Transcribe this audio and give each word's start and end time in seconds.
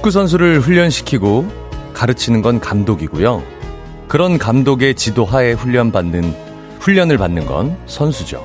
축구 0.00 0.10
선수를 0.12 0.60
훈련시키고 0.60 1.46
가르치는 1.92 2.40
건 2.40 2.58
감독이고요. 2.58 3.42
그런 4.08 4.38
감독의 4.38 4.94
지도하에 4.94 5.52
훈련받는 5.52 6.34
훈련을 6.78 7.18
받는 7.18 7.44
건 7.44 7.76
선수죠. 7.84 8.42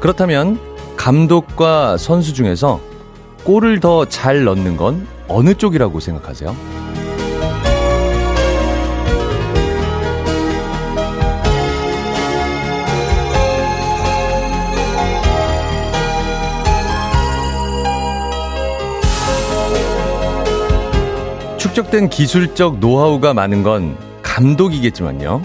그렇다면 0.00 0.60
감독과 0.98 1.96
선수 1.96 2.34
중에서 2.34 2.78
골을 3.44 3.80
더 3.80 4.04
잘 4.04 4.44
넣는 4.44 4.76
건 4.76 5.06
어느 5.28 5.54
쪽이라고 5.54 5.98
생각하세요? 5.98 6.54
축적된 21.86 22.08
기술적 22.08 22.78
노하우가 22.78 23.34
많은 23.34 23.62
건 23.62 23.96
감독이겠지만요. 24.22 25.42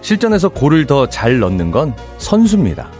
실전에서 0.00 0.48
골을 0.48 0.86
더 0.86 1.06
잘 1.06 1.38
넣는 1.40 1.70
건 1.70 1.94
선수입니다. 2.18 2.90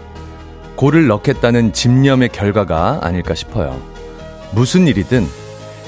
골을 0.76 1.06
넣겠다는 1.06 1.72
집념의 1.72 2.30
결과가 2.30 3.00
아닐까 3.02 3.34
싶어요. 3.34 3.80
무슨 4.52 4.86
일이든 4.86 5.26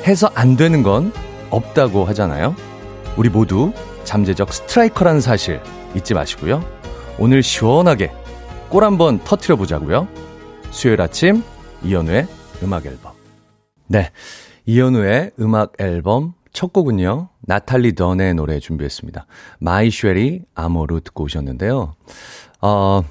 해서 0.07 0.31
안 0.35 0.57
되는 0.57 0.83
건 0.83 1.13
없다고 1.51 2.05
하잖아요. 2.07 2.55
우리 3.17 3.29
모두 3.29 3.73
잠재적 4.05 4.53
스트라이커라는 4.53 5.21
사실 5.21 5.61
잊지 5.95 6.15
마시고요. 6.15 6.65
오늘 7.19 7.43
시원하게 7.43 8.13
골 8.69 8.85
한번 8.85 9.19
터트려 9.25 9.57
보자고요. 9.57 10.09
수요일 10.71 11.01
아침 11.01 11.43
이현우의 11.85 12.27
음악 12.63 12.87
앨범. 12.87 13.13
네. 13.87 14.11
이현우의 14.67 15.33
음악 15.41 15.73
앨범 15.79 16.35
첫 16.53 16.73
곡은요. 16.73 17.29
나탈리 17.41 17.95
던의 17.95 18.35
노래 18.35 18.59
준비했습니다. 18.61 19.27
My 19.59 19.91
Cherie 19.91 20.43
Amour 20.55 21.01
듣고 21.01 21.25
오셨는데요. 21.25 21.95
어, 22.61 23.03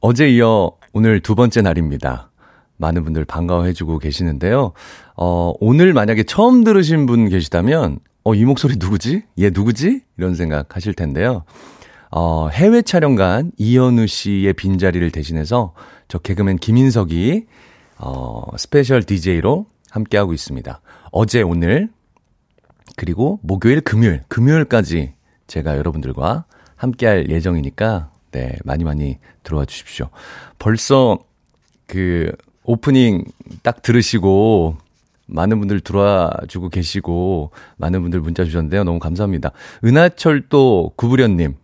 어제 0.00 0.30
이어 0.30 0.72
오늘 0.92 1.20
두 1.20 1.34
번째 1.34 1.62
날입니다. 1.62 2.30
많은 2.76 3.04
분들 3.04 3.24
반가워해주고 3.24 3.98
계시는데요. 3.98 4.72
어, 5.16 5.52
오늘 5.60 5.92
만약에 5.92 6.22
처음 6.24 6.64
들으신 6.64 7.06
분 7.06 7.28
계시다면, 7.28 8.00
어, 8.24 8.34
이 8.34 8.44
목소리 8.44 8.76
누구지? 8.78 9.22
얘 9.38 9.50
누구지? 9.50 10.00
이런 10.16 10.34
생각 10.34 10.74
하실 10.74 10.94
텐데요. 10.94 11.44
어, 12.10 12.48
해외 12.48 12.82
촬영 12.82 13.14
간 13.14 13.52
이현우 13.58 14.06
씨의 14.06 14.54
빈자리를 14.54 15.10
대신해서 15.10 15.74
저 16.08 16.18
개그맨 16.18 16.56
김인석이, 16.56 17.46
어, 17.98 18.44
special 18.56 19.02
DJ로 19.02 19.66
함께하고 19.90 20.32
있습니다. 20.32 20.80
어제, 21.12 21.42
오늘, 21.42 21.90
그리고 22.96 23.38
목요일, 23.42 23.80
금요일, 23.80 24.22
금요일까지 24.28 25.14
제가 25.46 25.76
여러분들과 25.76 26.44
함께 26.76 27.06
할 27.06 27.30
예정이니까, 27.30 28.10
네, 28.32 28.56
많이 28.64 28.84
많이 28.84 29.18
들어와 29.42 29.64
주십시오. 29.64 30.08
벌써 30.58 31.18
그 31.86 32.32
오프닝 32.64 33.24
딱 33.62 33.82
들으시고 33.82 34.76
많은 35.26 35.58
분들 35.58 35.80
들어와 35.80 36.32
주고 36.48 36.68
계시고 36.68 37.50
많은 37.76 38.02
분들 38.02 38.20
문자 38.20 38.44
주셨는데요. 38.44 38.84
너무 38.84 38.98
감사합니다. 38.98 39.52
은하철도 39.84 40.92
구부련님. 40.96 41.54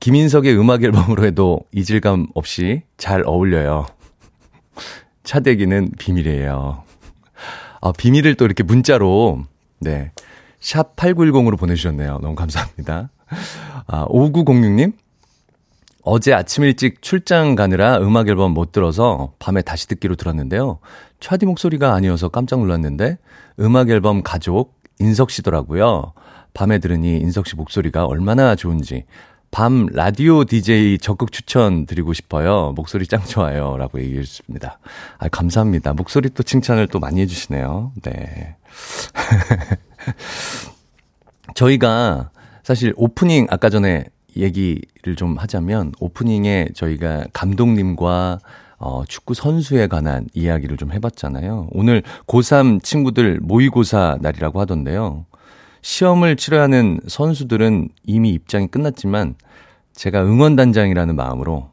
김인석의 0.00 0.58
음악 0.58 0.84
앨범으로 0.84 1.24
해도 1.24 1.60
이질감 1.72 2.28
없이 2.34 2.82
잘 2.96 3.22
어울려요. 3.26 3.86
차대기는 5.24 5.92
비밀이에요. 5.98 6.84
아, 7.80 7.92
비밀을 7.92 8.34
또 8.36 8.44
이렇게 8.44 8.62
문자로, 8.62 9.44
네. 9.80 10.10
샵 10.60 10.96
8910으로 10.96 11.58
보내주셨네요. 11.58 12.18
너무 12.18 12.34
감사합니다. 12.34 13.10
아, 13.86 14.06
5906님. 14.06 14.92
어제 16.02 16.32
아침 16.32 16.64
일찍 16.64 17.02
출장 17.02 17.54
가느라 17.54 17.98
음악 17.98 18.28
앨범 18.28 18.52
못 18.52 18.72
들어서 18.72 19.34
밤에 19.38 19.60
다시 19.60 19.88
듣기로 19.88 20.16
들었는데요. 20.16 20.78
차디 21.20 21.44
목소리가 21.44 21.92
아니어서 21.92 22.28
깜짝 22.28 22.60
놀랐는데 22.60 23.18
음악 23.60 23.90
앨범 23.90 24.22
가족 24.22 24.80
인석 25.00 25.30
씨더라고요. 25.30 26.14
밤에 26.54 26.78
들으니 26.78 27.18
인석 27.18 27.46
씨 27.46 27.56
목소리가 27.56 28.06
얼마나 28.06 28.56
좋은지 28.56 29.04
밤 29.50 29.86
라디오 29.92 30.44
DJ 30.44 30.98
적극 30.98 31.32
추천 31.32 31.86
드리고 31.86 32.12
싶어요. 32.12 32.72
목소리 32.76 33.06
짱 33.06 33.22
좋아요. 33.24 33.76
라고 33.76 34.00
얘기해 34.00 34.22
주셨습니다. 34.22 34.78
아, 35.18 35.28
감사합니다. 35.28 35.94
목소리 35.94 36.30
또 36.30 36.42
칭찬을 36.42 36.88
또 36.88 36.98
많이 36.98 37.20
해주시네요. 37.22 37.92
네. 38.02 38.56
저희가 41.54 42.30
사실 42.62 42.92
오프닝 42.96 43.46
아까 43.50 43.70
전에 43.70 44.04
얘기를 44.36 45.16
좀 45.16 45.36
하자면 45.36 45.92
오프닝에 45.98 46.68
저희가 46.74 47.24
감독님과 47.32 48.38
어, 48.78 49.02
축구 49.08 49.34
선수에 49.34 49.88
관한 49.88 50.28
이야기를 50.34 50.76
좀 50.76 50.92
해봤잖아요. 50.92 51.68
오늘 51.72 52.02
고3 52.26 52.82
친구들 52.82 53.40
모의고사 53.42 54.18
날이라고 54.20 54.60
하던데요. 54.60 55.26
시험을 55.82 56.36
치러야 56.36 56.62
하는 56.62 57.00
선수들은 57.06 57.88
이미 58.04 58.30
입장이 58.30 58.68
끝났지만 58.68 59.34
제가 59.94 60.22
응원단장이라는 60.22 61.16
마음으로 61.16 61.70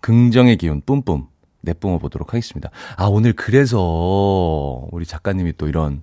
긍정의 0.00 0.56
기운 0.56 0.80
뿜뿜 0.80 1.26
내뿜어 1.60 1.98
보도록 1.98 2.32
하겠습니다. 2.32 2.70
아, 2.96 3.04
오늘 3.04 3.34
그래서 3.34 4.86
우리 4.90 5.04
작가님이 5.04 5.54
또 5.58 5.68
이런 5.68 6.02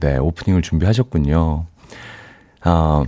네, 0.00 0.16
오프닝을 0.16 0.62
준비하셨군요. 0.62 1.66
아, 2.62 3.04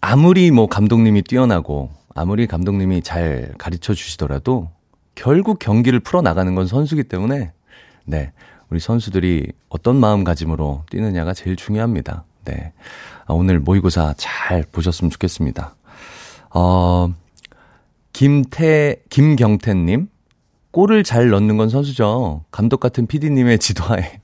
아무리 0.00 0.50
뭐 0.50 0.66
감독님이 0.66 1.22
뛰어나고 1.22 1.90
아무리 2.14 2.46
감독님이 2.46 3.02
잘 3.02 3.54
가르쳐 3.58 3.94
주시더라도 3.94 4.70
결국 5.14 5.58
경기를 5.58 6.00
풀어 6.00 6.22
나가는 6.22 6.54
건 6.54 6.66
선수기 6.66 7.04
때문에 7.04 7.52
네. 8.04 8.32
우리 8.70 8.80
선수들이 8.80 9.52
어떤 9.68 9.96
마음가짐으로 9.96 10.84
뛰느냐가 10.90 11.34
제일 11.34 11.56
중요합니다. 11.56 12.24
네. 12.44 12.72
아, 13.26 13.34
오늘 13.34 13.60
모의고사 13.60 14.14
잘 14.16 14.64
보셨으면 14.72 15.10
좋겠습니다. 15.10 15.74
어, 16.54 17.12
김태, 18.12 18.96
김경태님. 19.10 20.08
골을 20.70 21.04
잘 21.04 21.28
넣는 21.28 21.58
건 21.58 21.68
선수죠. 21.68 22.44
감독 22.50 22.80
같은 22.80 23.06
PD님의 23.06 23.58
지도하에 23.60 24.21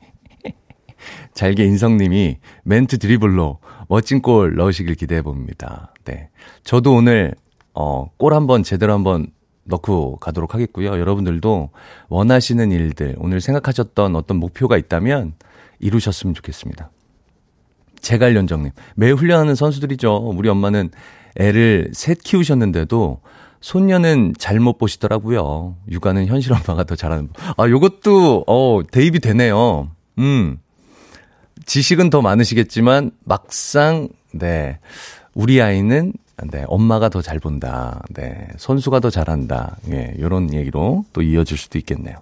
잘게 1.34 1.64
인성님이 1.64 2.38
멘트 2.64 2.98
드리블로 2.98 3.58
멋진 3.88 4.20
골 4.20 4.54
넣으시길 4.56 4.94
기대해 4.94 5.22
봅니다. 5.22 5.92
네. 6.04 6.28
저도 6.64 6.94
오늘, 6.94 7.34
어, 7.74 8.06
골 8.16 8.34
한번 8.34 8.62
제대로 8.62 8.92
한번 8.92 9.28
넣고 9.64 10.16
가도록 10.16 10.54
하겠고요. 10.54 10.98
여러분들도 10.98 11.70
원하시는 12.08 12.72
일들, 12.72 13.16
오늘 13.18 13.40
생각하셨던 13.40 14.16
어떤 14.16 14.38
목표가 14.38 14.76
있다면 14.76 15.34
이루셨으면 15.78 16.34
좋겠습니다. 16.34 16.90
제갈련정님, 18.00 18.70
매 18.94 19.10
훈련하는 19.10 19.54
선수들이죠. 19.54 20.32
우리 20.34 20.48
엄마는 20.48 20.90
애를 21.36 21.90
셋 21.92 22.22
키우셨는데도 22.22 23.20
손녀는 23.60 24.34
잘못 24.38 24.78
보시더라고요. 24.78 25.76
육아는 25.90 26.26
현실 26.26 26.52
엄마가 26.52 26.84
더 26.84 26.94
잘하는. 26.94 27.30
아, 27.56 27.68
요것도, 27.68 28.44
어, 28.46 28.80
대입이 28.90 29.18
되네요. 29.20 29.90
음. 30.18 30.58
지식은 31.66 32.10
더 32.10 32.22
많으시겠지만 32.22 33.10
막상 33.24 34.08
네 34.32 34.78
우리 35.34 35.60
아이는 35.62 36.12
네 36.50 36.64
엄마가 36.68 37.08
더 37.08 37.20
잘 37.22 37.38
본다. 37.38 38.02
네 38.14 38.48
선수가 38.56 39.00
더 39.00 39.10
잘한다. 39.10 39.76
예 39.90 40.14
요런 40.18 40.54
얘기로 40.54 41.04
또 41.12 41.22
이어질 41.22 41.56
수도 41.58 41.78
있겠네요. 41.78 42.16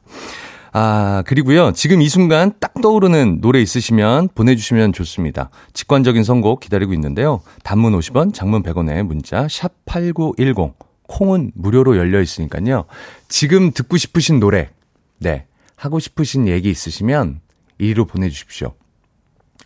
아, 0.79 1.23
그리고요. 1.27 1.73
지금 1.73 2.03
이 2.03 2.09
순간 2.11 2.53
딱 2.61 2.75
떠오르는 2.83 3.41
노래 3.41 3.63
있으시면 3.63 4.29
보내주시면 4.35 4.93
좋습니다. 4.93 5.49
직관적인 5.73 6.23
선곡 6.23 6.61
기다리고 6.61 6.93
있는데요. 6.93 7.41
단문 7.63 7.99
50원, 7.99 8.35
장문 8.35 8.63
100원에 8.63 9.03
문자, 9.03 9.47
샵8910. 9.47 10.75
콩은 11.09 11.53
무료로 11.55 11.97
열려 11.97 12.21
있으니까요. 12.21 12.85
지금 13.29 13.71
듣고 13.71 13.97
싶으신 13.97 14.39
노래, 14.39 14.69
네. 15.19 15.47
하고 15.77 15.99
싶으신 15.99 16.47
얘기 16.47 16.69
있으시면 16.69 17.41
이리로 17.79 18.05
보내주십시오. 18.05 18.75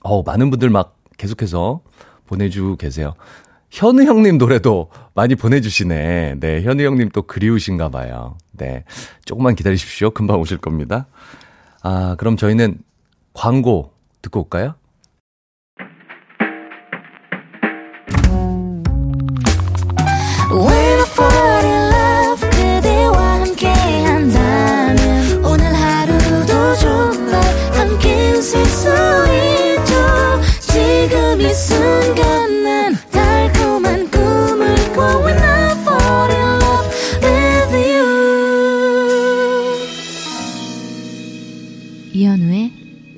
어, 0.01 0.23
많은 0.23 0.51
분들 0.51 0.71
막 0.71 0.97
계속해서 1.19 1.81
보내주고 2.27 2.77
계세요. 2.77 3.15
현우 3.71 4.03
형님 4.03 4.39
노래도 4.39 4.91
많이 5.15 5.35
보내주시네. 5.35 6.37
네, 6.41 6.63
현우 6.63 6.83
형님 6.83 7.11
또 7.11 7.23
그리우신가 7.23 7.89
봐요. 7.89 8.37
네. 8.53 8.85
조금만 9.25 9.55
기다리십시오. 9.55 10.11
금방 10.11 10.41
오실 10.41 10.59
겁니다. 10.59 11.07
아, 11.83 12.17
그럼 12.19 12.37
저희는 12.37 12.79
광고 13.33 13.93
듣고 14.23 14.41
올까요? 14.41 14.75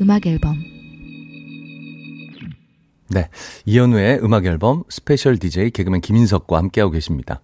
음악 0.03 0.27
앨범 0.27 0.57
네. 3.09 3.29
이현우의 3.67 4.19
음악 4.25 4.47
앨범 4.47 4.83
special 4.89 5.39
DJ 5.39 5.71
개그맨 5.71 6.01
김인석과 6.01 6.57
함께하고 6.57 6.91
계십니다. 6.91 7.41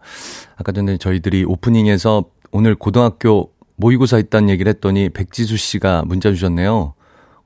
아까 0.57 0.73
전에 0.73 0.97
저희들이 0.97 1.45
오프닝에서 1.45 2.25
오늘 2.51 2.75
고등학교 2.75 3.53
모의고사 3.77 4.19
있다는 4.19 4.49
얘기를 4.49 4.71
했더니 4.71 5.09
백지수 5.09 5.57
씨가 5.57 6.03
문자 6.07 6.31
주셨네요. 6.31 6.95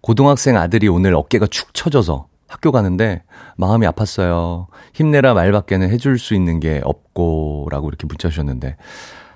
고등학생 0.01 0.57
아들이 0.57 0.89
오늘 0.89 1.15
어깨가 1.15 1.47
축 1.49 1.75
처져서 1.75 2.29
학교 2.49 2.73
가는데 2.73 3.23
마음이 3.57 3.87
아팠어요. 3.87 4.69
힘내라 4.95 5.35
말밖에는 5.35 5.91
해줄 5.91 6.19
수 6.19 6.35
있는 6.35 6.59
게 6.59 6.81
없고 6.85 7.69
라고 7.71 7.89
이렇게 7.89 8.07
문자 8.07 8.31
주셨는데 8.31 8.77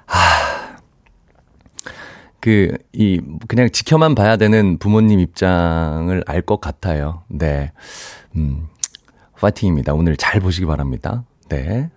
아, 0.07 0.46
그, 2.47 2.79
이, 2.93 3.21
그냥 3.49 3.69
지켜만 3.73 4.15
봐야 4.15 4.37
되는 4.37 4.79
부모님 4.79 5.19
입장을 5.19 6.23
알 6.29 6.43
것 6.43 6.61
같아요. 6.61 7.25
네. 7.27 7.73
음, 8.37 8.69
파이팅입니다. 9.41 9.95
오늘 9.95 10.17
잘 10.17 10.41
보시기 10.41 10.65
바랍니다. 10.65 11.25
네. 11.49 11.91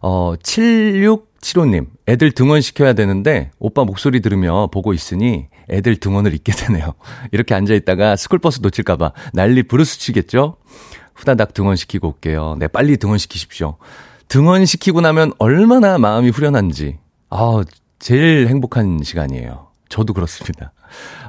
어, 0.00 0.34
7675님, 0.44 1.88
애들 2.06 2.30
등원시켜야 2.30 2.92
되는데, 2.92 3.50
오빠 3.58 3.82
목소리 3.82 4.20
들으며 4.20 4.68
보고 4.68 4.92
있으니, 4.92 5.48
애들 5.68 5.96
등원을 5.96 6.34
잊게 6.34 6.52
되네요. 6.52 6.94
이렇게 7.32 7.56
앉아있다가 7.56 8.14
스쿨버스 8.14 8.60
놓칠까봐 8.62 9.10
난리 9.32 9.64
브루스 9.64 9.98
치겠죠? 9.98 10.56
후다닥 11.16 11.52
등원시키고 11.52 12.06
올게요. 12.06 12.54
네, 12.60 12.68
빨리 12.68 12.96
등원시키십시오. 12.96 13.76
등원시키고 14.28 15.00
나면 15.00 15.32
얼마나 15.38 15.98
마음이 15.98 16.30
후련한지. 16.30 16.98
아 17.30 17.64
제일 17.98 18.46
행복한 18.46 19.02
시간이에요. 19.02 19.69
저도 19.90 20.14
그렇습니다. 20.14 20.72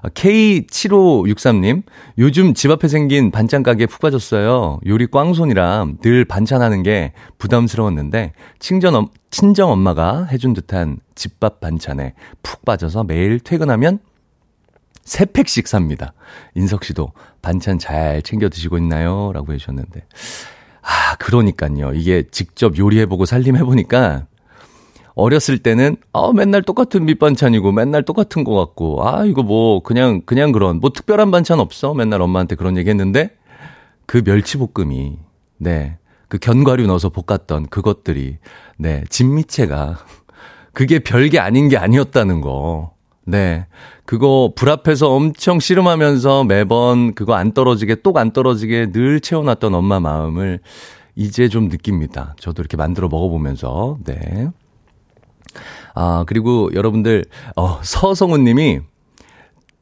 K7563님, 0.04 1.84
요즘 2.20 2.54
집 2.54 2.72
앞에 2.72 2.88
생긴 2.88 3.32
반찬 3.32 3.64
가게 3.64 3.86
푹 3.88 4.00
빠졌어요. 4.00 4.80
요리 4.88 5.08
꽝손이라 5.08 5.88
늘 6.02 6.26
반찬하는 6.26 6.84
게 6.84 7.14
부담스러웠는데, 7.40 8.34
친정, 8.60 9.10
친정 9.32 9.72
엄마가 9.72 10.26
해준 10.26 10.54
듯한 10.54 11.00
집밥 11.16 11.60
반찬에 11.60 12.14
푹 12.44 12.64
빠져서 12.64 13.04
매일 13.04 13.40
퇴근하면 13.40 14.00
세 15.04 15.26
팩씩 15.26 15.68
삽니다. 15.68 16.14
인석 16.54 16.86
씨도 16.86 17.12
반찬 17.42 17.80
잘 17.80 18.22
챙겨 18.22 18.48
드시고 18.48 18.78
있나요? 18.78 19.32
라고 19.34 19.54
해주셨는데. 19.54 20.06
아, 20.84 21.16
그러니까요. 21.18 21.94
이게 21.94 22.24
직접 22.30 22.78
요리해보고 22.78 23.26
살림해보니까 23.26 24.28
어렸을 25.16 25.58
때는 25.58 25.98
아 26.14 26.32
맨날 26.34 26.62
똑같은 26.62 27.06
밑반찬이고 27.06 27.72
맨날 27.72 28.04
똑같은 28.04 28.44
거 28.44 28.56
같고 28.56 29.08
아 29.08 29.26
이거 29.26 29.44
뭐 29.44 29.82
그냥 29.82 30.22
그냥 30.26 30.52
그런 30.52 30.80
뭐 30.80 30.92
특별한 30.92 31.32
반찬 31.32 31.60
없어 31.60 31.94
맨날 31.94 32.22
엄마한테 32.22 32.56
그런 32.56 32.78
얘기 32.78 32.90
했는데 32.90 33.32
그 34.06 34.22
멸치볶음이 34.26 35.18
네 35.58 36.02
그 36.32 36.38
견과류 36.38 36.88
넣어서 36.88 37.10
볶았던 37.10 37.68
그것들이 37.68 38.38
네 38.78 39.04
진미채가 39.10 39.98
그게 40.72 41.00
별게 41.00 41.40
아닌 41.40 41.68
게 41.68 41.76
아니었다는 41.78 42.40
거. 42.40 42.94
네. 43.26 43.68
그거 44.06 44.54
불 44.56 44.70
앞에서 44.70 45.10
엄청 45.12 45.60
씨름하면서 45.60 46.46
매번 46.46 47.14
그거 47.16 47.34
안 47.36 47.52
떨어지게 47.52 47.96
똑 47.96 48.16
안 48.18 48.32
떨어지게 48.32 48.94
늘 48.94 49.20
채워놨던 49.20 49.76
엄마 49.76 50.00
마음을 50.00 50.62
이제 51.18 51.50
좀 51.50 51.68
느낍니다. 51.68 52.34
저도 52.40 52.62
이렇게 52.62 52.78
만들어 52.78 53.10
먹어보면서. 53.10 53.98
네. 54.06 54.48
아, 55.96 56.24
그리고 56.28 56.70
여러분들, 56.74 57.26
어, 57.56 57.80
서성훈 57.84 58.44
님이 58.44 58.80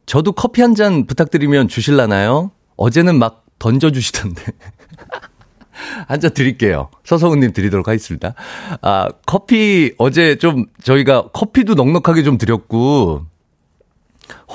저도 0.05 0.31
커피 0.31 0.61
한 0.61 0.73
잔 0.75 1.05
부탁드리면 1.05 1.67
주실라나요? 1.67 2.51
어제는 2.77 3.19
막 3.19 3.45
던져주시던데. 3.59 4.43
한 6.07 6.19
잔 6.19 6.33
드릴게요. 6.33 6.89
서성훈 7.05 7.39
님 7.41 7.53
드리도록 7.53 7.87
하겠습니다. 7.87 8.33
아, 8.81 9.07
커피, 9.25 9.93
어제 9.97 10.35
좀 10.37 10.65
저희가 10.83 11.29
커피도 11.33 11.75
넉넉하게 11.75 12.23
좀 12.23 12.37
드렸고, 12.37 13.25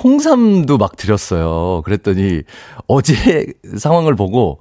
홍삼도 0.03 0.77
막 0.77 0.95
드렸어요. 0.97 1.81
그랬더니 1.83 2.41
어제 2.87 3.45
상황을 3.77 4.15
보고, 4.15 4.59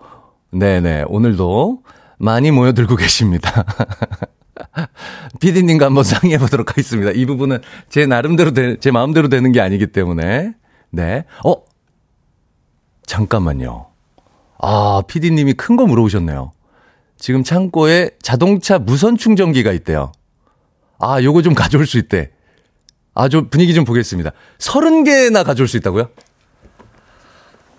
네네, 0.52 1.04
오늘도 1.08 1.82
많이 2.18 2.50
모여들고 2.50 2.96
계십니다. 2.96 3.64
피디님과 5.40 5.86
한번 5.86 6.04
상의해 6.04 6.38
보도록 6.38 6.70
하겠습니다. 6.70 7.10
이 7.10 7.26
부분은 7.26 7.60
제 7.88 8.06
나름대로 8.06 8.52
되, 8.52 8.76
제 8.78 8.90
마음대로 8.90 9.28
되는 9.28 9.52
게 9.52 9.60
아니기 9.60 9.88
때문에. 9.88 10.54
네. 10.90 11.24
어? 11.44 11.54
잠깐만요. 13.06 13.86
아, 14.60 15.02
피디님이 15.06 15.54
큰 15.54 15.76
거 15.76 15.86
물어보셨네요. 15.86 16.52
지금 17.18 17.42
창고에 17.44 18.10
자동차 18.22 18.78
무선 18.78 19.16
충전기가 19.16 19.72
있대요. 19.72 20.12
아, 20.98 21.22
요거 21.22 21.42
좀 21.42 21.54
가져올 21.54 21.86
수 21.86 21.98
있대. 21.98 22.30
아, 23.14 23.28
좀 23.28 23.48
분위기 23.48 23.74
좀 23.74 23.84
보겠습니다. 23.84 24.30
서른 24.58 25.04
개나 25.04 25.44
가져올 25.44 25.68
수 25.68 25.76
있다고요? 25.76 26.08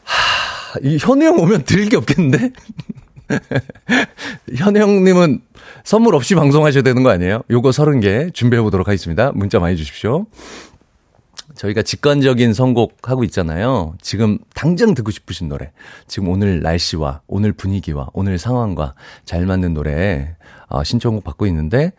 하, 0.03 0.79
이 0.83 0.97
현우 0.99 1.23
형 1.23 1.39
오면 1.39 1.63
드릴 1.65 1.89
게 1.89 1.97
없겠는데? 1.97 2.51
현우 4.55 4.79
형님은 4.79 5.41
선물 5.83 6.15
없이 6.15 6.35
방송하셔야 6.35 6.83
되는 6.83 7.03
거 7.03 7.09
아니에요? 7.09 7.41
요거 7.49 7.71
서른 7.71 7.99
개 7.99 8.29
준비해 8.31 8.61
보도록 8.61 8.87
하겠습니다. 8.87 9.31
문자 9.33 9.59
많이 9.59 9.75
주십시오. 9.77 10.25
저희가 11.55 11.81
직관적인 11.83 12.53
선곡 12.53 13.09
하고 13.09 13.23
있잖아요. 13.23 13.93
지금 14.01 14.37
당장 14.53 14.93
듣고 14.93 15.11
싶으신 15.11 15.47
노래. 15.47 15.71
지금 16.07 16.29
오늘 16.29 16.61
날씨와 16.61 17.21
오늘 17.27 17.53
분위기와 17.53 18.09
오늘 18.13 18.37
상황과 18.37 18.93
잘 19.23 19.45
맞는 19.45 19.73
노래 19.73 20.35
어, 20.67 20.83
신청곡 20.83 21.23
받고 21.23 21.47
있는데 21.47 21.93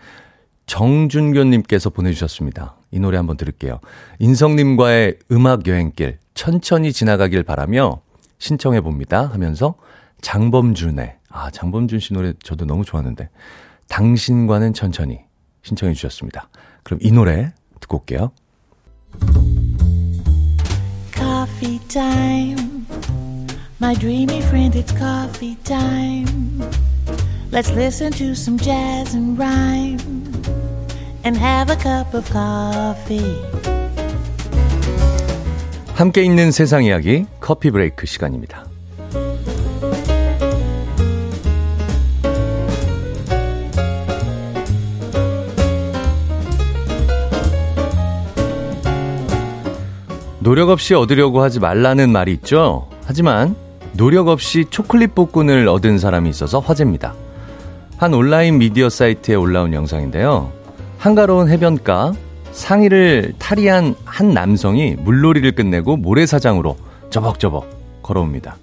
정준교님께서 0.67 1.91
보내주셨습니다. 1.91 2.77
이 2.91 3.01
노래 3.01 3.17
한번 3.17 3.37
들을게요. 3.37 3.81
인성님과의 4.19 5.19
음악 5.33 5.67
여행길 5.67 6.19
천천히 6.35 6.93
지나가길 6.93 7.45
바라며 7.45 8.01
신청해 8.39 8.81
봅니다 8.81 9.27
하면서 9.27 9.77
장범준의 10.21 11.17
아 11.31 11.51
장범준 11.51 12.01
씨 12.01 12.13
노래 12.13 12.33
저도 12.43 12.65
너무 12.65 12.85
좋았는데 12.85 13.29
당신과는 13.89 14.73
천천히 14.75 15.21
신청해 15.63 15.95
주셨습니다. 15.95 16.49
그럼 16.83 16.99
이 17.03 17.11
노래 17.13 17.53
듣고 17.81 17.99
올게요. 17.99 18.33
Coffee 21.15 21.79
time. 21.89 22.87
My 23.81 23.95
dreamy 23.95 24.39
friend, 24.39 24.79
it's 24.79 24.97
coffee 24.97 25.57
time. 25.65 26.63
Let's 27.53 27.71
listen 27.73 28.11
to 28.13 28.33
some 28.33 28.59
jazz 28.59 29.15
and 29.15 29.39
rhyme 29.39 30.01
and 31.25 31.37
have 31.39 31.71
a 31.71 31.77
cup 31.77 32.15
of 32.17 32.31
coffee. 32.31 33.37
함께 35.95 36.23
있는 36.23 36.51
세상 36.51 36.85
이야기 36.85 37.27
커피 37.41 37.71
브레이크 37.71 38.07
시간입니다. 38.07 38.66
노력 50.47 50.69
없이 50.71 50.95
얻으려고 50.95 51.43
하지 51.43 51.59
말라는 51.59 52.13
말이 52.13 52.33
있죠. 52.35 52.87
하지만 53.05 53.57
노력 53.95 54.29
없이 54.29 54.65
초콜릿 54.71 55.13
복근을 55.13 55.67
얻은 55.67 55.99
사람이 55.99 56.31
있어서 56.31 56.61
화제입니다. 56.61 57.15
한 57.97 58.15
온라인 58.15 58.59
미디어 58.59 58.89
사이트에 58.89 59.35
올라온 59.35 59.75
영상인데요. 59.75 60.53
한가로운 60.99 61.49
해변가 61.49 62.13
상의를 62.53 63.35
탈의한 63.41 63.97
한 64.05 64.35
남성이 64.35 64.95
물놀이를 64.95 65.51
끝내고 65.51 65.97
모래사장으로 65.97 66.77
저벅저벅 67.11 68.03
걸어옵니다. 68.05 68.55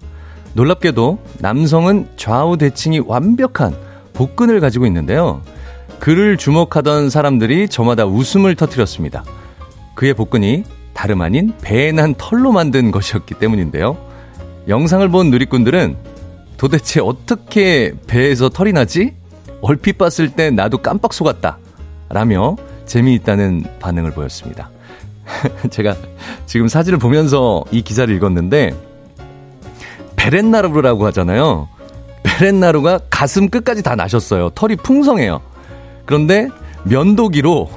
놀랍게도 0.53 1.19
남성은 1.39 2.11
좌우 2.15 2.55
대칭이 2.55 2.99
완벽한 2.99 3.75
복근을 4.13 4.61
가지고 4.61 4.85
있는데요. 4.85 5.41
그를 5.99 6.37
주목하던 6.37 7.09
사람들이 7.09 7.67
저마다 7.67 8.05
웃음을 8.05 8.55
터뜨렸습니다. 8.55 9.25
그의 9.95 10.13
복근이 10.13 10.63
다름 10.93 11.21
아닌 11.21 11.53
배에 11.61 11.91
난 11.91 12.15
털로 12.17 12.51
만든 12.51 12.91
것이었기 12.91 13.35
때문인데요. 13.35 13.97
영상을 14.67 15.07
본 15.09 15.29
누리꾼들은 15.29 15.97
도대체 16.57 17.01
어떻게 17.01 17.93
배에서 18.07 18.49
털이 18.49 18.71
나지? 18.71 19.13
얼핏 19.61 19.97
봤을 19.97 20.29
때 20.29 20.49
나도 20.49 20.77
깜빡 20.79 21.13
속았다. 21.13 21.57
라며 22.09 22.55
재미있다는 22.85 23.65
반응을 23.79 24.11
보였습니다. 24.11 24.69
제가 25.71 25.95
지금 26.45 26.67
사진을 26.67 26.99
보면서 26.99 27.63
이 27.71 27.81
기사를 27.81 28.13
읽었는데, 28.13 28.73
베렌나루라고 30.15 31.05
하잖아요. 31.07 31.67
베렌나루가 32.23 32.99
가슴 33.09 33.49
끝까지 33.49 33.83
다 33.83 33.95
나셨어요. 33.95 34.51
털이 34.51 34.77
풍성해요. 34.77 35.41
그런데 36.05 36.49
면도기로 36.83 37.69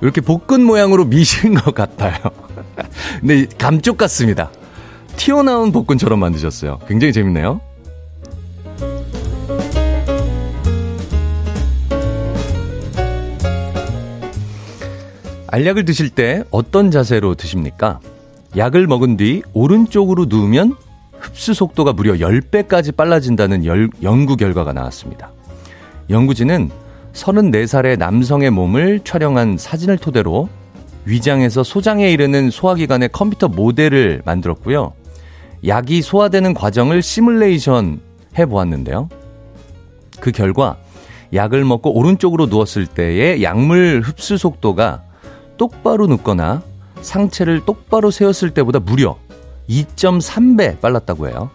이렇게 0.00 0.20
복근 0.20 0.64
모양으로 0.64 1.04
미신 1.04 1.54
것 1.54 1.74
같아요. 1.74 2.16
근데 3.20 3.46
감쪽 3.58 3.96
같습니다. 3.96 4.50
튀어나온 5.16 5.72
복근처럼 5.72 6.18
만드셨어요. 6.18 6.78
굉장히 6.88 7.12
재밌네요. 7.12 7.60
알약을 15.52 15.84
드실 15.84 16.10
때 16.10 16.44
어떤 16.50 16.90
자세로 16.90 17.34
드십니까? 17.34 17.98
약을 18.56 18.86
먹은 18.86 19.16
뒤 19.16 19.42
오른쪽으로 19.52 20.26
누우면 20.28 20.76
흡수 21.18 21.54
속도가 21.54 21.92
무려 21.92 22.14
10배까지 22.14 22.96
빨라진다는 22.96 23.64
열, 23.64 23.90
연구 24.02 24.36
결과가 24.36 24.72
나왔습니다. 24.72 25.30
연구진은 26.08 26.70
34살의 27.20 27.98
남성의 27.98 28.50
몸을 28.50 29.00
촬영한 29.04 29.58
사진을 29.58 29.98
토대로 29.98 30.48
위장에서 31.04 31.62
소장에 31.62 32.10
이르는 32.10 32.50
소화기관의 32.50 33.10
컴퓨터 33.12 33.48
모델을 33.48 34.22
만들었고요. 34.24 34.92
약이 35.66 36.02
소화되는 36.02 36.54
과정을 36.54 37.02
시뮬레이션 37.02 38.00
해 38.38 38.46
보았는데요. 38.46 39.08
그 40.20 40.30
결과 40.30 40.76
약을 41.32 41.64
먹고 41.64 41.96
오른쪽으로 41.96 42.46
누웠을 42.46 42.86
때의 42.86 43.42
약물 43.42 44.02
흡수 44.04 44.36
속도가 44.36 45.02
똑바로 45.56 46.06
눕거나 46.06 46.62
상체를 47.02 47.64
똑바로 47.64 48.10
세웠을 48.10 48.50
때보다 48.50 48.80
무려 48.80 49.16
2.3배 49.68 50.80
빨랐다고 50.80 51.28
해요. 51.28 51.50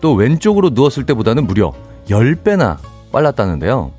또 0.00 0.14
왼쪽으로 0.14 0.70
누웠을 0.70 1.06
때보다는 1.06 1.46
무려 1.46 1.72
10배나 2.08 2.78
빨랐다는데요. 3.12 3.92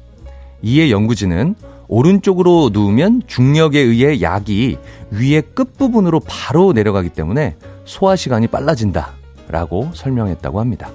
이에 0.62 0.92
연구진은 0.92 1.56
오른쪽으로 1.88 2.72
누우면 2.74 3.24
중력에 3.28 3.80
의해 3.80 4.22
약이 4.22 4.78
위의 5.12 5.44
끝부분으로 5.54 6.22
바로 6.22 6.74
내려가기 6.74 7.10
때문에 7.10 7.56
소화 7.86 8.16
시간이 8.16 8.48
빨라진다. 8.48 9.14
라고 9.48 9.92
설명했다고 9.94 10.60
합니다. 10.60 10.90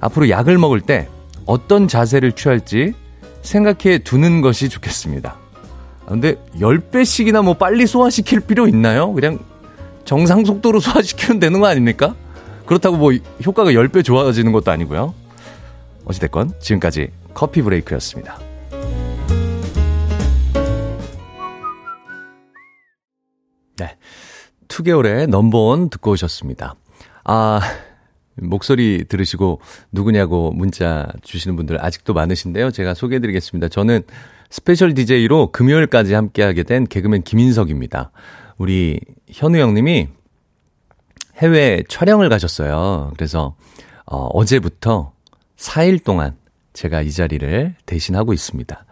앞으로 0.00 0.30
약을 0.30 0.56
먹을 0.56 0.80
때 0.80 1.08
어떤 1.44 1.88
자세를 1.88 2.32
취할지 2.32 2.94
생각해 3.42 3.98
두는 3.98 4.40
것이 4.40 4.68
좋겠습니다. 4.68 5.36
근데 6.06 6.36
10배씩이나 6.58 7.44
뭐 7.44 7.54
빨리 7.54 7.86
소화시킬 7.86 8.40
필요 8.40 8.66
있나요? 8.66 9.12
그냥 9.12 9.38
정상 10.04 10.44
속도로 10.44 10.80
소화시키면 10.80 11.40
되는 11.40 11.60
거 11.60 11.66
아닙니까? 11.66 12.14
그렇다고 12.64 12.96
뭐 12.96 13.12
효과가 13.44 13.72
10배 13.72 14.04
좋아지는 14.04 14.52
것도 14.52 14.70
아니고요. 14.70 15.14
어찌됐건 16.06 16.54
지금까지 16.60 17.10
커피 17.34 17.62
브레이크였습니다. 17.62 18.45
네. 23.76 23.96
투개월의 24.68 25.28
Number 25.28 25.69
One 25.69 25.90
듣고 25.90 26.12
오셨습니다. 26.12 26.74
아, 27.24 27.60
목소리 28.34 29.04
들으시고 29.04 29.60
누구냐고 29.92 30.52
문자 30.52 31.06
주시는 31.22 31.56
분들 31.56 31.84
아직도 31.84 32.14
많으신데요. 32.14 32.70
제가 32.70 32.94
소개해 32.94 33.20
드리겠습니다. 33.20 33.68
저는 33.68 34.02
special 34.50 34.94
DJ로 34.94 35.52
금요일까지 35.52 36.14
함께하게 36.14 36.62
된 36.62 36.86
개그맨 36.86 37.22
김인석입니다. 37.22 38.10
우리 38.58 39.00
현우 39.30 39.58
형님이 39.58 40.08
해외 41.36 41.82
촬영을 41.88 42.28
가셨어요. 42.28 43.12
그래서 43.16 43.56
어, 44.06 44.26
어제부터 44.26 45.12
4일 45.56 46.02
동안 46.04 46.36
제가 46.72 47.02
이 47.02 47.10
자리를 47.10 47.74
대신하고 47.86 48.32
있습니다. 48.32 48.84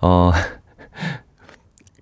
어, 0.00 0.32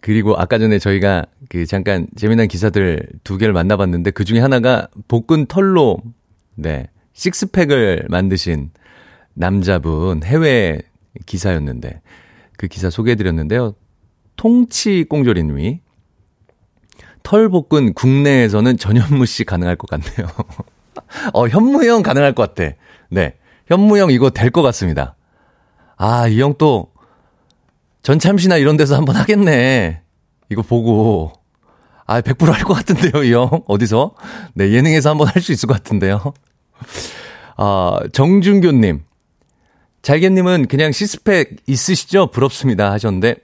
그리고 0.03 0.35
아까 0.37 0.59
전에 0.59 0.79
저희가 0.79 1.25
그 1.49 1.65
잠깐 1.65 2.07
재미난 2.17 2.49
기사들 2.49 3.09
두 3.25 3.39
개를 3.39 3.55
만나봤는데 3.55 4.11
그 4.11 4.25
중에 4.25 4.41
하나가 4.41 4.89
복근 5.09 5.47
털로 5.47 5.99
네 6.57 6.89
식스팩을 7.15 8.07
만드신 8.11 8.71
남자분 9.35 10.23
해외 10.25 10.81
기사였는데 11.25 12.03
그 12.59 12.67
기사 12.67 12.91
소개해드렸는데요. 12.91 13.75
통치 14.37 15.05
꽁조리님이 15.09 15.81
털 17.23 17.49
복근 17.49 17.95
국내에서는 17.95 18.77
전현무 18.77 19.25
씨 19.27 19.45
가능할 19.45 19.77
것 19.77 19.89
같네요. 19.89 20.29
어, 21.33 21.47
현무 21.49 21.85
형 21.87 22.03
가능할 22.03 22.35
것 22.35 22.55
같아. 22.55 22.75
네. 23.09 23.37
현무 23.67 23.99
형 23.99 24.11
이거 24.11 24.31
될 24.31 24.51
것 24.51 24.63
같습니다. 24.63 25.15
아, 25.97 26.27
이 26.27 26.41
형 26.41 26.55
또 26.59 26.92
전참시나 28.03 28.57
이런 28.57 28.77
데서 28.77 28.97
한번 28.97 29.17
하겠네. 29.17 30.03
이거 30.51 30.63
보고. 30.63 31.33
아, 32.05 32.21
100%할 32.21 32.65
것 32.65 32.75
같은데요, 32.75 33.23
이 33.23 33.33
형. 33.33 33.63
어디서? 33.67 34.15
네, 34.55 34.73
예능에서 34.73 35.11
한번 35.11 35.29
할 35.29 35.41
수 35.41 35.53
있을 35.53 35.67
것 35.69 35.75
같은데요. 35.75 36.35
아, 37.57 37.99
정준교님. 38.13 39.05
잘개님은 40.03 40.67
그냥 40.67 40.91
시스펙 40.91 41.59
있으시죠? 41.67 42.33
부럽습니다. 42.33 42.91
하셨는데, 42.91 43.37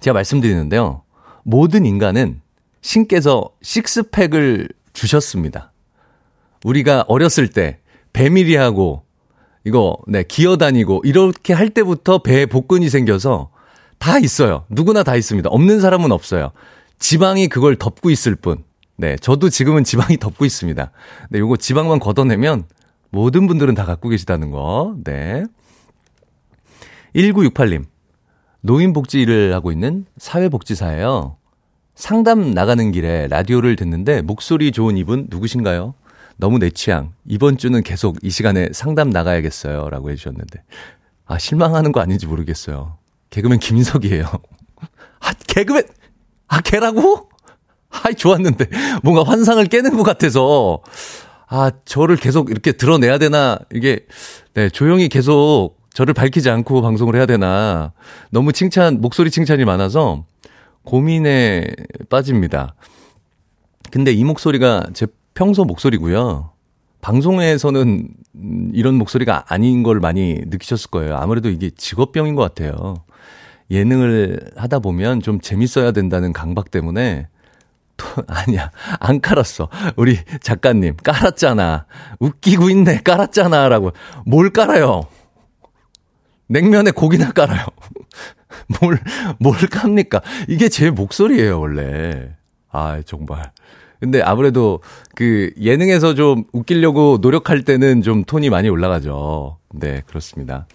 제가 0.00 0.14
말씀드리는데요. 0.14 1.02
모든 1.42 1.84
인간은 1.84 2.40
신께서 2.80 3.50
식스팩을 3.62 4.68
주셨습니다. 4.94 5.72
우리가 6.64 7.04
어렸을 7.08 7.48
때, 7.48 7.78
배밀이하고, 8.14 9.03
이거, 9.64 9.96
네, 10.06 10.22
기어 10.22 10.56
다니고, 10.56 11.02
이렇게 11.04 11.52
할 11.52 11.70
때부터 11.70 12.18
배에 12.18 12.46
복근이 12.46 12.88
생겨서 12.88 13.50
다 13.98 14.18
있어요. 14.18 14.64
누구나 14.68 15.02
다 15.02 15.16
있습니다. 15.16 15.48
없는 15.50 15.80
사람은 15.80 16.12
없어요. 16.12 16.50
지방이 16.98 17.48
그걸 17.48 17.76
덮고 17.76 18.10
있을 18.10 18.34
뿐. 18.34 18.64
네, 18.96 19.16
저도 19.16 19.48
지금은 19.48 19.84
지방이 19.84 20.18
덮고 20.18 20.44
있습니다. 20.44 20.90
네, 21.30 21.38
요거 21.38 21.56
지방만 21.56 21.98
걷어내면 21.98 22.64
모든 23.10 23.46
분들은 23.46 23.74
다 23.74 23.84
갖고 23.84 24.08
계시다는 24.08 24.50
거. 24.50 24.96
네. 25.04 25.44
1968님. 27.14 27.84
노인복지 28.60 29.20
일을 29.20 29.54
하고 29.54 29.70
있는 29.72 30.06
사회복지사예요. 30.16 31.36
상담 31.94 32.50
나가는 32.52 32.90
길에 32.90 33.28
라디오를 33.28 33.76
듣는데 33.76 34.22
목소리 34.22 34.72
좋은 34.72 34.96
이분 34.96 35.26
누구신가요? 35.30 35.94
너무 36.36 36.58
내 36.58 36.70
취향. 36.70 37.12
이번 37.26 37.56
주는 37.56 37.82
계속 37.82 38.16
이 38.22 38.30
시간에 38.30 38.68
상담 38.72 39.10
나가야겠어요. 39.10 39.88
라고 39.90 40.10
해주셨는데. 40.10 40.62
아, 41.26 41.38
실망하는 41.38 41.92
거 41.92 42.00
아닌지 42.00 42.26
모르겠어요. 42.26 42.98
개그맨 43.30 43.58
김인석이에요. 43.60 44.26
아, 45.20 45.32
개그맨! 45.46 45.84
아, 46.48 46.60
걔라고? 46.60 47.28
아이, 47.90 48.14
좋았는데. 48.14 48.66
뭔가 49.02 49.22
환상을 49.22 49.64
깨는 49.66 49.96
것 49.96 50.02
같아서. 50.02 50.82
아, 51.46 51.70
저를 51.84 52.16
계속 52.16 52.50
이렇게 52.50 52.72
드러내야 52.72 53.18
되나, 53.18 53.58
이게, 53.72 54.06
네, 54.54 54.68
조용히 54.68 55.08
계속 55.08 55.76
저를 55.92 56.12
밝히지 56.12 56.50
않고 56.50 56.82
방송을 56.82 57.14
해야 57.14 57.26
되나, 57.26 57.92
너무 58.30 58.52
칭찬, 58.52 59.00
목소리 59.00 59.30
칭찬이 59.30 59.64
많아서 59.64 60.24
고민에 60.84 61.68
빠집니다. 62.10 62.74
근데 63.90 64.12
이 64.12 64.24
목소리가 64.24 64.88
제 64.94 65.06
평소 65.34 65.64
목소리고요. 65.64 66.50
방송에서는 67.00 68.08
이런 68.72 68.94
목소리가 68.94 69.44
아닌 69.48 69.82
걸 69.82 70.00
많이 70.00 70.40
느끼셨을 70.46 70.90
거예요. 70.90 71.16
아무래도 71.16 71.50
이게 71.50 71.70
직업병인 71.70 72.34
것 72.34 72.42
같아요. 72.42 72.94
예능을 73.70 74.52
하다 74.56 74.78
보면 74.78 75.20
좀 75.20 75.40
재밌어야 75.40 75.92
된다는 75.92 76.32
강박 76.32 76.70
때문에 76.70 77.28
또, 77.96 78.06
아니야. 78.26 78.70
안 79.00 79.20
깔았어. 79.20 79.68
우리 79.96 80.18
작가님, 80.40 80.96
깔았잖아. 80.96 81.86
웃기고 82.18 82.70
있네. 82.70 83.02
깔았잖아. 83.02 83.68
라고. 83.68 83.92
뭘 84.26 84.50
깔아요? 84.50 85.02
냉면에 86.48 86.90
고기나 86.90 87.32
깔아요. 87.32 87.66
뭘, 88.80 88.98
뭘 89.38 89.56
깝니까? 89.56 90.22
이게 90.48 90.68
제 90.68 90.90
목소리예요, 90.90 91.60
원래. 91.60 92.34
아, 92.70 93.00
정말. 93.04 93.52
근데 94.04 94.20
아무래도 94.20 94.80
그 95.14 95.50
예능에서 95.58 96.12
좀 96.14 96.44
웃기려고 96.52 97.18
노력할 97.22 97.62
때는 97.62 98.02
좀 98.02 98.22
톤이 98.22 98.50
많이 98.50 98.68
올라가죠. 98.68 99.56
네, 99.72 100.02
그렇습니다. 100.06 100.66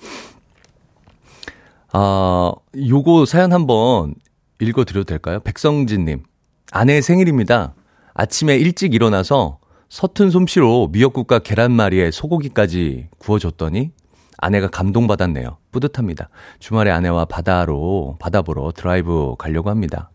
아, 1.92 2.52
요거 2.76 3.26
사연 3.26 3.54
한번 3.54 4.16
읽어드려도 4.60 5.04
될까요? 5.04 5.42
백성진님. 5.42 6.24
아내 6.72 7.02
생일입니다. 7.02 7.76
아침에 8.16 8.58
일찍 8.58 8.96
일어나서 8.96 9.60
서툰 9.90 10.32
솜씨로 10.32 10.90
미역국과 10.92 11.40
계란말이에 11.40 12.10
소고기까지 12.10 13.10
구워줬더니 13.20 13.92
아내가 14.38 14.70
감동받았네요. 14.70 15.58
뿌듯합니다. 15.72 16.30
주말에 16.58 16.90
아내와 16.90 17.26
바다로, 17.26 18.18
바다 18.20 18.42
보러 18.42 18.72
드라이브 18.72 19.36
가려고 19.38 19.70
합니다. 19.70 20.10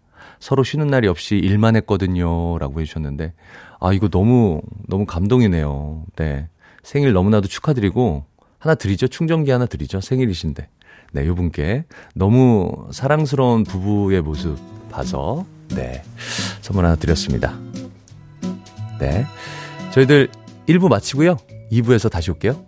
서로 0.44 0.62
쉬는 0.62 0.88
날이 0.88 1.08
없이 1.08 1.36
일만 1.36 1.74
했거든요. 1.76 2.58
라고 2.58 2.82
해주셨는데, 2.82 3.32
아, 3.80 3.94
이거 3.94 4.08
너무, 4.08 4.60
너무 4.86 5.06
감동이네요. 5.06 6.04
네. 6.16 6.50
생일 6.82 7.14
너무나도 7.14 7.48
축하드리고, 7.48 8.26
하나 8.58 8.74
드리죠. 8.74 9.08
충전기 9.08 9.50
하나 9.50 9.64
드리죠. 9.64 10.02
생일이신데. 10.02 10.68
네, 11.12 11.26
요 11.26 11.34
분께 11.34 11.86
너무 12.14 12.88
사랑스러운 12.92 13.64
부부의 13.64 14.20
모습 14.20 14.58
봐서 14.90 15.46
네. 15.74 16.02
선물 16.60 16.84
하나 16.84 16.96
드렸습니다. 16.96 17.58
네. 19.00 19.24
저희들 19.94 20.28
1부 20.68 20.90
마치고요. 20.90 21.38
2부에서 21.72 22.10
다시 22.10 22.30
올게요. 22.30 22.66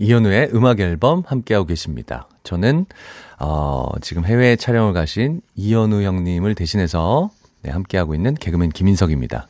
이현우의 0.00 0.50
음악 0.52 0.80
앨범 0.80 1.22
함께하고 1.24 1.64
계십니다. 1.64 2.28
저는, 2.42 2.86
어, 3.38 3.86
지금 4.00 4.24
해외 4.24 4.56
촬영을 4.56 4.92
가신 4.92 5.42
이현우 5.54 6.02
형님을 6.02 6.56
대신해서 6.56 7.30
네, 7.62 7.70
함께하고 7.70 8.16
있는 8.16 8.34
개그맨 8.34 8.70
김인석입니다. 8.70 9.46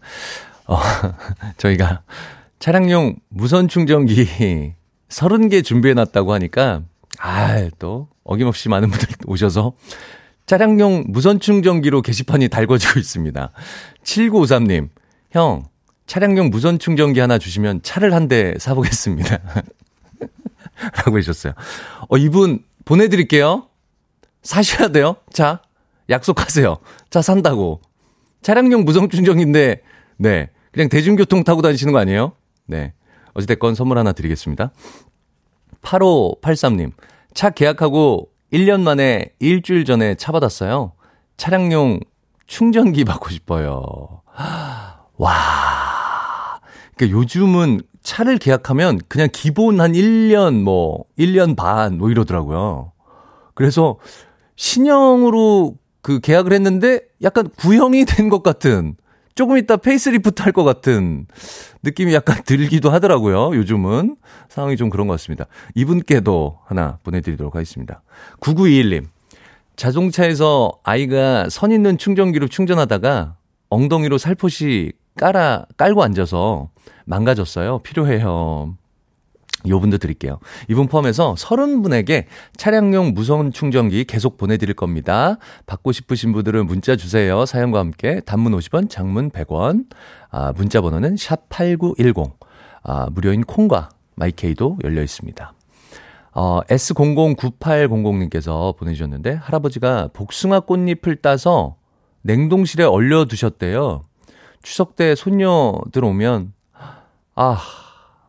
어, 0.67 0.77
저희가 1.57 2.03
차량용 2.59 3.17
무선 3.31 3.67
충전기 3.67 4.75
30개 5.09 5.65
준비해 5.65 5.95
놨다고 5.95 6.35
하니까, 6.35 6.83
아, 7.19 7.67
또 7.79 8.09
어김없이 8.25 8.69
많은 8.69 8.91
분들 8.91 9.09
오셔서 9.27 9.73
차량용 10.45 11.05
무선 11.09 11.41
충전기로 11.41 12.03
게시판이 12.03 12.49
달궈지고 12.49 13.01
있습니다. 13.01 13.53
7953님, 14.05 14.91
형, 15.31 15.65
차량용 16.07 16.51
무선 16.51 16.79
충전기 16.79 17.21
하나 17.21 17.39
주시면 17.39 17.83
차를 17.83 18.13
한 18.15 18.29
대 18.29 18.55
사보겠습니다. 18.59 19.39
라고 21.07 21.19
해주셨어요. 21.19 21.53
어, 22.09 22.17
이분 22.19 22.65
보내드릴게요. 22.85 23.69
사셔야 24.43 24.89
돼요. 24.89 25.17
자, 25.33 25.63
약속하세요. 26.11 26.77
자, 27.11 27.23
산다고. 27.23 27.81
차량용 28.43 28.85
무선 28.85 29.09
충전인데, 29.09 29.81
네. 30.19 30.51
그냥 30.73 30.89
대중교통 30.89 31.45
타고 31.45 31.63
다니시는 31.63 31.93
거 31.93 31.99
아니에요? 32.01 32.33
네. 32.67 32.93
어찌됐건 33.35 33.75
선물 33.75 33.99
하나 33.99 34.13
드리겠습니다. 34.13 34.73
8583님. 35.83 36.93
차 37.33 37.51
계약하고 37.51 38.29
1년 38.53 38.81
만에 38.83 39.33
일주일 39.39 39.85
전에 39.85 40.15
차 40.17 40.33
받았어요. 40.33 40.93
차량용 41.37 42.01
충전기 42.47 43.05
받고 43.07 43.31
싶어요. 43.31 44.23
와. 45.17 45.94
그러니까 46.97 47.19
요즘은 47.19 47.81
차를 48.03 48.39
계약하면 48.39 49.01
그냥 49.09 49.29
기본 49.33 49.81
한 49.81 49.93
1년 49.93 50.63
뭐 50.63 51.05
1년 51.19 51.57
반 51.57 51.99
뭐 51.99 52.11
이러더라고요. 52.11 52.93
그래서 53.55 53.99
신형으로 54.57 55.77
그 56.03 56.21
계약을 56.21 56.53
했는데 56.53 57.01
약간 57.23 57.49
구형이 57.57 58.05
된 58.07 58.29
것 58.29 58.43
같은 58.43 58.97
조금 59.35 59.57
이따 59.59 59.77
페이스리프트 59.77 60.43
할 60.43 60.53
것 60.53 60.63
같은 60.65 61.27
느낌이 61.83 62.15
약간 62.15 62.37
들기도 62.47 62.91
하더라고요. 62.91 63.57
요즘은 63.57 64.17
상황이 64.49 64.77
좀 64.77 64.91
그런 64.91 65.07
것 65.09 65.15
같습니다. 65.15 65.47
이분께도 65.75 66.59
하나 66.67 66.99
보내드리도록 67.03 67.55
하겠습니다. 67.55 68.03
9921님. 68.41 69.07
자동차에서 69.77 70.73
아이가 70.85 71.49
선 71.51 71.73
있는 71.73 71.99
충전기로 71.99 72.47
충전하다가 72.47 73.37
엉덩이로 73.71 74.19
살포시 74.19 74.93
깔아, 75.19 75.67
깔고 75.77 76.03
앉아서 76.03 76.71
망가졌어요. 77.05 77.81
필요해요. 77.81 78.77
요 79.67 79.81
분도 79.81 79.99
드릴게요. 79.99 80.39
이분 80.69 80.89
포함해서 80.89 81.35
30분에게 81.35 82.27
차량용 82.57 83.15
무선 83.15 83.51
충전기 83.51 84.05
계속 84.05 84.37
보내드릴 84.37 84.75
겁니다. 84.75 85.39
받고 85.67 85.93
싶으신 85.93 86.33
분들은 86.33 86.67
문자 86.67 86.97
주세요. 86.97 87.47
사연과 87.47 87.79
함께 87.79 88.21
단문 88.21 88.53
50원, 88.53 88.91
장문 88.91 89.31
100원. 89.31 89.87
아, 90.31 90.53
문자 90.53 90.83
번호는 90.83 91.15
샵8910. 91.15 92.33
아, 92.83 93.09
무료인 93.11 93.43
콩과 93.43 93.89
마이케이도 94.17 94.79
열려 94.85 95.03
있습니다. 95.03 95.55
어, 96.33 96.61
S009800님께서 96.63 98.77
보내주셨는데, 98.77 99.35
할아버지가 99.35 100.11
복숭아 100.13 100.61
꽃잎을 100.61 101.17
따서 101.17 101.77
냉동실에 102.23 102.85
얼려 102.85 103.25
두셨대요. 103.25 104.05
추석 104.65 104.97
때 104.97 105.15
손녀들 105.15 106.05
오면 106.05 106.53
아, 107.37 107.59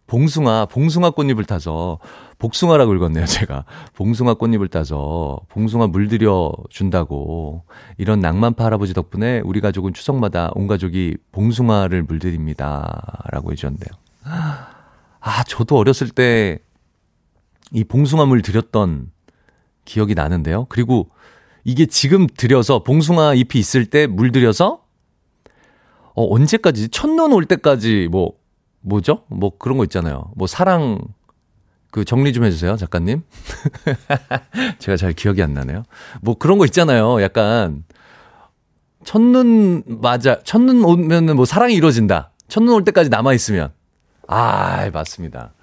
봉숭아, 0.07 0.67
봉숭아 0.67 1.11
꽃잎을 1.11 1.45
타서, 1.45 1.99
복숭아라고 2.37 2.93
읽었네요, 2.95 3.25
제가. 3.25 3.65
봉숭아 3.93 4.35
꽃잎을 4.35 4.67
따서, 4.67 5.39
봉숭아 5.49 5.87
물들여 5.87 6.53
준다고. 6.69 7.63
이런 7.97 8.19
낭만파 8.19 8.65
할아버지 8.65 8.93
덕분에 8.93 9.41
우리 9.45 9.61
가족은 9.61 9.93
추석마다 9.93 10.51
온 10.53 10.67
가족이 10.67 11.17
봉숭아를 11.31 12.03
물들입니다. 12.03 13.23
라고 13.31 13.51
해주셨는데요. 13.51 13.89
아, 15.19 15.43
저도 15.47 15.77
어렸을 15.77 16.09
때 16.09 16.59
이 17.71 17.83
봉숭아 17.83 18.25
물 18.25 18.41
들였던 18.41 19.11
기억이 19.85 20.13
나는데요. 20.15 20.65
그리고 20.69 21.09
이게 21.63 21.85
지금 21.87 22.27
들여서 22.27 22.83
봉숭아 22.83 23.33
잎이 23.33 23.59
있을 23.59 23.87
때 23.87 24.05
물 24.07 24.31
들여서 24.31 24.84
어, 26.15 26.33
언제까지? 26.33 26.89
첫눈 26.89 27.33
올 27.33 27.45
때까지 27.45 28.07
뭐 28.09 28.33
뭐죠? 28.81 29.23
뭐 29.27 29.57
그런 29.57 29.77
거 29.77 29.83
있잖아요. 29.83 30.31
뭐 30.35 30.47
사랑 30.47 30.99
그 31.91 32.03
정리 32.03 32.33
좀 32.33 32.43
해주세요, 32.43 32.75
작가님. 32.77 33.23
제가 34.79 34.97
잘 34.97 35.13
기억이 35.13 35.41
안 35.41 35.53
나네요. 35.53 35.83
뭐 36.21 36.37
그런 36.37 36.57
거 36.57 36.65
있잖아요. 36.65 37.21
약간 37.21 37.83
첫눈 39.03 39.83
맞아. 40.01 40.39
첫눈 40.43 40.83
오면은 40.83 41.35
뭐 41.35 41.45
사랑이 41.45 41.73
이루어진다. 41.75 42.31
첫눈 42.47 42.73
올 42.73 42.83
때까지 42.83 43.09
남아 43.09 43.33
있으면. 43.33 43.71
아, 44.27 44.89
맞습니다. 44.91 45.53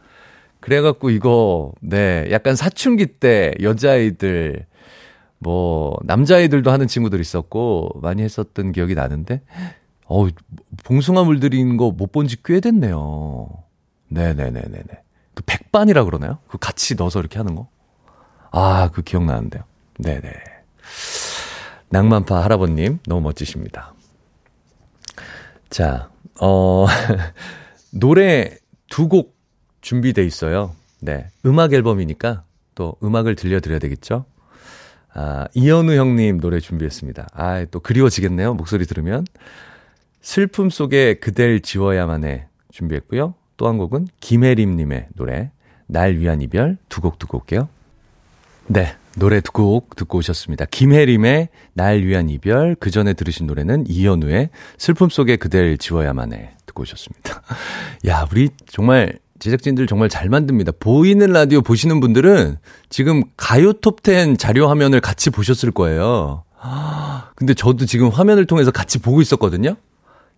그래갖고 0.60 1.10
이거 1.10 1.72
네 1.80 2.28
약간 2.30 2.54
사춘기 2.54 3.06
때 3.06 3.52
여자아이들 3.60 4.64
뭐 5.38 5.96
남자아이들도 6.04 6.70
하는 6.70 6.86
친구들 6.86 7.20
있었고 7.20 7.90
많이 8.00 8.22
했었던 8.22 8.70
기억이 8.70 8.94
나는데 8.94 9.42
어, 10.12 10.28
봉숭아 10.84 11.24
물들인 11.24 11.76
거 11.76 11.90
못 11.92 12.12
본 12.12 12.26
지 12.26 12.42
꽤 12.42 12.60
됐네요. 12.60 13.48
네네네네네. 14.08 14.84
그 15.34 15.42
백반이라 15.46 16.04
그러나요? 16.04 16.38
그 16.48 16.58
같이 16.58 16.94
넣어서 16.96 17.20
이렇게 17.20 17.38
하는 17.38 17.54
거? 17.54 17.68
아, 18.50 18.90
그 18.92 19.02
기억나는데요. 19.02 19.62
네네. 19.98 20.30
낭만파 21.88 22.42
할아버님, 22.44 22.98
너무 23.06 23.20
멋지십니다. 23.22 23.94
자, 25.70 26.10
어, 26.40 26.86
노래 27.92 28.56
두 28.90 29.08
곡 29.08 29.34
준비돼 29.80 30.24
있어요. 30.24 30.74
네. 31.00 31.26
음악 31.46 31.72
앨범이니까 31.72 32.44
또 32.74 32.94
음악을 33.02 33.34
들려드려야 33.36 33.78
되겠죠? 33.78 34.26
아, 35.14 35.48
이현우 35.54 35.92
형님 35.94 36.40
노래 36.40 36.60
준비했습니다. 36.60 37.28
아, 37.32 37.64
또 37.70 37.80
그리워지겠네요. 37.80 38.54
목소리 38.54 38.86
들으면. 38.86 39.24
슬픔 40.22 40.70
속에 40.70 41.14
그댈 41.14 41.60
지워야만 41.60 42.24
해 42.24 42.46
준비했고요. 42.70 43.34
또 43.56 43.66
한 43.68 43.78
곡은 43.78 44.08
김혜림님의 44.20 45.08
노래 45.14 45.50
날 45.86 46.16
위한 46.16 46.40
이별 46.40 46.78
두 46.88 47.00
곡 47.00 47.18
듣고 47.18 47.38
올게요. 47.38 47.68
네, 48.66 48.94
노래 49.16 49.40
두 49.40 49.52
곡 49.52 49.94
듣고 49.96 50.18
오셨습니다. 50.18 50.64
김혜림의 50.70 51.48
날 51.74 52.00
위한 52.02 52.28
이별, 52.30 52.74
그 52.80 52.90
전에 52.90 53.12
들으신 53.12 53.46
노래는 53.46 53.84
이현우의 53.88 54.50
슬픔 54.78 55.10
속에 55.10 55.36
그댈 55.36 55.76
지워야만 55.78 56.32
해 56.32 56.50
듣고 56.66 56.82
오셨습니다. 56.82 57.42
야, 58.08 58.26
우리 58.32 58.48
정말 58.66 59.18
제작진들 59.38 59.86
정말 59.88 60.08
잘 60.08 60.28
만듭니다. 60.28 60.72
보이는 60.78 61.30
라디오 61.32 61.62
보시는 61.62 62.00
분들은 62.00 62.58
지금 62.88 63.22
가요 63.36 63.72
톱10 63.74 64.38
자료 64.38 64.68
화면을 64.68 65.00
같이 65.00 65.30
보셨을 65.30 65.72
거예요. 65.72 66.44
근데 67.34 67.52
저도 67.54 67.86
지금 67.86 68.08
화면을 68.08 68.46
통해서 68.46 68.70
같이 68.70 68.98
보고 69.00 69.20
있었거든요. 69.20 69.74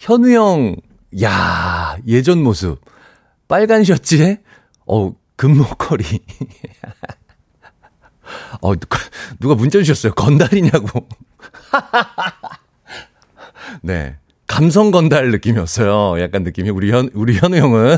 현우 0.04 0.28
형, 0.30 0.76
야 1.22 1.96
예전 2.06 2.42
모습. 2.42 2.78
빨간 3.48 3.84
셔츠에, 3.84 4.42
어, 4.86 5.14
금목걸이. 5.36 6.04
어, 8.60 8.72
누가 9.40 9.54
문자 9.54 9.78
주셨어요. 9.78 10.12
건달이냐고. 10.12 11.08
네. 13.82 14.16
감성 14.46 14.90
건달 14.90 15.30
느낌이었어요. 15.30 16.20
약간 16.22 16.42
느낌이. 16.42 16.68
우리 16.68 16.92
현, 16.92 17.08
우리 17.14 17.38
현우 17.38 17.56
형은. 17.56 17.96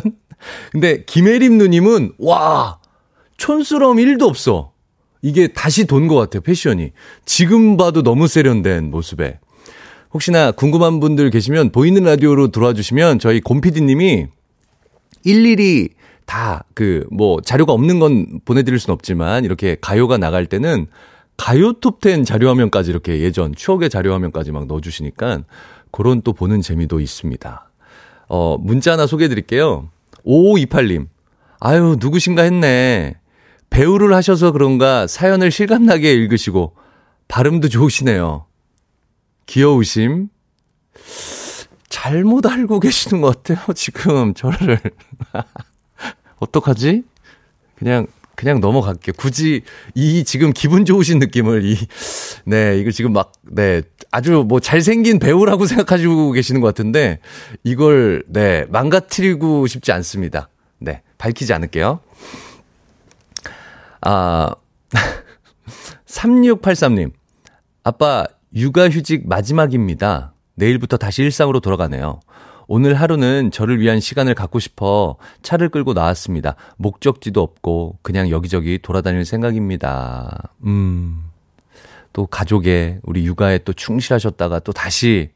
근데 0.70 1.04
김혜림 1.06 1.58
누님은, 1.58 2.12
와, 2.18 2.78
촌스러움 3.36 3.96
1도 3.96 4.28
없어. 4.28 4.70
이게 5.22 5.48
다시 5.48 5.86
돈 5.86 6.06
것 6.06 6.14
같아요, 6.14 6.40
패션이. 6.42 6.92
지금 7.24 7.76
봐도 7.76 8.04
너무 8.04 8.28
세련된 8.28 8.92
모습에. 8.92 9.40
혹시나 10.16 10.50
궁금한 10.50 10.98
분들 10.98 11.28
계시면 11.28 11.70
보이는 11.72 12.02
라디오로 12.02 12.48
들어와 12.48 12.72
주시면 12.72 13.18
저희 13.18 13.40
곰피디님이 13.40 14.26
일일이 15.24 15.90
다 16.24 16.62
그 16.74 17.06
뭐 17.12 17.40
자료가 17.42 17.72
없는 17.74 17.98
건 17.98 18.40
보내드릴 18.46 18.78
순 18.78 18.92
없지만 18.92 19.44
이렇게 19.44 19.76
가요가 19.80 20.16
나갈 20.16 20.46
때는 20.46 20.86
가요 21.36 21.74
톱10 21.74 22.24
자료 22.24 22.48
화면까지 22.48 22.90
이렇게 22.90 23.20
예전 23.20 23.54
추억의 23.54 23.90
자료 23.90 24.14
화면까지 24.14 24.52
막 24.52 24.66
넣어주시니까 24.66 25.42
그런 25.90 26.22
또 26.22 26.32
보는 26.32 26.62
재미도 26.62 26.98
있습니다. 27.00 27.70
어, 28.28 28.56
문자 28.58 28.92
하나 28.92 29.06
소개해 29.06 29.28
드릴게요. 29.28 29.88
5528님. 30.26 31.08
아유, 31.60 31.96
누구신가 32.00 32.42
했네. 32.42 33.16
배우를 33.68 34.14
하셔서 34.14 34.50
그런가 34.52 35.06
사연을 35.06 35.50
실감나게 35.50 36.12
읽으시고 36.14 36.72
발음도 37.28 37.68
좋으시네요. 37.68 38.46
귀여우심. 39.46 40.28
잘못 41.88 42.46
알고 42.46 42.80
계시는 42.80 43.22
것 43.22 43.42
같아요, 43.42 43.72
지금 43.74 44.34
저를. 44.34 44.78
어떡하지? 46.38 47.04
그냥, 47.76 48.06
그냥 48.34 48.60
넘어갈게요. 48.60 49.14
굳이 49.16 49.62
이 49.94 50.24
지금 50.24 50.52
기분 50.52 50.84
좋으신 50.84 51.18
느낌을 51.18 51.64
이, 51.64 51.76
네, 52.44 52.78
이거 52.78 52.90
지금 52.90 53.12
막, 53.12 53.32
네, 53.42 53.82
아주 54.10 54.44
뭐 54.46 54.60
잘생긴 54.60 55.18
배우라고 55.18 55.66
생각하시고 55.66 56.32
계시는 56.32 56.60
것 56.60 56.66
같은데 56.66 57.20
이걸, 57.64 58.22
네, 58.28 58.66
망가뜨리고 58.68 59.66
싶지 59.66 59.92
않습니다. 59.92 60.50
네, 60.78 61.02
밝히지 61.18 61.52
않을게요. 61.54 62.00
아, 64.02 64.54
3683님. 66.06 67.12
아빠, 67.82 68.26
육아휴직 68.56 69.28
마지막입니다. 69.28 70.32
내일부터 70.54 70.96
다시 70.96 71.22
일상으로 71.22 71.60
돌아가네요. 71.60 72.20
오늘 72.68 72.94
하루는 72.94 73.50
저를 73.50 73.80
위한 73.80 74.00
시간을 74.00 74.34
갖고 74.34 74.58
싶어 74.58 75.16
차를 75.42 75.68
끌고 75.68 75.92
나왔습니다. 75.92 76.56
목적지도 76.78 77.42
없고 77.42 77.98
그냥 78.00 78.30
여기저기 78.30 78.78
돌아다닐 78.80 79.26
생각입니다. 79.26 80.54
음. 80.64 81.26
또 82.14 82.26
가족에 82.26 82.98
우리 83.02 83.26
육아에 83.26 83.58
또 83.58 83.74
충실하셨다가 83.74 84.60
또 84.60 84.72
다시 84.72 85.32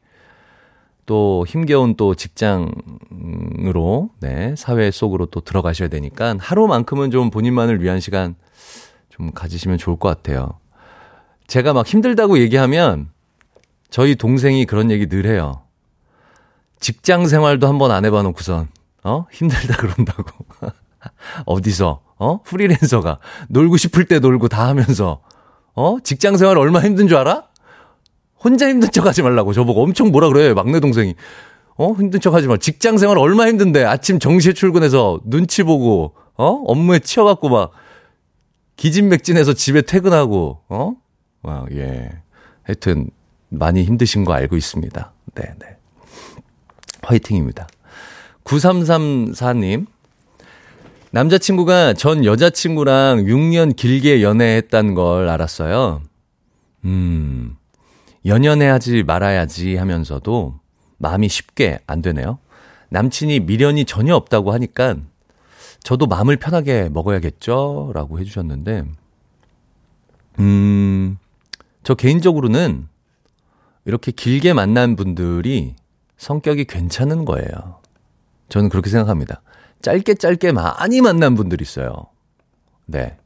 또 1.05 1.45
힘겨운 1.47 1.95
또 1.95 2.15
직장으로 2.15 4.09
네, 4.19 4.55
사회 4.57 4.89
속으로 4.89 5.27
또 5.27 5.41
들어가셔야 5.41 5.89
되니까 5.89 6.35
하루만큼은 6.39 7.11
좀 7.11 7.29
본인만을 7.29 7.83
위한 7.83 7.99
시간 7.99 8.33
좀 9.09 9.31
가지시면 9.31 9.77
좋을 9.77 9.97
것 9.97 10.09
같아요. 10.09 10.60
제가 11.51 11.73
막 11.73 11.85
힘들다고 11.85 12.39
얘기하면 12.39 13.09
저희 13.89 14.15
동생이 14.15 14.65
그런 14.65 14.89
얘기 14.89 15.07
늘 15.09 15.25
해요. 15.25 15.63
직장 16.79 17.27
생활도 17.27 17.67
한번 17.67 17.91
안 17.91 18.05
해봐 18.05 18.21
놓고선, 18.23 18.69
어? 19.03 19.25
힘들다 19.33 19.75
그런다고. 19.75 20.23
어디서, 21.45 22.03
어? 22.19 22.41
프리랜서가 22.43 23.17
놀고 23.49 23.75
싶을 23.75 24.05
때 24.05 24.19
놀고 24.19 24.47
다 24.47 24.65
하면서, 24.69 25.19
어? 25.75 25.97
직장 26.01 26.37
생활 26.37 26.57
얼마 26.57 26.79
힘든 26.79 27.09
줄 27.09 27.17
알아? 27.17 27.43
혼자 28.41 28.69
힘든 28.69 28.89
척 28.89 29.05
하지 29.05 29.21
말라고. 29.21 29.51
저보고 29.51 29.83
엄청 29.83 30.09
뭐라 30.11 30.29
그래요, 30.29 30.55
막내 30.55 30.79
동생이. 30.79 31.15
어? 31.75 31.93
힘든 31.95 32.21
척 32.21 32.33
하지 32.33 32.47
마. 32.47 32.55
직장 32.55 32.97
생활 32.97 33.17
얼마 33.17 33.47
힘든데 33.47 33.83
아침 33.83 34.19
정시에 34.19 34.53
출근해서 34.53 35.19
눈치 35.25 35.63
보고, 35.63 36.15
어? 36.37 36.45
업무에 36.65 36.99
치여갖고 36.99 37.49
막 37.49 37.71
기진맥진해서 38.77 39.51
집에 39.51 39.81
퇴근하고, 39.81 40.61
어? 40.69 41.00
와, 41.43 41.65
예. 41.71 42.09
하여튼, 42.63 43.09
많이 43.49 43.83
힘드신 43.83 44.23
거 44.23 44.33
알고 44.33 44.55
있습니다. 44.55 45.13
네네. 45.35 45.55
네. 45.59 45.77
화이팅입니다. 47.03 47.67
9334님. 48.43 49.87
남자친구가 51.11 51.93
전 51.93 52.23
여자친구랑 52.23 53.25
6년 53.25 53.75
길게 53.75 54.21
연애했다는 54.23 54.93
걸 54.95 55.27
알았어요. 55.27 56.01
음, 56.85 57.57
연연해 58.25 58.65
하지 58.67 59.03
말아야지 59.03 59.75
하면서도 59.75 60.55
마음이 60.97 61.27
쉽게 61.27 61.79
안 61.85 62.01
되네요. 62.01 62.39
남친이 62.89 63.41
미련이 63.41 63.85
전혀 63.85 64.15
없다고 64.15 64.53
하니까 64.53 64.95
저도 65.83 66.07
마음을 66.07 66.37
편하게 66.37 66.87
먹어야겠죠? 66.89 67.91
라고 67.93 68.19
해주셨는데, 68.19 68.85
음, 70.39 71.17
저 71.83 71.95
개인적으로는 71.95 72.87
이렇게 73.85 74.11
길게 74.11 74.53
만난 74.53 74.95
분들이 74.95 75.75
성격이 76.17 76.65
괜찮은 76.65 77.25
거예요. 77.25 77.81
저는 78.49 78.69
그렇게 78.69 78.89
생각합니다. 78.89 79.41
짧게 79.81 80.15
짧게 80.15 80.51
많이 80.51 81.01
만난 81.01 81.35
분들이 81.35 81.63
있어요. 81.63 82.07
네. 82.85 83.17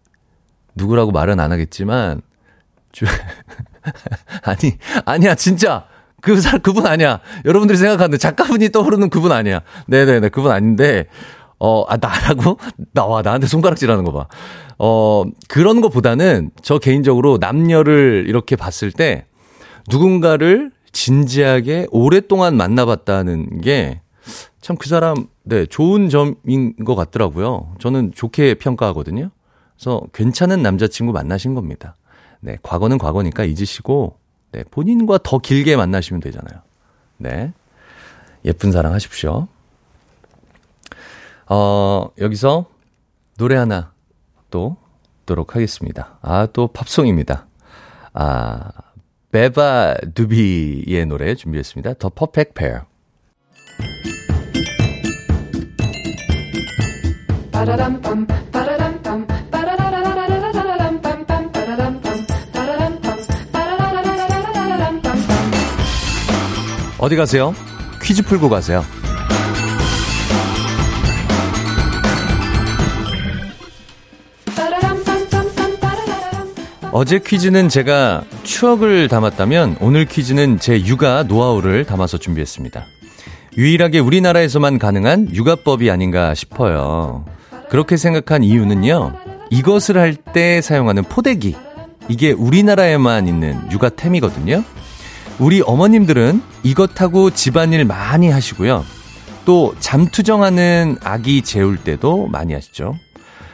누구라고 0.75 1.11
말은 1.11 1.39
안 1.39 1.51
하겠지만, 1.51 2.21
주, 2.91 3.05
아니, 4.43 4.77
아니야, 5.05 5.35
진짜. 5.35 5.87
그 6.21 6.39
사람, 6.41 6.61
그분 6.61 6.87
아니야. 6.87 7.19
여러분들이 7.43 7.77
생각하는 7.77 8.17
작가분이 8.17 8.69
떠오르는 8.69 9.09
그분 9.09 9.31
아니야. 9.31 9.61
네네네, 9.87 10.29
그분 10.29 10.51
아닌데, 10.51 11.07
어, 11.59 11.83
아, 11.87 11.97
나라고? 11.97 12.57
나와, 12.93 13.21
나한테 13.21 13.47
손가락질 13.47 13.89
하는 13.89 14.03
거 14.03 14.11
봐. 14.11 14.27
어, 14.77 15.23
그런 15.47 15.81
것보다는 15.81 16.51
저 16.61 16.79
개인적으로 16.79 17.37
남녀를 17.39 18.25
이렇게 18.27 18.55
봤을 18.55 18.91
때 18.91 19.25
누군가를 19.89 20.71
진지하게 20.91 21.87
오랫동안 21.91 22.55
만나봤다는 22.57 23.61
게 23.61 24.01
참 24.65 24.77
그 24.77 24.89
사람, 24.89 25.27
네, 25.43 25.67
좋은 25.67 26.09
점인 26.09 26.75
것 26.85 26.95
같더라고요. 26.95 27.75
저는 27.77 28.13
좋게 28.15 28.55
평가하거든요. 28.55 29.29
그래서 29.75 30.01
괜찮은 30.11 30.63
남자친구 30.63 31.13
만나신 31.13 31.53
겁니다. 31.53 31.95
네, 32.39 32.57
과거는 32.63 32.97
과거니까 32.97 33.43
잊으시고, 33.45 34.17
네, 34.53 34.63
본인과 34.71 35.19
더 35.21 35.37
길게 35.37 35.75
만나시면 35.75 36.19
되잖아요. 36.19 36.61
네. 37.17 37.53
예쁜 38.43 38.71
사랑 38.71 38.93
하십시오. 38.93 39.47
어, 41.47 42.07
여기서 42.19 42.65
노래 43.37 43.55
하나 43.55 43.93
또 44.49 44.77
듣도록 45.25 45.55
하겠습니다. 45.55 46.17
아, 46.21 46.47
또 46.53 46.67
팝송입니다. 46.67 47.47
아, 48.13 48.71
베바 49.31 49.95
두비의 50.13 51.05
노래 51.07 51.35
준비했습니다. 51.35 51.95
더 51.95 52.09
퍼펙트 52.09 52.53
페어. 52.53 52.85
어디 66.97 67.15
가세요? 67.15 67.53
퀴즈 68.01 68.23
풀고 68.23 68.49
가세요. 68.49 68.81
어제 76.97 77.19
퀴즈는 77.19 77.67
제가 77.67 78.23
추억을 78.43 79.09
담았다면 79.09 79.79
오늘 79.81 80.05
퀴즈는 80.05 80.59
제 80.59 80.79
육아 80.79 81.23
노하우를 81.23 81.83
담아서 81.83 82.17
준비했습니다. 82.17 82.85
유일하게 83.57 83.99
우리나라에서만 83.99 84.79
가능한 84.79 85.35
육아법이 85.35 85.91
아닌가 85.91 86.33
싶어요. 86.33 87.25
그렇게 87.69 87.97
생각한 87.97 88.43
이유는요. 88.45 89.13
이것을 89.49 89.97
할 89.97 90.15
때 90.15 90.61
사용하는 90.61 91.03
포대기. 91.03 91.57
이게 92.07 92.31
우리나라에만 92.31 93.27
있는 93.27 93.59
육아템이거든요. 93.73 94.63
우리 95.37 95.61
어머님들은 95.65 96.41
이것하고 96.63 97.31
집안일 97.31 97.83
많이 97.83 98.29
하시고요. 98.29 98.85
또 99.43 99.75
잠투정하는 99.81 100.95
아기 101.03 101.41
재울 101.41 101.75
때도 101.75 102.27
많이 102.27 102.53
하시죠. 102.53 102.95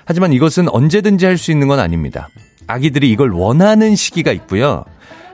하지만 0.06 0.32
이것은 0.32 0.70
언제든지 0.70 1.26
할 1.26 1.40
수 1.40 1.52
있는 1.52 1.68
건 1.68 1.80
아닙니다. 1.80 2.30
아기들이 2.72 3.12
이걸 3.12 3.32
원하는 3.32 3.96
시기가 3.96 4.32
있고요. 4.32 4.86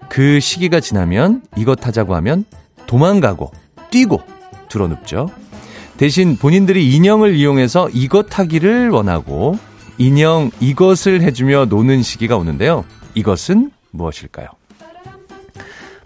그 0.09 0.39
시기가 0.39 0.79
지나면 0.79 1.43
이것 1.55 1.85
하자고 1.85 2.15
하면 2.15 2.45
도망가고 2.87 3.51
뛰고 3.91 4.21
들어눕죠. 4.69 5.29
대신 5.97 6.37
본인들이 6.37 6.95
인형을 6.95 7.35
이용해서 7.35 7.89
이것 7.89 8.37
하기를 8.37 8.89
원하고 8.89 9.57
인형 9.97 10.51
이것을 10.59 11.21
해주며 11.21 11.65
노는 11.65 12.03
시기가 12.03 12.37
오는데요. 12.37 12.85
이것은 13.15 13.71
무엇일까요? 13.91 14.47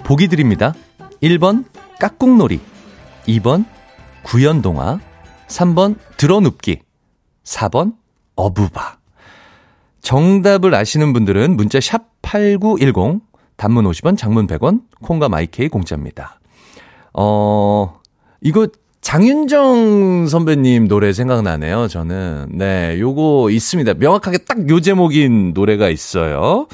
보기 0.03 0.27
드립니다. 0.27 0.73
1번 1.21 1.65
깍꿍놀이 1.99 2.59
2번 3.27 3.65
구연동화 4.23 4.99
3번 5.47 5.95
드러눕기 6.17 6.79
4번 7.43 7.93
어부바 8.35 9.00
정답을 10.01 10.73
아시는 10.75 11.13
분들은 11.13 11.55
문자 11.55 11.79
샵 11.79 12.03
8910 12.21 13.21
단문 13.57 13.85
50원 13.85 14.17
장문 14.17 14.47
100원 14.47 14.81
콩과 15.01 15.29
마이케이 15.29 15.67
공짜입니다. 15.69 16.39
어 17.13 17.99
이거 18.41 18.67
장윤정 19.01 20.27
선배님 20.27 20.87
노래 20.87 21.11
생각나네요, 21.11 21.87
저는. 21.87 22.49
네, 22.51 22.97
요거 22.99 23.49
있습니다. 23.49 23.95
명확하게 23.95 24.39
딱 24.39 24.69
요 24.69 24.79
제목인 24.79 25.53
노래가 25.53 25.89
있어요. 25.89 26.67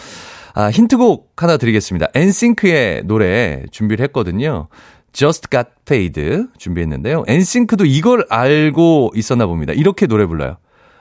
아, 0.53 0.69
힌트곡 0.69 1.33
하나 1.37 1.57
드리겠습니다. 1.57 2.07
엔싱크의 2.13 3.03
노래 3.05 3.63
준비를 3.71 4.03
했거든요. 4.05 4.67
Just 5.13 5.47
Got 5.49 5.69
Paid 5.85 6.47
준비했는데요. 6.57 7.23
엔싱크도 7.27 7.85
이걸 7.85 8.25
알고 8.29 9.11
있었나 9.15 9.45
봅니다. 9.45 9.73
이렇게 9.73 10.05
노래 10.05 10.25
불러요. 10.25 10.57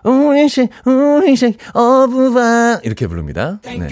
우리식, 0.06 0.70
우리식, 0.84 1.58
어부바. 1.74 2.80
이렇게 2.84 3.06
부릅니다. 3.08 3.60
네. 3.64 3.88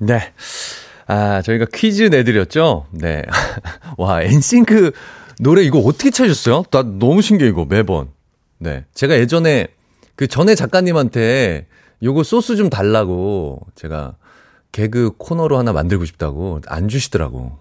네. 0.00 0.32
아, 1.06 1.42
저희가 1.42 1.66
퀴즈 1.72 2.02
내드렸죠? 2.02 2.86
네. 2.92 3.22
와, 3.96 4.22
엔싱크 4.22 4.92
노래 5.40 5.62
이거 5.62 5.78
어떻게 5.78 6.10
찾으셨어요? 6.10 6.64
나 6.70 6.82
너무 6.82 7.22
신기해, 7.22 7.48
이거, 7.48 7.64
매번. 7.64 8.10
네. 8.58 8.84
제가 8.94 9.14
예전에 9.18 9.68
그 10.16 10.26
전에 10.26 10.54
작가님한테 10.54 11.66
요거 12.02 12.22
소스 12.22 12.56
좀 12.56 12.70
달라고 12.70 13.60
제가 13.74 14.16
개그 14.72 15.12
코너로 15.18 15.58
하나 15.58 15.72
만들고 15.72 16.04
싶다고 16.04 16.60
안 16.66 16.88
주시더라고. 16.88 17.58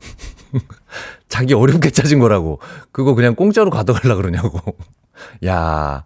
자기 1.28 1.54
어렵게 1.54 1.90
찾은 1.90 2.18
거라고. 2.18 2.58
그거 2.90 3.14
그냥 3.14 3.34
공짜로 3.34 3.70
가져가려 3.70 4.16
그러냐고. 4.16 4.60
야 5.46 6.04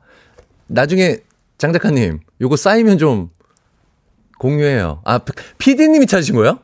나중에 0.67 1.19
장 1.59 1.73
작가님, 1.73 2.21
요거 2.41 2.57
쌓이면 2.57 2.99
좀 2.99 3.31
공유해요. 4.39 5.01
아, 5.05 5.21
피디님이 5.59 6.07
찾으신 6.07 6.35
거예요? 6.35 6.59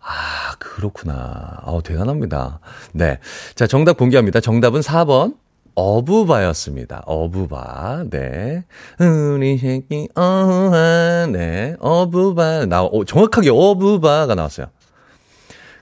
아, 0.00 0.54
그렇구나. 0.58 1.60
아, 1.62 1.80
대단합니다. 1.84 2.60
네. 2.92 3.18
자, 3.54 3.66
정답 3.66 3.96
공개합니다. 3.96 4.40
정답은 4.40 4.80
4번. 4.80 5.36
어부바였습니다. 5.74 7.02
어부바. 7.06 8.04
네. 8.10 8.64
우리 9.00 9.58
새끼, 9.58 10.08
어하. 10.14 11.26
네. 11.30 11.76
어부바. 11.80 12.66
나, 12.66 12.84
어, 12.84 13.04
정확하게 13.04 13.50
어부바가 13.50 14.34
나왔어요. 14.34 14.66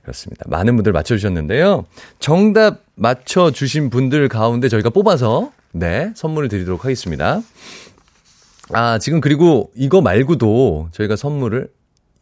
그렇습니다. 0.03 0.45
많은 0.49 0.77
분들 0.77 0.93
맞춰주셨는데요. 0.93 1.85
정답 2.19 2.81
맞춰주신 2.95 3.91
분들 3.91 4.29
가운데 4.29 4.69
저희가 4.69 4.91
뽑아서, 4.91 5.53
네. 5.73 6.13
선물을 6.15 6.49
드리도록 6.49 6.85
하겠습니다. 6.85 7.41
아, 8.73 8.99
지금 8.99 9.21
그리고 9.21 9.71
이거 9.75 10.01
말고도 10.01 10.89
저희가 10.93 11.17
선물을 11.17 11.69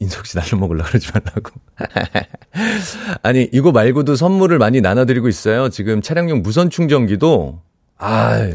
인석 0.00 0.26
씨 0.26 0.36
날로 0.36 0.58
먹으려 0.58 0.84
그러지 0.84 1.08
말라고. 1.12 1.50
아니, 3.22 3.48
이거 3.52 3.72
말고도 3.72 4.14
선물을 4.14 4.58
많이 4.58 4.80
나눠드리고 4.80 5.28
있어요. 5.28 5.68
지금 5.70 6.02
차량용 6.02 6.42
무선 6.42 6.70
충전기도, 6.70 7.60
아, 7.96 8.50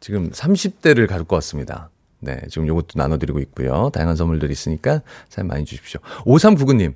지금 0.00 0.30
30대를 0.30 1.06
가질 1.06 1.26
것 1.26 1.36
같습니다. 1.36 1.90
네, 2.20 2.40
지금 2.48 2.66
요것도 2.66 2.94
나눠드리고 2.96 3.40
있고요. 3.40 3.90
다양한 3.92 4.16
선물들이 4.16 4.52
있으니까 4.52 5.02
사연 5.28 5.48
많이 5.48 5.64
주십시오. 5.64 6.00
5399님, 6.24 6.94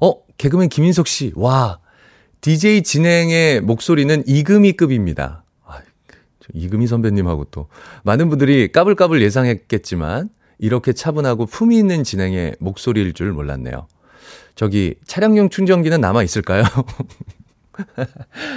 어, 0.00 0.14
개그맨 0.38 0.70
김인석 0.70 1.06
씨, 1.06 1.32
와, 1.36 1.80
DJ 2.40 2.82
진행의 2.82 3.60
목소리는 3.60 4.22
이금희급입니다. 4.26 5.44
아, 5.64 5.80
이금희 6.54 6.86
선배님하고 6.86 7.44
또 7.50 7.68
많은 8.04 8.30
분들이 8.30 8.72
까불까불 8.72 9.22
예상했겠지만 9.22 10.30
이렇게 10.58 10.92
차분하고 10.92 11.46
품위 11.46 11.78
있는 11.78 12.04
진행의 12.04 12.56
목소리일 12.58 13.12
줄 13.12 13.32
몰랐네요. 13.32 13.86
저기 14.54 14.94
차량용 15.06 15.50
충전기는 15.50 16.00
남아 16.00 16.22
있을까요? 16.22 16.64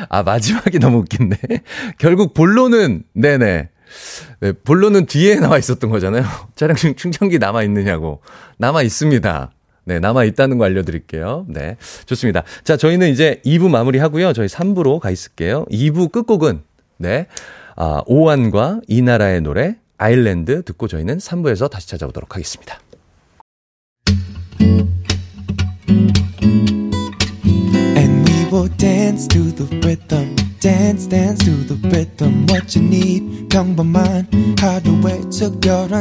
아, 0.09 0.23
마지막이 0.23 0.79
너무 0.79 0.99
웃긴데. 0.99 1.37
결국 1.97 2.33
본론은, 2.33 3.03
네네. 3.13 3.69
네, 4.41 4.51
본론은 4.63 5.05
뒤에 5.05 5.39
나와 5.39 5.57
있었던 5.57 5.89
거잖아요. 5.89 6.23
차량용 6.55 6.95
충전기 6.95 7.39
남아 7.39 7.63
있느냐고. 7.63 8.21
남아 8.57 8.83
있습니다. 8.83 9.51
네, 9.85 9.99
남아 9.99 10.25
있다는 10.25 10.57
거 10.57 10.65
알려드릴게요. 10.65 11.45
네. 11.47 11.77
좋습니다. 12.05 12.43
자, 12.63 12.77
저희는 12.77 13.09
이제 13.09 13.41
2부 13.45 13.69
마무리 13.69 13.99
하고요. 13.99 14.33
저희 14.33 14.47
3부로 14.47 14.99
가 14.99 15.09
있을게요. 15.09 15.65
2부 15.71 16.11
끝곡은, 16.11 16.61
네. 16.97 17.27
아, 17.75 18.01
오한과 18.05 18.81
이 18.87 19.01
나라의 19.01 19.41
노래, 19.41 19.77
아일랜드 19.97 20.63
듣고 20.63 20.87
저희는 20.87 21.17
3부에서 21.17 21.69
다시 21.69 21.87
찾아오도록 21.87 22.35
하겠습니다. 22.35 22.79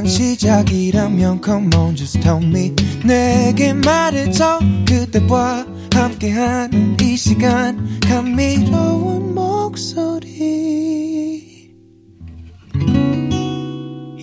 시작이라면 0.06 1.40
come 1.44 1.74
on 1.74 1.96
just 1.96 2.20
tell 2.20 2.42
me 2.42 2.74
내게 3.04 3.72
말해줘 3.72 4.60
그대와 4.86 5.66
함께한 5.92 6.96
이 7.00 7.16
시간 7.16 8.00
감미로운 8.00 9.34
목소리 9.34 10.46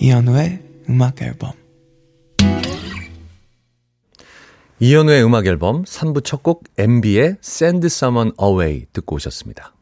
이현우의 0.04 0.58
음악 0.90 1.22
앨범 1.22 1.52
이현우의 4.78 5.24
음악 5.24 5.46
앨범 5.46 5.82
3부 5.84 6.22
첫 6.22 6.42
곡 6.42 6.64
MB의 6.76 7.36
Send 7.42 7.86
Someone 7.86 8.32
Away 8.38 8.84
듣고 8.92 9.16
오셨습니다. 9.16 9.72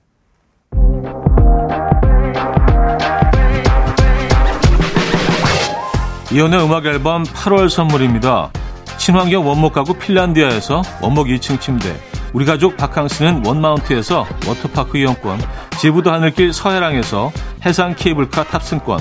이현우의 6.33 6.65
음악 6.67 6.87
앨범 6.87 7.25
8월 7.25 7.69
선물입니다. 7.69 8.53
친환경 8.99 9.45
원목 9.45 9.73
가구 9.73 9.95
핀란디아에서 9.95 10.83
원목 11.03 11.27
2층 11.27 11.61
침대 11.61 11.97
우리 12.33 12.45
가족 12.45 12.77
바캉스는 12.77 13.45
원마운트에서 13.45 14.25
워터파크 14.47 14.99
이용권 14.99 15.41
제부도 15.81 16.13
하늘길 16.13 16.53
서해랑에서 16.53 17.33
해상 17.67 17.97
케이블카 17.97 18.45
탑승권 18.45 19.01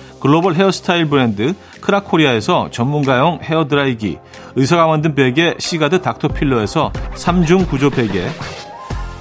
글로벌 0.21 0.53
헤어스타일 0.53 1.09
브랜드 1.09 1.55
크라코리아에서 1.81 2.69
전문가용 2.69 3.39
헤어드라이기, 3.41 4.19
의사가 4.55 4.85
만든 4.85 5.15
베개 5.15 5.55
시가드 5.57 6.01
닥터필러에서 6.01 6.91
3중 7.15 7.67
구조 7.67 7.89
베개, 7.89 8.27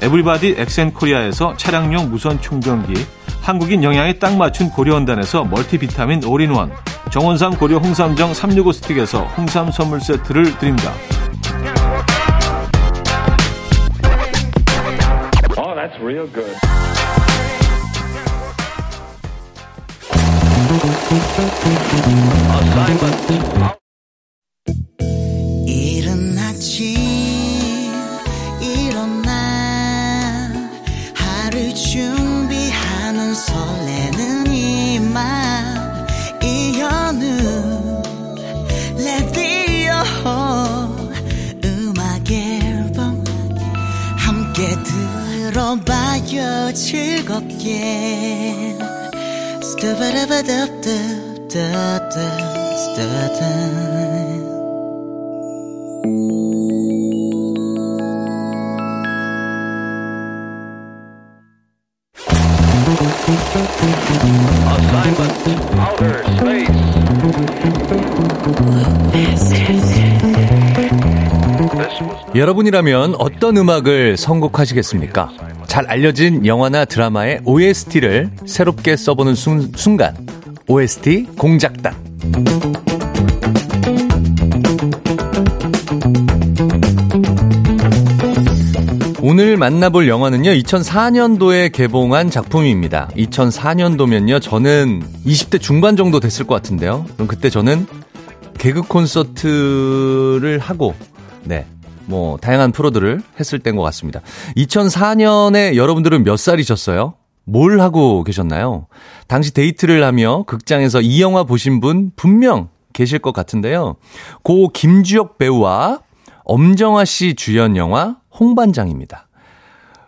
에브리바디 0.02 0.56
엑센코리아에서 0.58 1.56
차량용 1.56 2.10
무선 2.10 2.40
충전기, 2.42 2.94
한국인 3.40 3.82
영양에 3.82 4.18
딱 4.18 4.36
맞춘 4.36 4.68
고려원단에서 4.68 5.44
멀티비타민 5.44 6.22
올인원, 6.24 6.70
정원삼 7.10 7.56
고려 7.56 7.78
홍삼정 7.78 8.34
365 8.34 8.72
스틱에서 8.72 9.22
홍삼 9.36 9.70
선물 9.70 10.00
세트를 10.00 10.58
드립니다. 10.58 10.92
Oh, 15.56 15.74
이른 25.66 26.38
아침 26.38 26.94
일어나 28.60 29.32
하루 31.12 31.74
준비하는 31.74 33.34
설레는 33.34 34.46
이맘. 34.46 36.06
이현우 36.40 38.02
레디오 38.96 39.92
음악 41.64 42.30
앨범 42.30 43.24
함께 44.16 44.76
들어봐요. 45.50 46.72
즐겁게. 46.74 48.69
여러분이라면 72.34 73.14
어떤 73.18 73.56
음악을 73.56 74.18
선곡하시겠습니까? 74.18 75.49
잘 75.70 75.86
알려진 75.86 76.46
영화나 76.46 76.84
드라마의 76.84 77.42
OST를 77.44 78.28
새롭게 78.44 78.96
써보는 78.96 79.36
순, 79.36 79.70
순간. 79.76 80.16
OST 80.66 81.28
공작단. 81.38 81.94
오늘 89.22 89.56
만나볼 89.56 90.08
영화는요, 90.08 90.50
2004년도에 90.50 91.70
개봉한 91.70 92.30
작품입니다. 92.30 93.08
2004년도면요, 93.16 94.42
저는 94.42 95.04
20대 95.24 95.60
중반 95.60 95.94
정도 95.94 96.18
됐을 96.18 96.48
것 96.48 96.56
같은데요. 96.56 97.06
그럼 97.14 97.28
그때 97.28 97.48
저는 97.48 97.86
개그 98.58 98.82
콘서트를 98.82 100.58
하고, 100.58 100.96
네, 101.44 101.64
뭐, 102.10 102.36
다양한 102.38 102.72
프로들을 102.72 103.22
했을 103.38 103.60
때인 103.60 103.76
것 103.76 103.82
같습니다. 103.82 104.20
2004년에 104.56 105.76
여러분들은 105.76 106.24
몇 106.24 106.36
살이셨어요? 106.36 107.14
뭘 107.44 107.80
하고 107.80 108.22
계셨나요? 108.24 108.86
당시 109.28 109.54
데이트를 109.54 110.04
하며 110.04 110.42
극장에서 110.46 111.00
이 111.00 111.22
영화 111.22 111.44
보신 111.44 111.80
분 111.80 112.10
분명 112.16 112.68
계실 112.92 113.18
것 113.20 113.32
같은데요. 113.32 113.96
고 114.42 114.68
김주혁 114.68 115.38
배우와 115.38 116.00
엄정화 116.44 117.04
씨 117.04 117.34
주연 117.34 117.76
영화 117.76 118.16
홍반장입니다. 118.38 119.28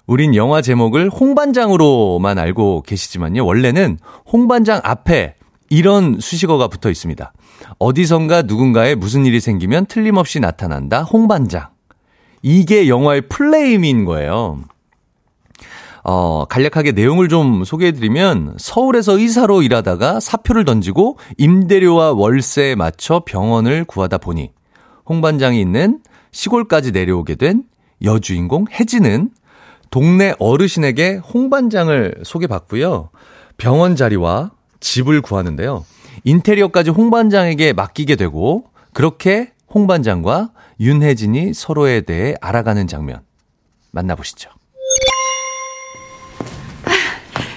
우린 0.06 0.34
영화 0.34 0.60
제목을 0.60 1.08
홍반장으로만 1.08 2.38
알고 2.38 2.82
계시지만요. 2.82 3.46
원래는 3.46 3.98
홍반장 4.30 4.80
앞에 4.82 5.36
이런 5.70 6.18
수식어가 6.20 6.68
붙어 6.68 6.90
있습니다. 6.90 7.32
어디선가 7.78 8.42
누군가에 8.42 8.94
무슨 8.94 9.24
일이 9.24 9.40
생기면 9.40 9.86
틀림없이 9.86 10.38
나타난다. 10.38 11.02
홍반장. 11.02 11.71
이게 12.42 12.88
영화의 12.88 13.22
플레임인 13.28 14.04
거예요. 14.04 14.60
어, 16.04 16.44
간략하게 16.46 16.92
내용을 16.92 17.28
좀 17.28 17.64
소개해드리면 17.64 18.56
서울에서 18.58 19.18
의사로 19.18 19.62
일하다가 19.62 20.18
사표를 20.18 20.64
던지고 20.64 21.18
임대료와 21.38 22.12
월세에 22.12 22.74
맞춰 22.74 23.22
병원을 23.24 23.84
구하다 23.84 24.18
보니 24.18 24.50
홍반장이 25.08 25.60
있는 25.60 26.00
시골까지 26.32 26.90
내려오게 26.90 27.36
된 27.36 27.64
여주인공 28.02 28.66
혜진은 28.72 29.30
동네 29.90 30.34
어르신에게 30.38 31.16
홍반장을 31.18 32.22
소개받고요. 32.24 33.10
병원 33.56 33.94
자리와 33.94 34.50
집을 34.80 35.20
구하는데요. 35.20 35.84
인테리어까지 36.24 36.90
홍반장에게 36.90 37.74
맡기게 37.74 38.16
되고 38.16 38.64
그렇게 38.92 39.52
홍 39.74 39.86
반장과 39.86 40.50
윤혜진이 40.80 41.54
서로에 41.54 42.02
대해 42.02 42.34
알아가는 42.40 42.86
장면 42.86 43.20
만나보시죠. 43.90 44.50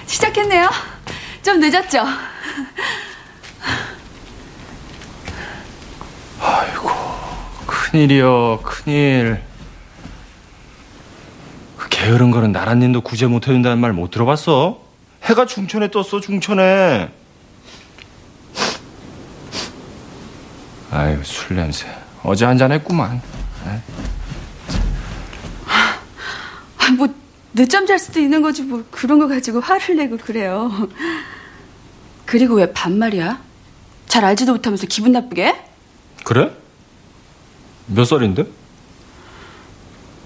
시작했네요. 0.06 0.70
좀 1.42 1.60
늦었죠? 1.60 2.02
아이고, 6.40 6.88
큰일이요, 7.66 8.60
큰일. 8.62 9.42
그 11.76 11.88
게으른 11.88 12.30
거는 12.30 12.52
나란님도 12.52 13.02
구제 13.02 13.26
못 13.26 13.46
해준다는 13.46 13.78
말 13.78 13.92
못 13.92 14.10
들어봤어? 14.10 14.80
해가 15.24 15.46
중천에 15.46 15.90
떴어, 15.90 16.20
중천에. 16.20 17.10
아유, 20.90 21.20
술 21.24 21.56
냄새. 21.56 21.86
어제 22.26 22.44
한 22.44 22.58
잔 22.58 22.72
했구만. 22.72 23.22
아, 26.78 26.90
뭐, 26.96 27.06
늦잠 27.54 27.86
잘 27.86 27.98
수도 28.00 28.18
있는 28.20 28.42
거지, 28.42 28.62
뭐, 28.62 28.84
그런 28.90 29.18
거 29.20 29.28
가지고 29.28 29.60
화를 29.60 29.96
내고 29.96 30.16
그래요. 30.16 30.88
그리고 32.24 32.56
왜 32.56 32.72
반말이야? 32.72 33.40
잘 34.06 34.24
알지도 34.24 34.52
못하면서 34.52 34.86
기분 34.88 35.12
나쁘게? 35.12 35.54
그래? 36.24 36.50
몇 37.86 38.04
살인데? 38.04 38.44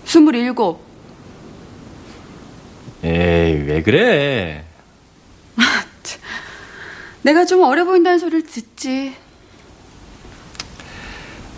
스물일곱. 0.06 0.82
에이, 3.04 3.62
왜 3.66 3.82
그래? 3.82 4.64
내가 7.22 7.44
좀 7.44 7.60
어려 7.62 7.84
보인다는 7.84 8.18
소리를 8.18 8.42
듣지. 8.46 9.14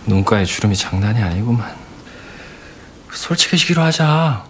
눈가에 0.06 0.44
주름이 0.44 0.76
장난이 0.76 1.20
아니구만. 1.22 1.74
솔직해지기로 3.12 3.82
하자. 3.82 4.44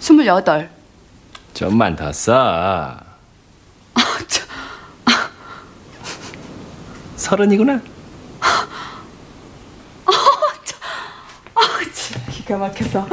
스물여덟. 0.00 0.70
좀만 1.54 1.94
더 1.96 2.12
써. 2.12 2.98
서른이구나. 7.16 7.80
기가 12.32 12.56
막혀서. 12.56 13.06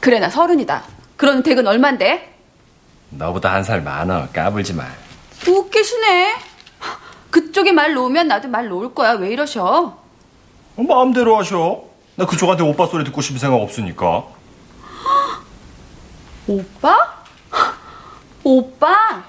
그래, 0.00 0.18
나 0.18 0.28
서른이다. 0.28 0.84
그러는 1.16 1.42
댁은 1.42 1.66
얼만데? 1.66 2.36
너보다 3.10 3.52
한 3.54 3.64
살 3.64 3.82
많아. 3.82 4.28
까불지 4.28 4.74
마. 4.74 4.86
웃기시네. 5.48 6.34
그쪽이 7.30 7.72
말 7.72 7.94
놓으면 7.94 8.28
나도 8.28 8.48
말 8.48 8.68
놓을 8.68 8.94
거야. 8.94 9.12
왜 9.12 9.30
이러셔? 9.30 9.98
어, 10.76 10.82
마음대로 10.82 11.36
하셔. 11.38 11.84
나 12.16 12.26
그쪽한테 12.26 12.62
오빠 12.64 12.86
소리 12.86 13.04
듣고 13.04 13.20
싶은 13.20 13.38
생각 13.38 13.56
없으니까. 13.56 14.24
오빠? 16.46 17.24
오빠? 18.42 19.24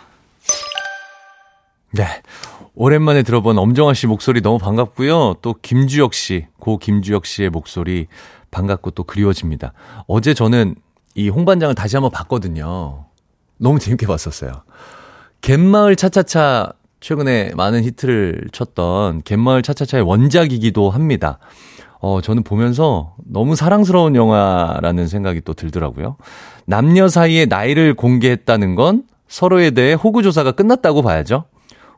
네. 1.92 2.22
오랜만에 2.74 3.22
들어본 3.24 3.58
엄정화 3.58 3.94
씨 3.94 4.08
목소리 4.08 4.42
너무 4.42 4.58
반갑고요. 4.58 5.36
또 5.42 5.56
김주혁 5.62 6.14
씨, 6.14 6.48
고 6.60 6.78
김주혁 6.78 7.26
씨의 7.26 7.50
목소리 7.50 8.08
반갑고 8.50 8.92
또 8.92 9.04
그리워집니다. 9.04 9.74
어제 10.08 10.34
저는 10.34 10.76
이 11.14 11.30
홍반장을 11.30 11.76
다시 11.76 11.98
한번 11.98 12.12
봤거든요. 12.12 13.06
너무 13.58 13.78
재밌게 13.78 14.08
봤었어요. 14.08 14.64
갯마을 15.42 15.96
차차차 15.96 16.74
최근에 17.00 17.52
많은 17.56 17.84
히트를 17.84 18.50
쳤던 18.52 19.24
갯마을 19.24 19.64
차차차의 19.64 20.04
원작이기도 20.04 20.90
합니다. 20.90 21.40
어, 22.00 22.22
저는 22.22 22.44
보면서 22.44 23.16
너무 23.26 23.56
사랑스러운 23.56 24.16
영화라는 24.16 25.08
생각이 25.08 25.42
또 25.42 25.54
들더라고요. 25.54 26.18
남녀 26.66 27.08
사이의 27.08 27.48
나이를 27.48 27.96
공개했다는 27.96 28.76
건 28.76 29.04
서로에 29.28 29.72
대해 29.72 29.94
호구조사가 29.94 30.54
끝났다고 30.54 31.02
봐야죠. 31.02 31.46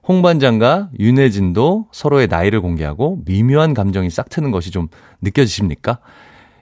홍반장과 0.08 0.90
윤혜진도 1.00 1.88
서로의 1.92 2.28
나이를 2.28 2.62
공개하고 2.62 3.22
미묘한 3.26 3.74
감정이 3.74 4.10
싹 4.10 4.30
트는 4.30 4.52
것이 4.52 4.72
좀 4.72 4.88
느껴지십니까? 5.22 6.00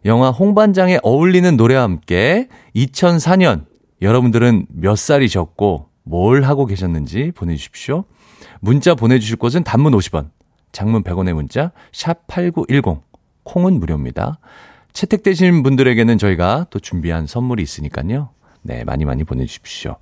영화 0.05 0.29
홍반장에 0.29 0.99
어울리는 1.03 1.57
노래와 1.57 1.83
함께 1.83 2.47
2004년 2.75 3.65
여러분들은 4.01 4.67
몇 4.69 4.97
살이셨고 4.97 5.90
뭘 6.03 6.43
하고 6.43 6.65
계셨는지 6.65 7.31
보내주십시오. 7.35 8.05
문자 8.59 8.95
보내주실 8.95 9.37
곳은 9.37 9.63
단문 9.63 9.93
50원, 9.93 10.29
장문 10.71 11.03
100원의 11.03 11.33
문자 11.33 11.71
샵 11.91 12.27
8910, 12.27 13.01
콩은 13.43 13.79
무료입니다. 13.79 14.39
채택되신 14.93 15.63
분들에게는 15.63 16.17
저희가 16.17 16.67
또 16.69 16.79
준비한 16.79 17.27
선물이 17.27 17.63
있으니까요. 17.63 18.29
네, 18.61 18.83
많이 18.83 19.05
많이 19.05 19.23
보내주십시오. 19.23 19.97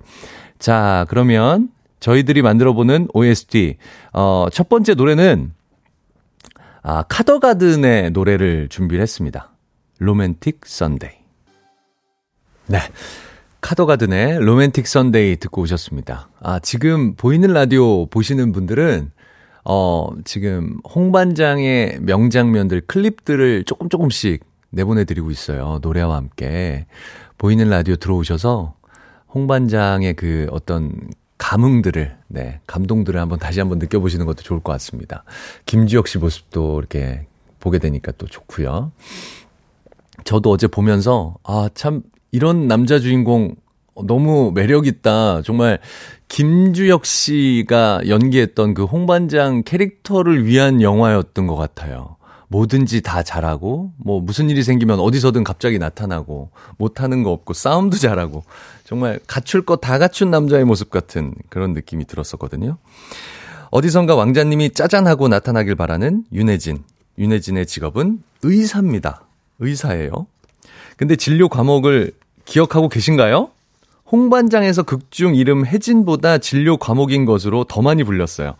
자, 0.58 1.06
그러면 1.08 1.70
저희들이 2.00 2.42
만들어보는 2.42 3.08
OST, 3.12 3.76
어, 4.12 4.46
첫 4.52 4.68
번째 4.68 4.94
노래는, 4.94 5.52
아, 6.82 7.02
카더가든의 7.02 8.10
노래를 8.10 8.68
준비를 8.68 9.02
했습니다. 9.02 9.52
Romantic 9.98 10.60
Sunday. 10.64 11.20
네. 12.66 12.78
카더가든의 13.60 14.38
Romantic 14.40 14.86
Sunday 14.86 15.36
듣고 15.36 15.62
오셨습니다. 15.62 16.28
아, 16.40 16.58
지금 16.60 17.14
보이는 17.14 17.52
라디오 17.52 18.06
보시는 18.06 18.52
분들은, 18.52 19.12
어, 19.64 20.08
지금 20.24 20.78
홍반장의 20.94 21.98
명장면들, 22.00 22.82
클립들을 22.82 23.64
조금 23.64 23.88
조금씩 23.88 24.44
내보내 24.70 25.04
드리고 25.04 25.30
있어요. 25.30 25.78
노래와 25.82 26.16
함께. 26.16 26.86
보이는 27.38 27.68
라디오 27.68 27.96
들어오셔서 27.96 28.74
홍반장의 29.34 30.14
그 30.14 30.46
어떤 30.50 30.92
감흥들을, 31.38 32.16
네, 32.28 32.60
감동들을 32.66 33.18
한번 33.18 33.38
다시 33.38 33.60
한번 33.60 33.78
느껴보시는 33.78 34.26
것도 34.26 34.42
좋을 34.42 34.60
것 34.60 34.72
같습니다. 34.72 35.24
김주혁 35.66 36.06
씨 36.08 36.18
모습도 36.18 36.78
이렇게 36.78 37.26
보게 37.60 37.78
되니까 37.78 38.12
또 38.18 38.26
좋고요. 38.26 38.92
저도 40.24 40.50
어제 40.50 40.66
보면서, 40.66 41.36
아, 41.44 41.68
참, 41.74 42.02
이런 42.32 42.68
남자 42.68 42.98
주인공 42.98 43.54
너무 44.06 44.52
매력있다. 44.54 45.42
정말, 45.42 45.78
김주혁 46.28 47.04
씨가 47.04 48.02
연기했던 48.08 48.74
그 48.74 48.84
홍반장 48.84 49.62
캐릭터를 49.64 50.46
위한 50.46 50.80
영화였던 50.80 51.46
것 51.46 51.56
같아요. 51.56 52.16
뭐든지 52.48 53.02
다 53.02 53.22
잘하고, 53.22 53.92
뭐, 53.96 54.20
무슨 54.20 54.48
일이 54.48 54.62
생기면 54.62 55.00
어디서든 55.00 55.44
갑자기 55.44 55.78
나타나고, 55.78 56.50
못하는 56.78 57.22
거 57.22 57.30
없고, 57.30 57.52
싸움도 57.52 57.96
잘하고, 57.98 58.42
정말 58.84 59.20
갖출 59.26 59.64
거 59.64 59.76
다 59.76 59.98
갖춘 59.98 60.30
남자의 60.30 60.64
모습 60.64 60.90
같은 60.90 61.34
그런 61.48 61.74
느낌이 61.74 62.06
들었었거든요. 62.06 62.78
어디선가 63.70 64.16
왕자님이 64.16 64.70
짜잔하고 64.70 65.28
나타나길 65.28 65.76
바라는 65.76 66.24
윤혜진. 66.32 66.82
윤혜진의 67.18 67.66
직업은 67.66 68.22
의사입니다. 68.42 69.22
의사예요. 69.60 70.26
근데 70.96 71.14
진료 71.16 71.48
과목을 71.48 72.12
기억하고 72.44 72.88
계신가요? 72.88 73.50
홍반장에서 74.10 74.82
극중 74.82 75.36
이름 75.36 75.64
혜진보다 75.64 76.38
진료 76.38 76.76
과목인 76.76 77.24
것으로 77.24 77.64
더 77.64 77.80
많이 77.80 78.02
불렸어요. 78.02 78.56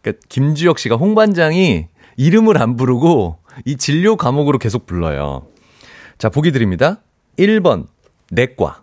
그러니까 0.00 0.22
김주혁 0.28 0.78
씨가 0.78 0.96
홍반장이 0.96 1.86
이름을 2.16 2.60
안 2.60 2.76
부르고 2.76 3.38
이 3.64 3.76
진료 3.76 4.16
과목으로 4.16 4.58
계속 4.58 4.86
불러요. 4.86 5.46
자, 6.18 6.28
보기 6.28 6.52
드립니다. 6.52 7.00
1번 7.38 7.86
내과, 8.30 8.82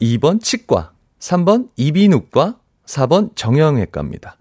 2번 0.00 0.42
치과, 0.42 0.92
3번 1.18 1.68
이비인후과, 1.76 2.56
4번 2.84 3.34
정형외과입니다. 3.34 4.36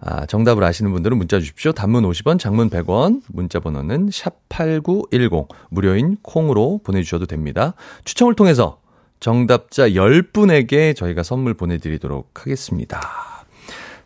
아, 0.00 0.26
정답을 0.26 0.62
아시는 0.64 0.92
분들은 0.92 1.16
문자 1.16 1.38
주십시오. 1.38 1.72
단문 1.72 2.04
50원, 2.04 2.38
장문 2.38 2.70
100원, 2.70 3.22
문자 3.28 3.60
번호는 3.60 4.10
샵8910, 4.10 5.48
무료인 5.70 6.16
콩으로 6.22 6.80
보내주셔도 6.84 7.26
됩니다. 7.26 7.74
추첨을 8.04 8.34
통해서 8.34 8.80
정답자 9.20 9.88
10분에게 9.88 10.94
저희가 10.94 11.22
선물 11.22 11.54
보내드리도록 11.54 12.30
하겠습니다. 12.34 13.00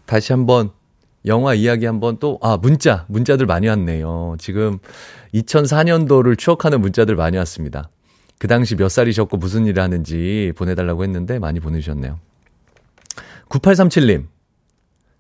다시 0.07 0.33
한번 0.33 0.71
영화 1.27 1.55
이야기 1.55 1.87
한번 1.87 2.19
또, 2.19 2.39
아, 2.43 2.57
문자, 2.57 3.05
문자들 3.09 3.47
많이 3.47 3.69
왔네요. 3.69 4.37
지금 4.39 4.79
2004년도를 5.35 6.39
추억하는 6.39 6.81
문자들 6.81 7.15
많이 7.17 7.37
왔습니다. 7.39 7.91
그 8.39 8.49
당시 8.49 8.75
몇 8.75 8.89
살이셨고 8.89 9.37
무슨 9.37 9.67
일을 9.67 9.83
하는지 9.83 10.53
보내달라고 10.57 11.05
했는데 11.05 11.39
많이 11.39 11.61
보내주셨네요. 11.61 12.19
9837님, 13.51 14.29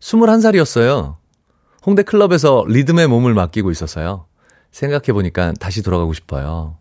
21살이었어요. 0.01 1.17
홍대 1.85 2.03
클럽에서 2.03 2.65
리듬의 2.67 3.09
몸을 3.09 3.35
맡기고 3.35 3.71
있었어요. 3.71 4.27
생각해보니까 4.71 5.53
다시 5.61 5.83
돌아가고 5.83 6.15
싶어요. 6.15 6.77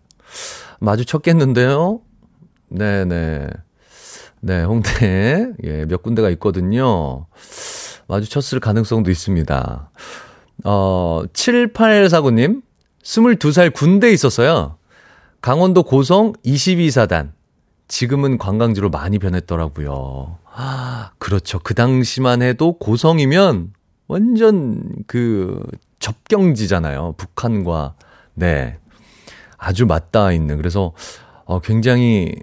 마주쳤겠는데요? 0.79 2.01
네네. 2.69 3.47
네, 4.41 4.63
홍대에, 4.63 5.47
예, 5.63 5.85
몇 5.85 6.01
군데가 6.01 6.29
있거든요. 6.31 7.25
마주쳤을 8.07 8.59
가능성도 8.59 9.11
있습니다. 9.11 9.91
어, 10.65 11.21
7849님, 11.33 12.61
22살 13.03 13.73
군대에 13.73 14.11
있었어요. 14.11 14.77
강원도 15.41 15.83
고성 15.83 16.33
22사단. 16.45 17.31
지금은 17.87 18.37
관광지로 18.37 18.89
많이 18.89 19.19
변했더라고요. 19.19 20.37
아, 20.53 21.11
그렇죠. 21.17 21.59
그 21.59 21.73
당시만 21.73 22.41
해도 22.41 22.77
고성이면 22.77 23.73
완전 24.07 24.83
그 25.07 25.63
접경지잖아요. 25.99 27.15
북한과, 27.17 27.95
네. 28.33 28.77
아주 29.57 29.85
맞닿아 29.85 30.31
있는. 30.31 30.57
그래서, 30.57 30.93
어, 31.45 31.59
굉장히, 31.59 32.33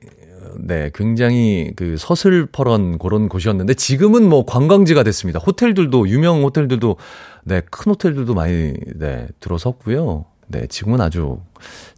네, 0.59 0.91
굉장히 0.95 1.73
그 1.77 1.97
서슬퍼런 1.99 2.99
그런 2.99 3.29
곳이었는데 3.29 3.75
지금은 3.75 4.29
뭐 4.29 4.45
관광지가 4.45 5.03
됐습니다. 5.03 5.39
호텔들도, 5.39 6.09
유명 6.09 6.43
호텔들도, 6.43 6.97
네, 7.45 7.63
큰 7.71 7.91
호텔들도 7.93 8.35
많이, 8.35 8.73
네, 8.97 9.29
들어섰고요. 9.41 10.25
네, 10.49 10.67
지금은 10.67 11.01
아주 11.01 11.41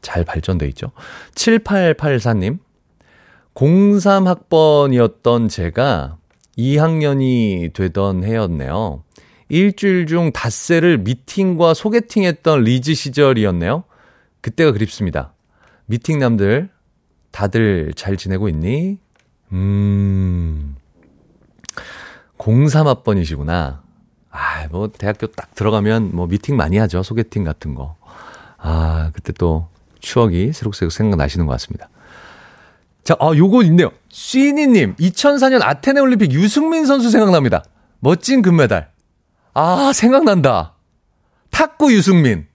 잘 0.01 0.25
발전돼 0.25 0.67
있죠. 0.69 0.93
7884님, 1.35 2.59
03학번이었던 3.55 5.49
제가 5.49 6.17
2학년이 6.57 7.73
되던 7.73 8.25
해였네요. 8.25 9.03
일주일 9.49 10.07
중 10.07 10.33
닷새를 10.33 10.99
미팅과 10.99 11.75
소개팅 11.75 12.25
했던 12.25 12.63
리즈 12.65 12.95
시절이었네요. 12.95 13.85
그때가 14.41 14.73
그립습니다. 14.73 15.33
미팅남들, 15.87 16.69
다들 17.39 17.93
잘 17.95 18.17
지내고 18.17 18.49
있니? 18.49 18.99
음, 19.53 20.75
03학번이시구나. 22.37 23.79
아, 24.33 24.67
뭐, 24.73 24.89
대학교 24.89 25.29
딱 25.29 25.55
들어가면 25.55 26.17
뭐 26.17 26.27
미팅 26.27 26.57
많이 26.57 26.79
하죠. 26.79 27.05
소개팅 27.05 27.45
같은 27.45 27.77
거. 27.77 27.95
아, 28.59 29.13
그때 29.15 29.33
또 29.33 29.69
추억이 30.01 30.53
새록새록 30.53 30.91
생각나시는 30.91 31.47
것 31.47 31.53
같습니다. 31.53 31.89
자, 33.05 33.15
아, 33.21 33.31
요거 33.33 33.63
있네요. 33.67 33.93
쉬니님, 34.09 34.97
2004년 34.97 35.63
아테네 35.63 36.01
올림픽 36.01 36.33
유승민 36.33 36.87
선수 36.87 37.09
생각납니다. 37.09 37.63
멋진 38.01 38.43
금메달. 38.43 38.91
아, 39.55 39.93
생각난다. 39.95 40.75
탁구 41.51 41.93
유승민. 41.93 42.49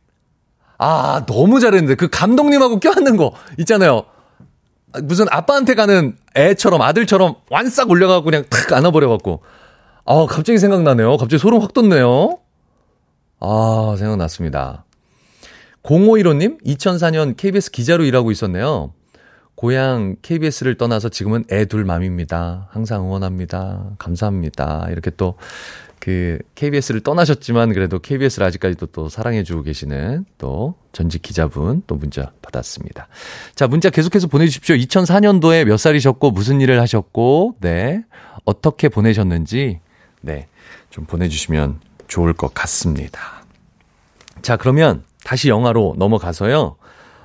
아, 0.77 1.23
너무 1.25 1.61
잘했는데. 1.61 1.95
그 1.95 2.09
감독님하고 2.09 2.81
껴안는 2.81 3.15
거 3.15 3.33
있잖아요. 3.59 4.07
무슨 5.01 5.25
아빠한테 5.29 5.75
가는 5.75 6.15
애처럼, 6.35 6.81
아들처럼 6.81 7.35
완싹 7.49 7.89
올려가고 7.89 8.25
그냥 8.25 8.43
탁 8.49 8.71
안아버려갖고. 8.73 9.41
아, 10.05 10.25
갑자기 10.29 10.59
생각나네요. 10.59 11.17
갑자기 11.17 11.39
소름 11.39 11.61
확 11.61 11.73
돋네요. 11.73 12.37
아, 13.39 13.95
생각났습니다. 13.97 14.85
0515님, 15.83 16.63
2004년 16.65 17.35
KBS 17.35 17.71
기자로 17.71 18.03
일하고 18.05 18.31
있었네요. 18.31 18.93
고향 19.55 20.15
KBS를 20.21 20.77
떠나서 20.77 21.09
지금은 21.09 21.45
애 21.51 21.65
둘 21.65 21.85
맘입니다. 21.85 22.67
항상 22.71 23.03
응원합니다. 23.05 23.91
감사합니다. 23.99 24.87
이렇게 24.89 25.11
또 25.11 25.35
그 26.03 26.37
KBS를 26.55 26.99
떠나셨지만 26.99 27.71
그래도 27.71 27.97
KBS를 27.97 28.45
아직까지도 28.47 28.87
또 28.87 29.07
사랑해주고 29.07 29.63
계시는 29.63 30.25
또 30.37 30.75
전직 30.91 31.21
기자분 31.21 31.81
또 31.87 31.95
문자 31.95 32.33
받았습니다. 32.41 33.07
자, 33.55 33.67
문자 33.67 33.89
계속해서 33.89 34.27
보내주십시오. 34.27 34.75
2004년도에 34.75 35.63
몇 35.63 35.77
살이셨고 35.77 36.31
무슨 36.31 36.59
일을 36.59 36.81
하셨고, 36.81 37.55
네. 37.61 38.03
어떻게 38.43 38.89
보내셨는지, 38.89 39.79
네. 40.19 40.49
좀 40.89 41.05
보내주시면 41.05 41.79
좋을 42.09 42.33
것 42.33 42.53
같습니다. 42.53 43.45
자, 44.41 44.57
그러면 44.57 45.05
다시 45.23 45.47
영화로 45.47 45.95
넘어가서요. 45.97 46.75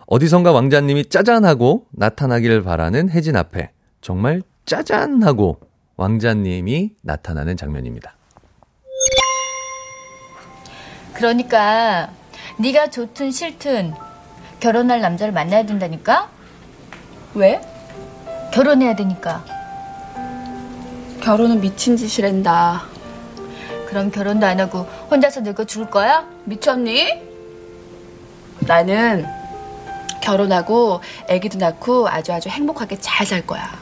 어디선가 0.07 0.53
왕자님이 0.53 1.07
짜잔하고 1.07 1.87
나타나기를 1.91 2.63
바라는 2.63 3.11
혜진 3.11 3.35
앞에 3.35 3.73
정말 4.03 4.41
짜잔하고 4.67 5.59
왕자님이 5.97 6.93
나타나는 7.03 7.57
장면입니다. 7.57 8.18
그러니까 11.19 12.11
네가 12.59 12.91
좋든 12.91 13.33
싫든 13.33 13.93
결혼할 14.61 15.01
남자를 15.01 15.33
만나야 15.33 15.67
된다니까? 15.67 16.31
왜? 17.35 17.61
결혼해야 18.55 18.95
되니까. 18.95 19.45
결혼은 21.21 21.61
미친 21.61 21.97
짓이란다. 21.97 22.85
그럼 23.89 24.13
결혼도 24.13 24.47
안 24.47 24.61
하고 24.61 24.83
혼자서 25.11 25.41
늙어 25.41 25.65
죽을 25.65 25.91
거야? 25.91 26.25
미쳤니? 26.45 27.11
나는 28.61 29.27
결혼하고 30.23 31.01
아기도 31.29 31.59
낳고 31.59 32.09
아주 32.09 32.33
아주 32.33 32.49
행복하게 32.49 32.97
잘 33.01 33.27
살 33.27 33.45
거야. 33.45 33.77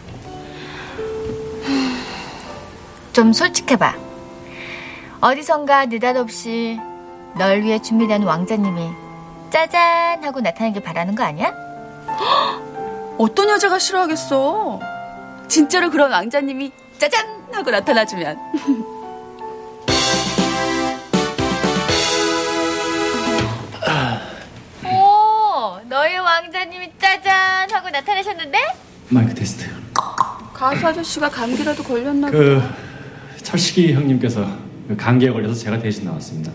좀 3.13 3.35
솔직해봐. 3.35 3.95
어디선가 5.21 5.85
느닷없이 5.87 6.81
널 7.39 7.63
위해 7.63 7.81
준비된 7.81 8.23
왕자님이 8.23 8.91
짜잔 9.51 10.25
하고 10.25 10.41
나타나길 10.41 10.83
바라는 10.83 11.15
거 11.15 11.23
아니야? 11.23 11.53
어떤 13.19 13.49
여자가 13.49 13.79
싫어하겠어? 13.79 14.81
진짜로 15.49 15.91
그런 15.91 16.11
왕자님이 16.11 16.73
짜잔 16.99 17.27
하고 17.53 17.71
나타나주면. 17.71 18.37
오, 24.85 25.79
너의 25.89 26.19
왕자님이 26.19 26.93
짜잔 26.99 27.71
되셨는데? 28.17 28.59
마이크 29.09 29.35
테스트. 29.35 29.67
가수 30.53 30.87
아저씨가 30.87 31.29
감기라도 31.29 31.83
걸렸나 31.83 32.31
그 32.31 32.61
보다. 32.61 32.75
철식이 33.43 33.93
형님께서 33.93 34.47
그 34.89 34.97
감기에 34.97 35.31
걸려서 35.31 35.55
제가 35.55 35.79
대신 35.79 36.05
나왔습니다. 36.05 36.51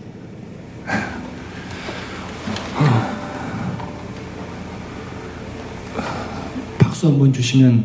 박수 7.02 7.08
한번 7.08 7.32
주시면 7.32 7.84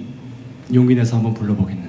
용기 0.76 0.93
내서 0.93 1.15
한번 1.15 1.34
불러보겠는데. 1.34 1.86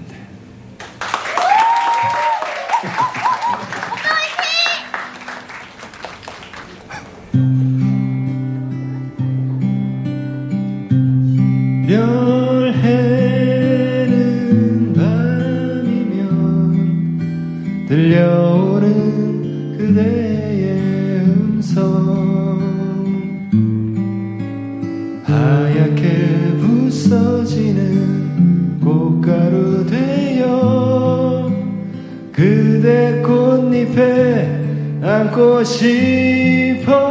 안고 35.19 35.65
싶어라. 35.65 37.09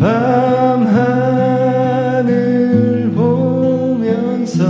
밤하늘 0.00 1.02
보면서 3.14 4.62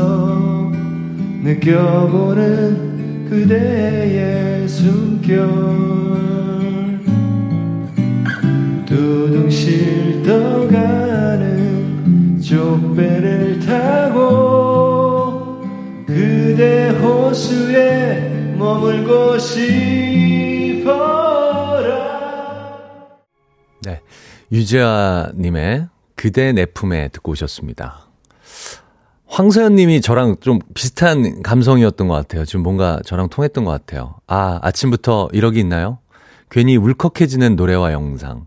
느껴보는 1.45 3.29
그대의 3.31 4.69
숨결 4.69 5.94
머물고 18.85 19.39
싶어라 19.39 20.85
네. 23.83 24.03
유재하님의 24.53 25.89
그대 26.15 26.53
내 26.53 26.67
품에 26.67 27.09
듣고 27.09 27.33
오셨습니다. 27.33 28.09
황서연 29.27 29.75
님이 29.75 30.03
저랑 30.03 30.37
좀 30.41 30.59
비슷한 30.75 31.43
감성이었던 31.43 32.07
것 32.07 32.15
같아요. 32.15 32.45
지금 32.45 32.63
뭔가 32.63 33.01
저랑 33.05 33.31
통했던 33.31 33.65
것 33.65 33.71
같아요. 33.71 34.17
아, 34.27 34.61
아침부터 34.63 35.31
이러기 35.33 35.59
있나요? 35.61 35.99
괜히 36.51 36.77
울컥해지는 36.77 37.57
노래와 37.57 37.93
영상. 37.93 38.47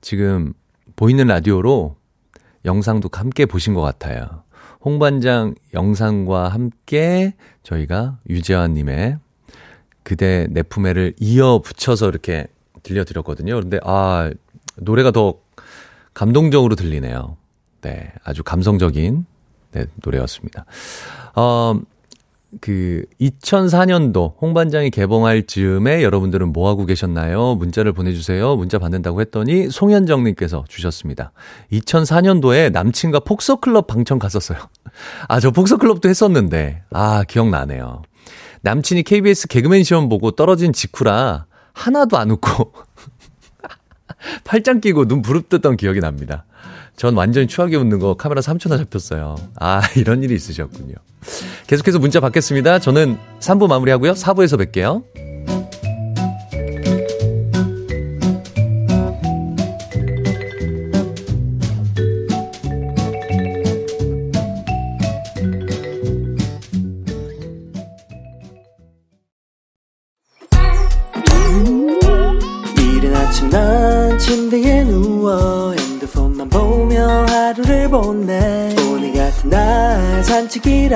지금 0.00 0.54
보이는 0.96 1.26
라디오로 1.26 1.96
영상도 2.64 3.08
함께 3.12 3.46
보신 3.46 3.74
것 3.74 3.82
같아요. 3.82 4.42
홍반장 4.84 5.54
영상과 5.74 6.48
함께 6.48 7.34
저희가 7.62 8.18
유재환 8.28 8.74
님의 8.74 9.18
그대 10.06 10.46
내 10.50 10.62
품에를 10.62 11.14
이어 11.18 11.58
붙여서 11.58 12.08
이렇게 12.08 12.46
들려드렸거든요. 12.84 13.52
그런데 13.56 13.80
아, 13.82 14.30
노래가 14.76 15.10
더 15.10 15.34
감동적으로 16.14 16.76
들리네요. 16.76 17.36
네, 17.80 18.12
아주 18.22 18.44
감성적인 18.44 19.26
네, 19.72 19.86
노래였습니다. 19.96 20.64
어, 21.34 21.80
그 22.60 23.04
2004년도 23.20 24.40
홍반장이 24.40 24.90
개봉할 24.90 25.48
즈음에 25.48 26.04
여러분들은 26.04 26.52
뭐 26.52 26.68
하고 26.68 26.86
계셨나요? 26.86 27.56
문자를 27.56 27.92
보내주세요. 27.92 28.54
문자 28.54 28.78
받는다고 28.78 29.20
했더니 29.20 29.70
송현정님께서 29.70 30.66
주셨습니다. 30.68 31.32
2004년도에 31.72 32.70
남친과 32.70 33.20
폭서클럽 33.20 33.88
방청 33.88 34.20
갔었어요. 34.20 34.58
아, 35.26 35.40
저 35.40 35.50
폭서클럽도 35.50 36.08
했었는데 36.08 36.84
아 36.90 37.24
기억나네요. 37.24 38.02
남친이 38.62 39.02
KBS 39.02 39.48
개그맨 39.48 39.84
시험 39.84 40.08
보고 40.08 40.30
떨어진 40.30 40.72
직후라 40.72 41.46
하나도 41.72 42.16
안 42.18 42.30
웃고 42.30 42.72
팔짱 44.44 44.80
끼고 44.80 45.06
눈 45.06 45.22
부릅뜨던 45.22 45.76
기억이 45.76 46.00
납니다. 46.00 46.44
전 46.96 47.14
완전히 47.14 47.46
추하게 47.46 47.76
웃는 47.76 47.98
거 47.98 48.14
카메라 48.14 48.40
3초나 48.40 48.78
잡혔어요. 48.78 49.36
아, 49.60 49.82
이런 49.96 50.22
일이 50.22 50.34
있으셨군요. 50.34 50.94
계속해서 51.66 51.98
문자 51.98 52.20
받겠습니다. 52.20 52.78
저는 52.78 53.18
3부 53.40 53.68
마무리하고요. 53.68 54.12
4부에서 54.12 54.58
뵐게요. 54.58 55.25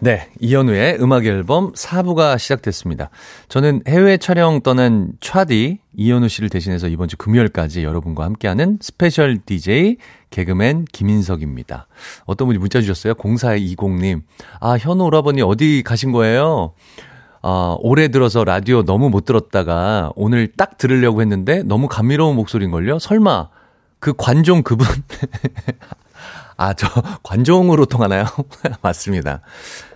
네, 0.00 0.28
이현우의 0.38 0.98
음악 1.00 1.26
앨범 1.26 1.72
4부가 1.72 2.38
시작됐습니다. 2.38 3.10
저는 3.48 3.82
해외 3.88 4.16
촬영 4.16 4.60
떠난 4.60 5.10
차디 5.20 5.80
이현우 5.96 6.28
씨를 6.28 6.50
대신해서 6.50 6.86
이번 6.86 7.08
주 7.08 7.16
금요일까지 7.16 7.82
여러분과 7.82 8.24
함께하는 8.24 8.78
스페셜 8.80 9.38
DJ 9.44 9.96
개그맨 10.30 10.84
김인석입니다. 10.92 11.88
어떤 12.26 12.46
분이 12.46 12.58
문자 12.58 12.80
주셨어요? 12.80 13.14
0420님. 13.14 14.22
아, 14.60 14.76
현우 14.78 15.02
오라버니 15.04 15.42
어디 15.42 15.82
가신 15.84 16.12
거예요? 16.12 16.74
아, 17.42 17.76
올해 17.80 18.06
들어서 18.06 18.44
라디오 18.44 18.84
너무 18.84 19.10
못 19.10 19.24
들었다가 19.24 20.12
오늘 20.14 20.52
딱 20.56 20.78
들으려고 20.78 21.22
했는데 21.22 21.64
너무 21.64 21.88
감미로운 21.88 22.36
목소리인걸요? 22.36 23.00
설마 23.00 23.48
그 23.98 24.12
관종 24.16 24.62
그분 24.62 24.86
아, 26.56 26.74
저 26.74 26.88
관종으로 27.22 27.86
통하나요? 27.86 28.26
맞습니다. 28.82 29.40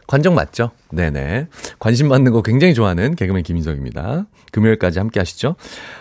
관종 0.06 0.34
맞죠? 0.34 0.70
네네. 0.90 1.48
관심 1.78 2.08
받는 2.08 2.32
거 2.32 2.42
굉장히 2.42 2.74
좋아하는 2.74 3.14
개그맨 3.14 3.42
김인석입니다. 3.42 4.26
금요일까지 4.50 4.98
함께 4.98 5.20
하시죠. 5.20 5.56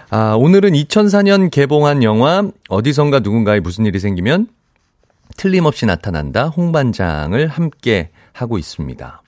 아, 0.10 0.36
오늘은 0.38 0.74
2004년 0.74 1.50
개봉한 1.50 2.04
영화 2.04 2.50
어디선가 2.70 3.20
누군가에 3.20 3.60
무슨 3.60 3.86
일이 3.86 4.00
생기면 4.00 4.48
틀림없이 5.38 5.86
나타난다 5.86 6.48
홍반장을 6.48 7.48
함께 7.48 8.10
하고 8.34 8.58
있습니다. 8.58 9.22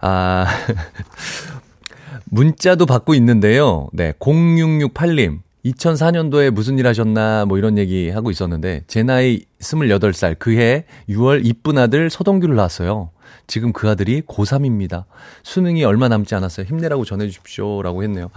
아, 0.00 0.46
문자도 2.30 2.86
받고 2.86 3.14
있는데요. 3.14 3.88
네, 3.92 4.12
0668님. 4.12 5.40
2004년도에 5.66 6.50
무슨 6.50 6.78
일 6.78 6.86
하셨나 6.86 7.44
뭐 7.44 7.58
이런 7.58 7.76
얘기 7.76 8.08
하고 8.08 8.30
있었는데 8.30 8.84
제 8.86 9.02
나이 9.02 9.44
28살 9.60 10.38
그해 10.38 10.84
6월 11.08 11.44
이쁜 11.44 11.76
아들 11.76 12.08
서동규를 12.08 12.54
낳았어요. 12.54 13.10
지금 13.46 13.72
그 13.72 13.88
아들이 13.88 14.22
고3입니다. 14.22 15.04
수능이 15.42 15.84
얼마 15.84 16.08
남지 16.08 16.34
않았어요. 16.34 16.66
힘내라고 16.66 17.04
전해 17.04 17.26
주십시오 17.26 17.82
라고 17.82 18.02
했네요. 18.02 18.30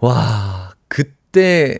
와, 0.00 0.72
그때 0.88 1.78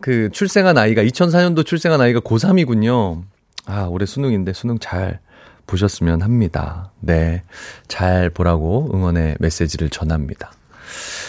그 0.00 0.30
출생한 0.32 0.78
아이가 0.78 1.02
2004년도 1.02 1.64
출생한 1.64 2.00
아이가 2.00 2.20
고3이군요. 2.20 3.22
아, 3.66 3.84
올해 3.84 4.06
수능인데 4.06 4.52
수능 4.52 4.78
잘 4.78 5.20
보셨으면 5.66 6.22
합니다. 6.22 6.90
네. 7.00 7.44
잘 7.86 8.30
보라고 8.30 8.90
응원의 8.92 9.36
메시지를 9.38 9.88
전합니다. 9.88 10.52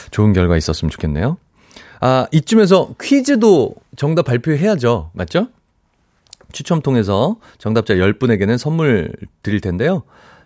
좋은 0.10 0.34
결과 0.34 0.58
있었으면 0.58 0.90
좋겠네요. 0.90 1.38
아, 2.00 2.26
이쯤에서 2.32 2.96
퀴즈도 3.00 3.76
정답 3.96 4.24
발표해야죠. 4.24 5.12
맞죠? 5.14 5.48
추첨 6.52 6.82
통해서 6.82 7.38
정답자 7.60 7.94
10분에게는 7.94 8.58
선물 8.58 9.14
드릴 9.44 9.62
텐데요. 9.62 10.04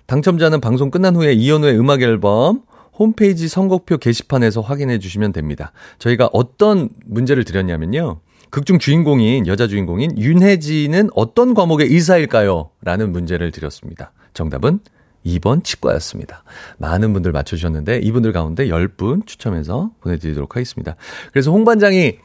당첨자는 0.08 0.62
방송 0.62 0.92
끝난 0.92 1.16
후에 1.16 1.34
이현우의 1.34 1.80
음악 1.80 2.02
앨범 2.02 2.62
홈페이지 2.98 3.48
선곡표 3.48 3.98
게시판에서 3.98 4.62
확인해 4.62 5.00
주시면 5.00 5.34
됩니다. 5.34 5.72
저희가 6.00 6.30
어떤 6.32 6.90
문제를 7.06 7.44
드렸냐면요. 7.44 8.20
극중 8.52 8.80
주인공인, 8.80 9.48
여자 9.48 9.68
주인공인 9.68 10.18
윤혜진은 10.18 11.10
어떤 11.14 11.54
과목의 11.54 11.88
의사일까요? 11.88 12.70
라는 12.82 13.12
문제를 13.12 13.52
드렸습니다. 13.52 14.14
정답은 14.34 14.80
2번 15.26 15.64
치과였습니다. 15.64 16.44
많은 16.78 17.12
분들 17.12 17.32
맞춰주셨는데 17.32 18.00
이분들 18.00 18.32
가운데 18.32 18.68
10분 18.68 19.26
추첨해서 19.26 19.92
보내드리도록 20.02 20.56
하겠습니다. 20.56 20.96
그래서 21.34 21.52
홍 21.52 21.66
반장이 21.66 22.18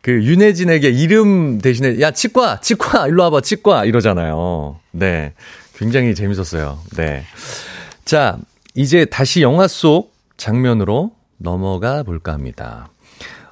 그 0.00 0.24
윤혜진에게 0.24 0.88
이름 0.88 1.58
대신에 1.58 2.00
야 2.00 2.10
치과 2.10 2.60
치과 2.60 3.06
일로 3.08 3.24
와봐 3.24 3.42
치과 3.42 3.84
이러잖아요. 3.84 4.76
네, 4.92 5.34
굉장히 5.78 6.14
재밌었어요. 6.14 6.78
네, 6.96 7.22
자 8.04 8.38
이제 8.74 9.04
다시 9.04 9.42
영화 9.42 9.68
속 9.68 10.12
장면으로 10.36 11.12
넘어가 11.36 12.02
볼까 12.02 12.32
합니다. 12.32 12.88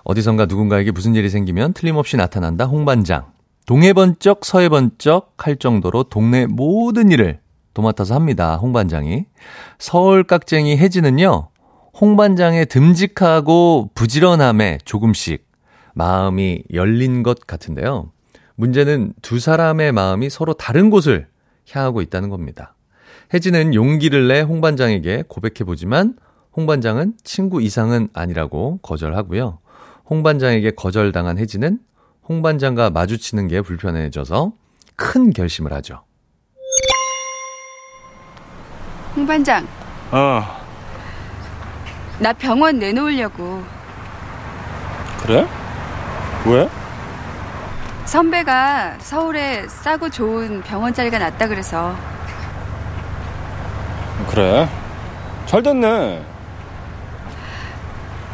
어디선가 0.02 0.46
누군가에게 0.46 0.90
무슨 0.90 1.14
일이 1.14 1.30
생기면 1.30 1.72
틀림없이 1.72 2.16
나타난다 2.16 2.64
홍반장. 2.64 3.26
동해 3.66 3.92
번쩍 3.92 4.44
서해 4.44 4.68
번쩍 4.68 5.34
할 5.38 5.56
정도로 5.56 6.04
동네 6.04 6.46
모든 6.46 7.10
일을 7.10 7.40
도맡아서 7.74 8.14
합니다. 8.14 8.56
홍반장이. 8.56 9.26
서울 9.78 10.24
깍쟁이 10.24 10.78
혜진은요. 10.78 11.48
홍반장의 12.00 12.66
듬직하고 12.66 13.90
부지런함에 13.94 14.78
조금씩 14.84 15.46
마음이 15.94 16.62
열린 16.72 17.22
것 17.22 17.46
같은데요. 17.46 18.10
문제는 18.54 19.14
두 19.22 19.40
사람의 19.40 19.92
마음이 19.92 20.30
서로 20.30 20.54
다른 20.54 20.90
곳을 20.90 21.26
향하고 21.70 22.00
있다는 22.02 22.28
겁니다. 22.28 22.74
혜진은 23.34 23.74
용기를 23.74 24.28
내 24.28 24.40
홍반장에게 24.40 25.24
고백해보지만 25.28 26.16
홍반장은 26.56 27.14
친구 27.24 27.60
이상은 27.60 28.08
아니라고 28.14 28.78
거절하고요. 28.82 29.58
홍반장에게 30.08 30.72
거절당한 30.72 31.38
혜진은 31.38 31.80
홍반장과 32.28 32.90
마주치는 32.90 33.48
게 33.48 33.60
불편해져서 33.60 34.52
큰 34.96 35.30
결심을 35.30 35.72
하죠. 35.74 36.02
홍반장, 39.14 39.66
어, 40.12 40.42
나 42.18 42.32
병원 42.32 42.78
내놓으려고. 42.78 43.62
그래? 45.22 45.46
왜? 46.46 46.68
선배가 48.06 48.96
서울에 49.00 49.66
싸고 49.68 50.08
좋은 50.10 50.62
병원 50.62 50.94
자리가 50.94 51.18
낫다 51.18 51.48
그래서. 51.48 51.94
그래. 54.30 54.68
잘 55.46 55.62
됐네. 55.62 56.24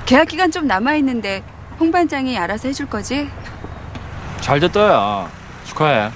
계약 0.05 0.29
기간 0.29 0.51
좀 0.51 0.67
남아있는데 0.67 1.43
홍 1.81 1.91
반장이 1.91 2.39
알아서 2.39 2.69
해줄 2.69 2.87
거지? 2.87 3.31
잘 4.41 4.61
됐다, 4.61 4.81
야. 4.93 5.29
축하해. 5.65 6.11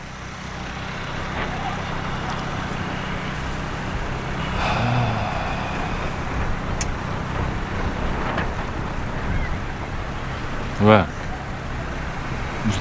왜? 10.82 11.15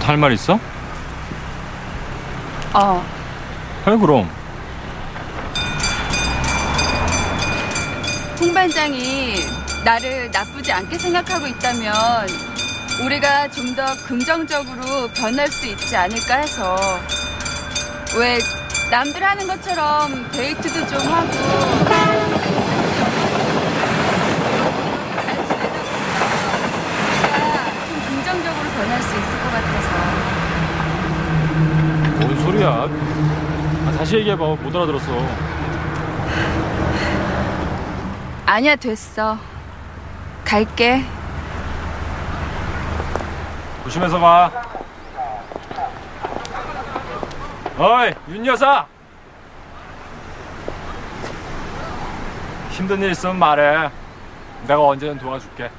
할 0.05 0.17
말 0.17 0.31
있어? 0.33 0.59
어. 2.73 3.03
해 3.87 3.97
그럼. 3.97 4.29
홍 8.39 8.53
반장이 8.53 9.35
나를 9.83 10.29
나쁘지 10.31 10.71
않게 10.71 10.97
생각하고 10.97 11.47
있다면 11.47 11.93
우리가 13.03 13.47
좀 13.49 13.75
더 13.75 13.83
긍정적으로 14.07 15.09
변할 15.09 15.47
수 15.49 15.67
있지 15.67 15.97
않을까 15.97 16.35
해서 16.37 16.77
왜 18.17 18.39
남들 18.89 19.21
하는 19.21 19.45
것처럼 19.47 20.29
데이트도 20.31 20.87
좀 20.87 20.99
하고 21.11 21.27
우리가 27.25 27.65
좀 27.85 28.01
긍정적으로 28.07 28.69
변할 28.69 29.01
수 29.01 29.09
있을 29.09 29.31
것 29.43 29.51
같아서 29.51 29.89
뭔 32.19 32.34
소리야? 32.45 32.87
아, 32.87 33.91
다시 33.97 34.17
얘기해봐. 34.17 34.45
못 34.45 34.75
알아들었어. 34.75 35.11
아니야 38.45 38.75
됐어 38.75 39.39
갈게 40.43 41.03
조심해서 43.83 44.19
가. 44.19 44.51
어이, 47.77 48.13
윤 48.29 48.45
여사! 48.45 48.85
힘든 52.69 53.01
일 53.01 53.11
있으면 53.11 53.37
말해. 53.37 53.89
내가 54.67 54.81
언제든 54.87 55.17
도와줄게. 55.17 55.69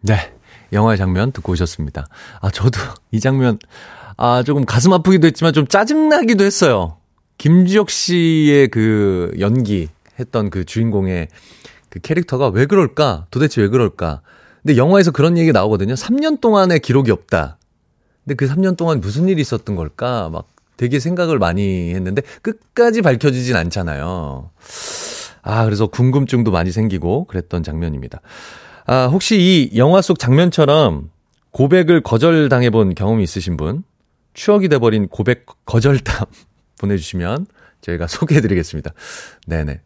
네. 0.00 0.32
영화의 0.72 0.98
장면 0.98 1.30
듣고 1.32 1.52
오셨습니다. 1.52 2.06
아, 2.40 2.50
저도 2.50 2.78
이 3.12 3.20
장면, 3.20 3.58
아, 4.16 4.42
조금 4.42 4.64
가슴 4.64 4.92
아프기도 4.92 5.26
했지만 5.26 5.52
좀 5.52 5.66
짜증나기도 5.66 6.44
했어요. 6.44 6.96
김주혁 7.38 7.90
씨의 7.90 8.68
그 8.68 9.34
연기 9.40 9.88
했던 10.18 10.48
그 10.50 10.64
주인공의 10.64 11.28
그 11.90 12.00
캐릭터가 12.00 12.48
왜 12.48 12.66
그럴까? 12.66 13.26
도대체 13.30 13.60
왜 13.60 13.68
그럴까? 13.68 14.22
근데 14.62 14.76
영화에서 14.76 15.10
그런 15.10 15.36
얘기 15.38 15.52
나오거든요. 15.52 15.94
3년 15.94 16.40
동안의 16.40 16.80
기록이 16.80 17.10
없다. 17.10 17.58
근데 18.24 18.34
그 18.34 18.46
3년 18.46 18.76
동안 18.76 19.00
무슨 19.00 19.28
일이 19.28 19.40
있었던 19.40 19.76
걸까? 19.76 20.30
막 20.30 20.48
되게 20.76 20.98
생각을 20.98 21.38
많이 21.38 21.94
했는데 21.94 22.22
끝까지 22.42 23.02
밝혀지진 23.02 23.54
않잖아요. 23.54 24.50
아, 25.42 25.64
그래서 25.64 25.86
궁금증도 25.86 26.50
많이 26.50 26.72
생기고 26.72 27.26
그랬던 27.26 27.62
장면입니다. 27.62 28.20
아, 28.86 29.06
혹시 29.06 29.38
이 29.72 29.76
영화 29.78 30.02
속 30.02 30.18
장면처럼 30.18 31.10
고백을 31.52 32.02
거절당해 32.02 32.70
본 32.70 32.94
경험이 32.94 33.22
있으신 33.22 33.56
분? 33.56 33.84
추억이 34.36 34.68
돼버린 34.68 35.08
고백 35.08 35.46
거절담 35.64 36.26
보내주시면 36.78 37.46
저희가 37.80 38.06
소개해 38.06 38.40
드리겠습니다. 38.40 38.92
네네. 39.46 39.80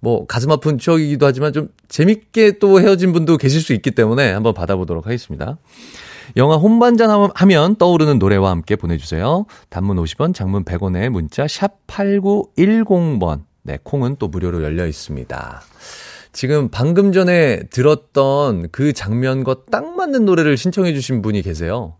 뭐, 0.00 0.26
가슴 0.26 0.50
아픈 0.50 0.78
추억이기도 0.78 1.24
하지만 1.24 1.52
좀 1.52 1.68
재밌게 1.88 2.58
또 2.58 2.80
헤어진 2.80 3.12
분도 3.12 3.38
계실 3.38 3.62
수 3.62 3.72
있기 3.72 3.92
때문에 3.92 4.32
한번 4.32 4.52
받아보도록 4.52 5.06
하겠습니다. 5.06 5.56
영화 6.36 6.56
혼반전 6.56 7.30
하면 7.34 7.76
떠오르는 7.76 8.18
노래와 8.18 8.50
함께 8.50 8.76
보내주세요. 8.76 9.46
단문 9.70 9.96
50원, 9.96 10.34
장문 10.34 10.64
100원에 10.64 11.08
문자 11.08 11.48
샵 11.48 11.86
8910번. 11.86 13.42
네, 13.62 13.78
콩은 13.82 14.16
또 14.18 14.28
무료로 14.28 14.62
열려 14.62 14.86
있습니다. 14.86 15.62
지금 16.32 16.68
방금 16.68 17.12
전에 17.12 17.62
들었던 17.70 18.68
그 18.72 18.92
장면과 18.92 19.56
딱 19.70 19.96
맞는 19.96 20.26
노래를 20.26 20.58
신청해 20.58 20.92
주신 20.92 21.22
분이 21.22 21.40
계세요. 21.42 21.96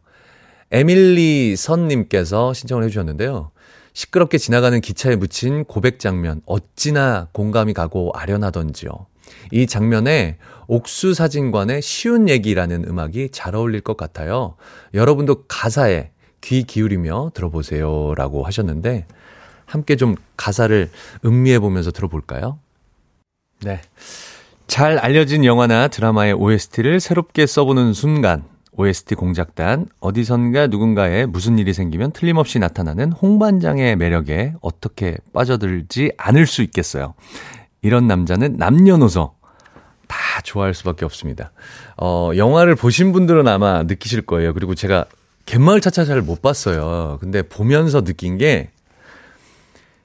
에밀리 0.70 1.56
선님께서 1.56 2.52
신청을 2.52 2.84
해주셨는데요. 2.84 3.50
시끄럽게 3.92 4.38
지나가는 4.38 4.80
기차에 4.80 5.16
묻힌 5.16 5.64
고백 5.64 6.00
장면, 6.00 6.40
어찌나 6.46 7.28
공감이 7.32 7.74
가고 7.74 8.10
아련하던지요. 8.14 8.90
이 9.52 9.66
장면에 9.66 10.38
옥수 10.66 11.14
사진관의 11.14 11.80
쉬운 11.82 12.28
얘기라는 12.28 12.84
음악이 12.88 13.28
잘 13.30 13.54
어울릴 13.54 13.80
것 13.80 13.96
같아요. 13.96 14.56
여러분도 14.94 15.44
가사에 15.46 16.10
귀 16.40 16.64
기울이며 16.64 17.30
들어보세요. 17.34 18.14
라고 18.16 18.42
하셨는데, 18.42 19.06
함께 19.64 19.96
좀 19.96 20.16
가사를 20.36 20.90
음미해 21.24 21.58
보면서 21.58 21.90
들어볼까요? 21.90 22.58
네. 23.62 23.80
잘 24.66 24.98
알려진 24.98 25.44
영화나 25.44 25.88
드라마의 25.88 26.34
OST를 26.34 27.00
새롭게 27.00 27.46
써보는 27.46 27.92
순간, 27.92 28.44
OST 28.76 29.14
공작단, 29.14 29.86
어디선가 30.00 30.66
누군가에 30.66 31.26
무슨 31.26 31.58
일이 31.58 31.72
생기면 31.72 32.12
틀림없이 32.12 32.58
나타나는 32.58 33.12
홍반장의 33.12 33.96
매력에 33.96 34.54
어떻게 34.60 35.16
빠져들지 35.32 36.12
않을 36.16 36.46
수 36.46 36.62
있겠어요. 36.62 37.14
이런 37.82 38.06
남자는 38.08 38.56
남녀노소 38.56 39.34
다 40.08 40.16
좋아할 40.42 40.74
수밖에 40.74 41.04
없습니다. 41.04 41.52
어, 41.96 42.30
영화를 42.36 42.74
보신 42.74 43.12
분들은 43.12 43.46
아마 43.48 43.82
느끼실 43.84 44.22
거예요. 44.22 44.52
그리고 44.54 44.74
제가 44.74 45.06
갯마을 45.46 45.80
차차 45.80 46.04
잘 46.04 46.22
못 46.22 46.42
봤어요. 46.42 47.18
근데 47.20 47.42
보면서 47.42 48.02
느낀 48.02 48.38
게 48.38 48.70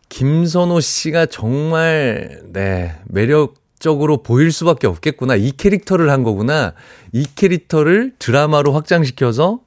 김선호 0.10 0.80
씨가 0.80 1.28
정말 1.28 2.42
네, 2.52 2.96
매력 3.06 3.56
적으로 3.80 4.18
보일 4.22 4.52
수밖에 4.52 4.88
없겠구나. 4.88 5.36
이 5.36 5.52
캐릭터를 5.52 6.10
한 6.10 6.24
거구나. 6.24 6.74
이 7.12 7.26
캐릭터를 7.36 8.14
드라마로 8.20 8.74
확장시켜서 8.74 9.60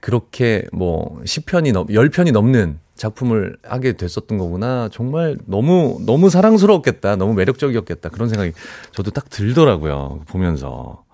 그렇게 0.00 0.64
뭐 0.72 1.20
10편이 1.24 1.72
넘 1.72 1.86
10편이 1.86 2.32
넘는 2.32 2.78
작품을 2.94 3.56
하게 3.62 3.92
됐었던 3.92 4.36
거구나. 4.38 4.88
정말 4.92 5.38
너무, 5.46 5.98
너무 6.04 6.28
사랑스러웠겠다. 6.28 7.16
너무 7.16 7.32
매력적이었겠다. 7.34 8.10
그런 8.10 8.28
생각이 8.28 8.52
저도 8.92 9.12
딱 9.12 9.30
들더라고요. 9.30 10.24
보면서. 10.28 11.04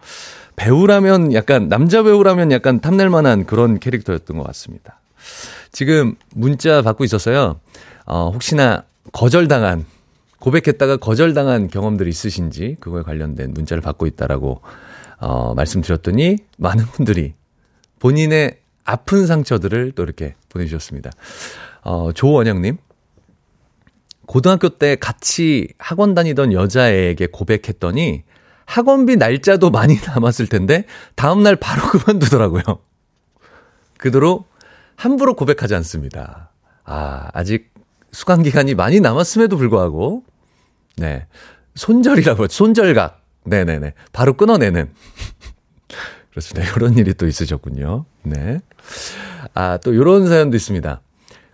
배우라면 0.57 1.35
약간, 1.35 1.69
남자 1.69 2.03
배우라면 2.03 2.53
약간 2.53 2.81
탐낼 2.81 3.11
만한 3.11 3.45
그런 3.45 3.79
캐릭터였던 3.79 4.39
것 4.39 4.45
같습니다. 4.45 5.01
지금 5.73 6.15
문자 6.35 6.81
받고 6.81 7.05
있었어요. 7.05 7.61
어, 8.07 8.31
혹시나 8.33 8.85
거절당한, 9.13 9.85
고백했다가 10.45 10.99
거절당한 10.99 11.69
경험들 11.69 12.07
있으신지 12.07 12.77
그거에 12.79 13.03
관련된 13.03 13.55
문자를 13.55 13.81
받고 13.81 14.07
있다라고, 14.07 14.61
어, 15.19 15.55
말씀드렸더니 15.55 16.37
많은 16.59 16.85
분들이 16.85 17.33
본인의 17.99 18.59
아픈 18.85 19.27
상처들을 19.27 19.93
또 19.93 20.03
이렇게 20.03 20.35
보내주셨습니다. 20.51 21.11
어, 21.83 22.13
조원영님. 22.13 22.77
고등학교 24.27 24.69
때 24.69 24.97
같이 24.97 25.69
학원 25.79 26.15
다니던 26.15 26.53
여자애에게 26.53 27.29
고백했더니 27.29 28.25
학원비 28.67 29.17
날짜도 29.17 29.71
많이 29.71 29.97
남았을 29.97 30.47
텐데 30.49 30.85
다음날 31.15 31.57
바로 31.57 31.89
그만두더라고요. 31.89 32.63
그대로 33.97 34.45
함부로 34.97 35.37
고백하지 35.37 35.75
않습니다. 35.77 36.51
아, 36.85 37.31
아직 37.33 37.73
수강 38.13 38.43
기간이 38.43 38.75
많이 38.75 39.01
남았음에도 39.01 39.57
불구하고 39.57 40.23
네. 40.97 41.27
손절이라고 41.75 42.49
손절각. 42.49 43.23
네네네. 43.45 43.95
바로 44.13 44.35
끊어내는. 44.35 44.91
그렇습니다. 46.31 46.73
이런 46.77 46.97
일이 46.99 47.15
또 47.15 47.27
있으셨군요. 47.27 48.05
네. 48.23 48.61
아, 49.55 49.77
또 49.79 49.93
이런 49.93 50.27
사연도 50.27 50.57
있습니다. 50.57 51.01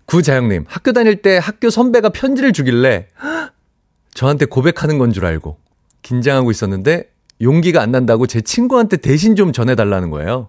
구자영님, 0.06 0.64
학교 0.66 0.92
다닐 0.92 1.22
때 1.22 1.38
학교 1.38 1.70
선배가 1.70 2.08
편지를 2.10 2.52
주길래 2.52 3.08
저한테 4.14 4.46
고백하는 4.46 4.98
건 4.98 5.12
줄 5.12 5.24
알고 5.24 5.58
긴장하고 6.02 6.50
있었는데 6.50 7.10
용기가 7.40 7.80
안 7.80 7.92
난다고 7.92 8.26
제 8.26 8.40
친구한테 8.40 8.96
대신 8.96 9.36
좀 9.36 9.52
전해달라는 9.52 10.10
거예요. 10.10 10.48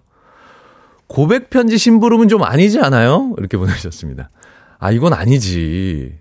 고백 1.06 1.50
편지 1.50 1.78
심부름은 1.78 2.28
좀 2.28 2.42
아니지 2.42 2.80
않아요? 2.80 3.34
이렇게 3.38 3.56
보내주셨습니다. 3.56 4.30
아, 4.78 4.90
이건 4.90 5.12
아니지. 5.12 6.18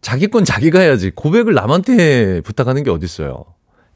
자기 0.00 0.28
건 0.28 0.44
자기가 0.44 0.80
해야지. 0.80 1.10
고백을 1.10 1.54
남한테 1.54 2.40
부탁하는 2.40 2.82
게 2.82 2.90
어딨어요. 2.90 3.44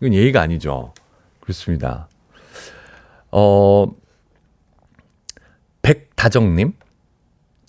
이건 0.00 0.14
예의가 0.14 0.40
아니죠. 0.40 0.92
그렇습니다. 1.40 2.08
어, 3.30 3.86
백다정님. 5.82 6.74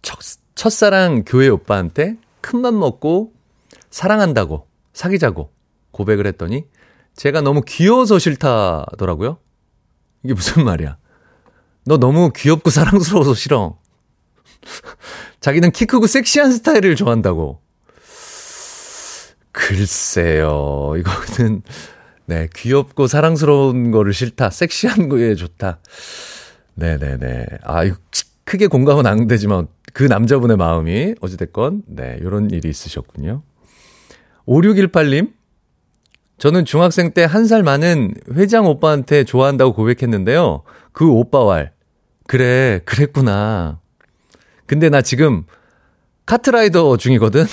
첫, 0.01 0.19
첫사랑 0.55 1.23
교회 1.25 1.47
오빠한테 1.47 2.17
큰맘 2.41 2.77
먹고 2.79 3.33
사랑한다고 3.89 4.67
사귀자고 4.93 5.51
고백을 5.91 6.27
했더니 6.27 6.65
제가 7.15 7.41
너무 7.41 7.61
귀여워서 7.65 8.19
싫다더라고요. 8.19 9.39
이게 10.23 10.33
무슨 10.33 10.63
말이야? 10.63 10.97
너 11.85 11.97
너무 11.97 12.31
귀엽고 12.35 12.69
사랑스러워서 12.69 13.33
싫어. 13.33 13.79
자기는 15.39 15.71
키 15.71 15.85
크고 15.85 16.07
섹시한 16.07 16.51
스타일을 16.51 16.95
좋아한다고. 16.95 17.64
글쎄요. 19.55 20.93
이거는 20.97 21.61
네, 22.25 22.49
귀엽고 22.53 23.07
사랑스러운 23.07 23.91
거를 23.91 24.13
싫다. 24.13 24.49
섹시한 24.49 25.07
거에 25.09 25.35
좋다. 25.35 25.79
네네네. 26.75 27.45
아, 27.63 27.83
이거 27.85 27.95
크게 28.43 28.67
공감은 28.67 29.05
안 29.05 29.27
되지만 29.27 29.67
그 29.93 30.03
남자분의 30.03 30.57
마음이 30.57 31.15
어찌됐건, 31.21 31.83
네, 31.87 32.19
요런 32.21 32.51
일이 32.51 32.67
있으셨군요. 32.69 33.43
5618님, 34.45 35.31
저는 36.37 36.65
중학생 36.65 37.11
때 37.11 37.23
한 37.23 37.45
살 37.45 37.63
많은 37.63 38.13
회장 38.33 38.65
오빠한테 38.65 39.23
좋아한다고 39.23 39.73
고백했는데요. 39.73 40.63
그 40.91 41.07
오빠 41.09 41.43
왈. 41.45 41.71
그래, 42.27 42.81
그랬구나. 42.85 43.79
근데 44.65 44.89
나 44.89 45.01
지금 45.01 45.45
카트라이더 46.25 46.97
중이거든? 46.97 47.45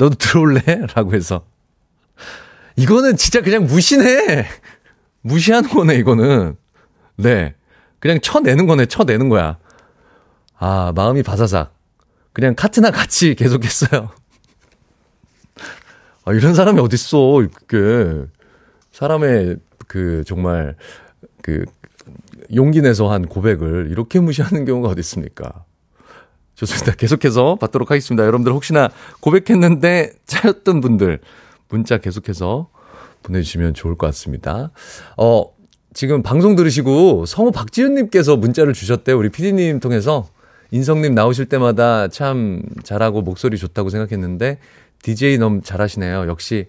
너도 0.00 0.14
들어올래? 0.14 0.62
라고 0.96 1.14
해서. 1.14 1.44
이거는 2.76 3.16
진짜 3.16 3.42
그냥 3.42 3.66
무시네. 3.66 4.46
무시하는 5.20 5.68
거네, 5.68 5.96
이거는. 5.96 6.56
네. 7.16 7.54
그냥 7.98 8.18
쳐내는 8.20 8.66
거네, 8.66 8.86
쳐내는 8.86 9.28
거야. 9.28 9.58
아, 10.58 10.92
마음이 10.96 11.22
바사삭. 11.22 11.74
그냥 12.32 12.54
카트나 12.54 12.90
같이 12.90 13.34
계속했어요. 13.34 14.08
아, 16.24 16.32
이런 16.32 16.54
사람이 16.54 16.80
어딨어, 16.80 17.42
이게. 17.42 18.24
사람의 18.92 19.58
그, 19.86 20.24
정말, 20.26 20.76
그, 21.42 21.66
용기 22.54 22.80
내서 22.80 23.12
한 23.12 23.26
고백을 23.26 23.88
이렇게 23.90 24.18
무시하는 24.18 24.64
경우가 24.64 24.88
어디 24.88 25.00
있습니까? 25.00 25.66
좋습니다. 26.60 26.92
계속해서 26.92 27.56
받도록 27.56 27.90
하겠습니다. 27.90 28.24
여러분들 28.24 28.52
혹시나 28.52 28.90
고백했는데 29.20 30.12
차였던 30.26 30.80
분들 30.82 31.20
문자 31.68 31.98
계속해서 31.98 32.68
보내주시면 33.22 33.74
좋을 33.74 33.96
것 33.96 34.06
같습니다. 34.08 34.70
어, 35.16 35.44
지금 35.94 36.22
방송 36.22 36.56
들으시고 36.56 37.24
성우 37.26 37.52
박지윤님께서 37.52 38.36
문자를 38.36 38.74
주셨대요. 38.74 39.18
우리 39.18 39.30
피디님 39.30 39.80
통해서 39.80 40.28
인성님 40.70 41.14
나오실 41.14 41.46
때마다 41.46 42.08
참 42.08 42.62
잘하고 42.84 43.22
목소리 43.22 43.56
좋다고 43.56 43.88
생각했는데 43.88 44.58
DJ 45.02 45.38
너무 45.38 45.62
잘하시네요. 45.62 46.26
역시 46.28 46.68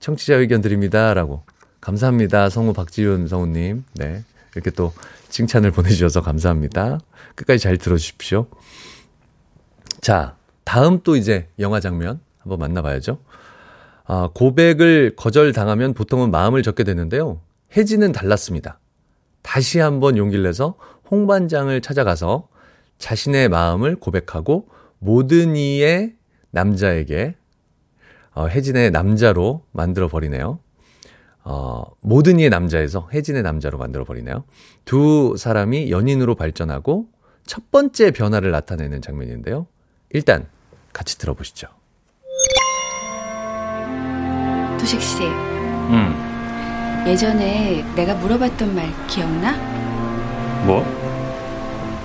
청취자 0.00 0.36
의견 0.36 0.62
드립니다. 0.62 1.12
라고. 1.12 1.42
감사합니다. 1.82 2.48
성우 2.48 2.72
박지윤 2.72 3.28
성우님. 3.28 3.84
네. 3.94 4.24
이렇게 4.54 4.70
또 4.70 4.92
칭찬을 5.28 5.70
보내주셔서 5.70 6.22
감사합니다. 6.22 6.98
끝까지 7.34 7.62
잘 7.62 7.76
들어주십시오. 7.76 8.46
자, 10.00 10.36
다음 10.64 11.00
또 11.02 11.16
이제 11.16 11.48
영화 11.58 11.80
장면 11.80 12.20
한번 12.38 12.58
만나봐야죠. 12.58 13.18
아, 14.06 14.30
고백을 14.34 15.14
거절당하면 15.16 15.94
보통은 15.94 16.30
마음을 16.30 16.62
접게 16.62 16.84
되는데요. 16.84 17.40
혜진은 17.76 18.12
달랐습니다. 18.12 18.80
다시 19.42 19.78
한번 19.78 20.16
용기를 20.16 20.42
내서 20.42 20.76
홍반장을 21.10 21.80
찾아가서 21.80 22.48
자신의 22.98 23.48
마음을 23.48 23.96
고백하고 23.96 24.68
모든 24.98 25.56
이의 25.56 26.14
남자에게 26.50 27.36
어, 28.34 28.46
혜진의 28.46 28.90
남자로 28.90 29.64
만들어 29.72 30.08
버리네요. 30.08 30.60
어, 31.42 31.84
모든 32.00 32.38
이의 32.38 32.50
남자에서 32.50 33.08
혜진의 33.12 33.42
남자로 33.42 33.78
만들어 33.78 34.04
버리네요. 34.04 34.44
두 34.84 35.34
사람이 35.36 35.90
연인으로 35.90 36.34
발전하고 36.34 37.08
첫 37.46 37.70
번째 37.70 38.10
변화를 38.12 38.50
나타내는 38.50 39.02
장면인데요. 39.02 39.66
일단 40.12 40.46
같이 40.92 41.16
들어보시죠. 41.18 41.68
도식 44.78 45.00
씨, 45.00 45.22
응. 45.22 47.04
예전에 47.06 47.84
내가 47.94 48.14
물어봤던 48.14 48.74
말 48.74 48.92
기억나? 49.06 49.52
뭐? 50.64 50.84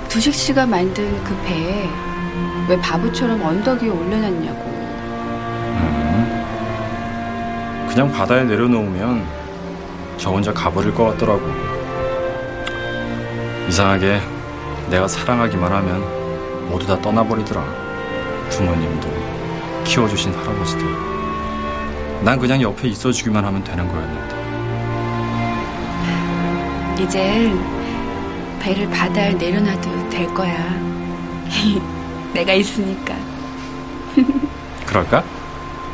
두식 0.08 0.34
씨가 0.34 0.66
만든 0.68 1.24
그 1.24 1.36
배에 1.44 1.90
왜 2.70 2.80
바보처럼 2.80 3.42
언덕 3.42 3.82
위에 3.82 3.90
올려놨냐고. 3.90 4.62
음. 5.80 6.26
그냥 7.90 8.12
바다에 8.12 8.44
내려놓으면 8.44 9.26
저 10.18 10.30
혼자 10.32 10.54
가버릴 10.54 10.94
것 10.94 11.06
같더라고. 11.06 11.42
이상하게 13.68 14.22
내가 14.90 15.08
사랑하기만 15.08 15.72
하면 15.72 16.70
모두 16.70 16.86
다 16.86 17.02
떠나버리더라. 17.02 17.85
부모님도 18.50 19.08
키워주신 19.86 20.34
할아버지도. 20.34 20.86
난 22.24 22.40
그냥 22.40 22.62
옆에 22.62 22.88
있어주기만 22.88 23.44
하면 23.46 23.64
되는 23.64 23.88
거였는데. 23.88 24.36
이젠 27.04 27.60
배를 28.60 28.90
바다에 28.90 29.34
내려놔도 29.34 30.10
될 30.10 30.34
거야. 30.34 30.74
내가 32.34 32.54
있으니까. 32.54 33.16
그럴까? 34.86 35.24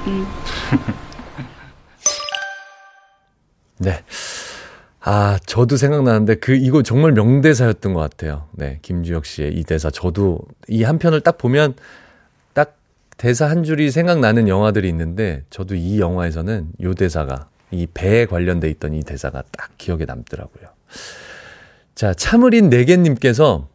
응. 0.08 0.26
네. 3.80 4.00
아, 5.04 5.40
저도 5.48 5.78
생각나는데 5.78 6.36
그 6.36 6.54
이거 6.54 6.84
정말 6.84 7.12
명대사였던 7.14 7.94
것 7.96 8.00
같아요. 8.02 8.48
네, 8.52 8.78
김주혁 8.84 9.26
씨의 9.26 9.54
이 9.56 9.64
대사 9.64 9.90
저도 9.90 10.40
이 10.68 10.84
한 10.84 11.00
편을 11.00 11.22
딱 11.22 11.40
보면 11.40 11.74
딱 11.74 11.84
대사 13.22 13.48
한 13.48 13.64
줄이 13.64 13.92
생각나는 13.92 14.48
영화들이 14.48 14.90
있는데 14.90 15.44
저도 15.52 15.76
이 15.76 16.00
영화에서는 16.00 16.72
요 16.82 16.94
대사가 16.96 17.50
이 17.70 17.86
배에 17.86 18.26
관련돼 18.26 18.68
있던 18.72 18.96
이 18.96 19.04
대사가 19.04 19.44
딱 19.52 19.70
기억에 19.78 20.06
남더라고요. 20.06 20.68
자, 21.94 22.16
참을인 22.16 22.72
네개님께서 22.72 23.68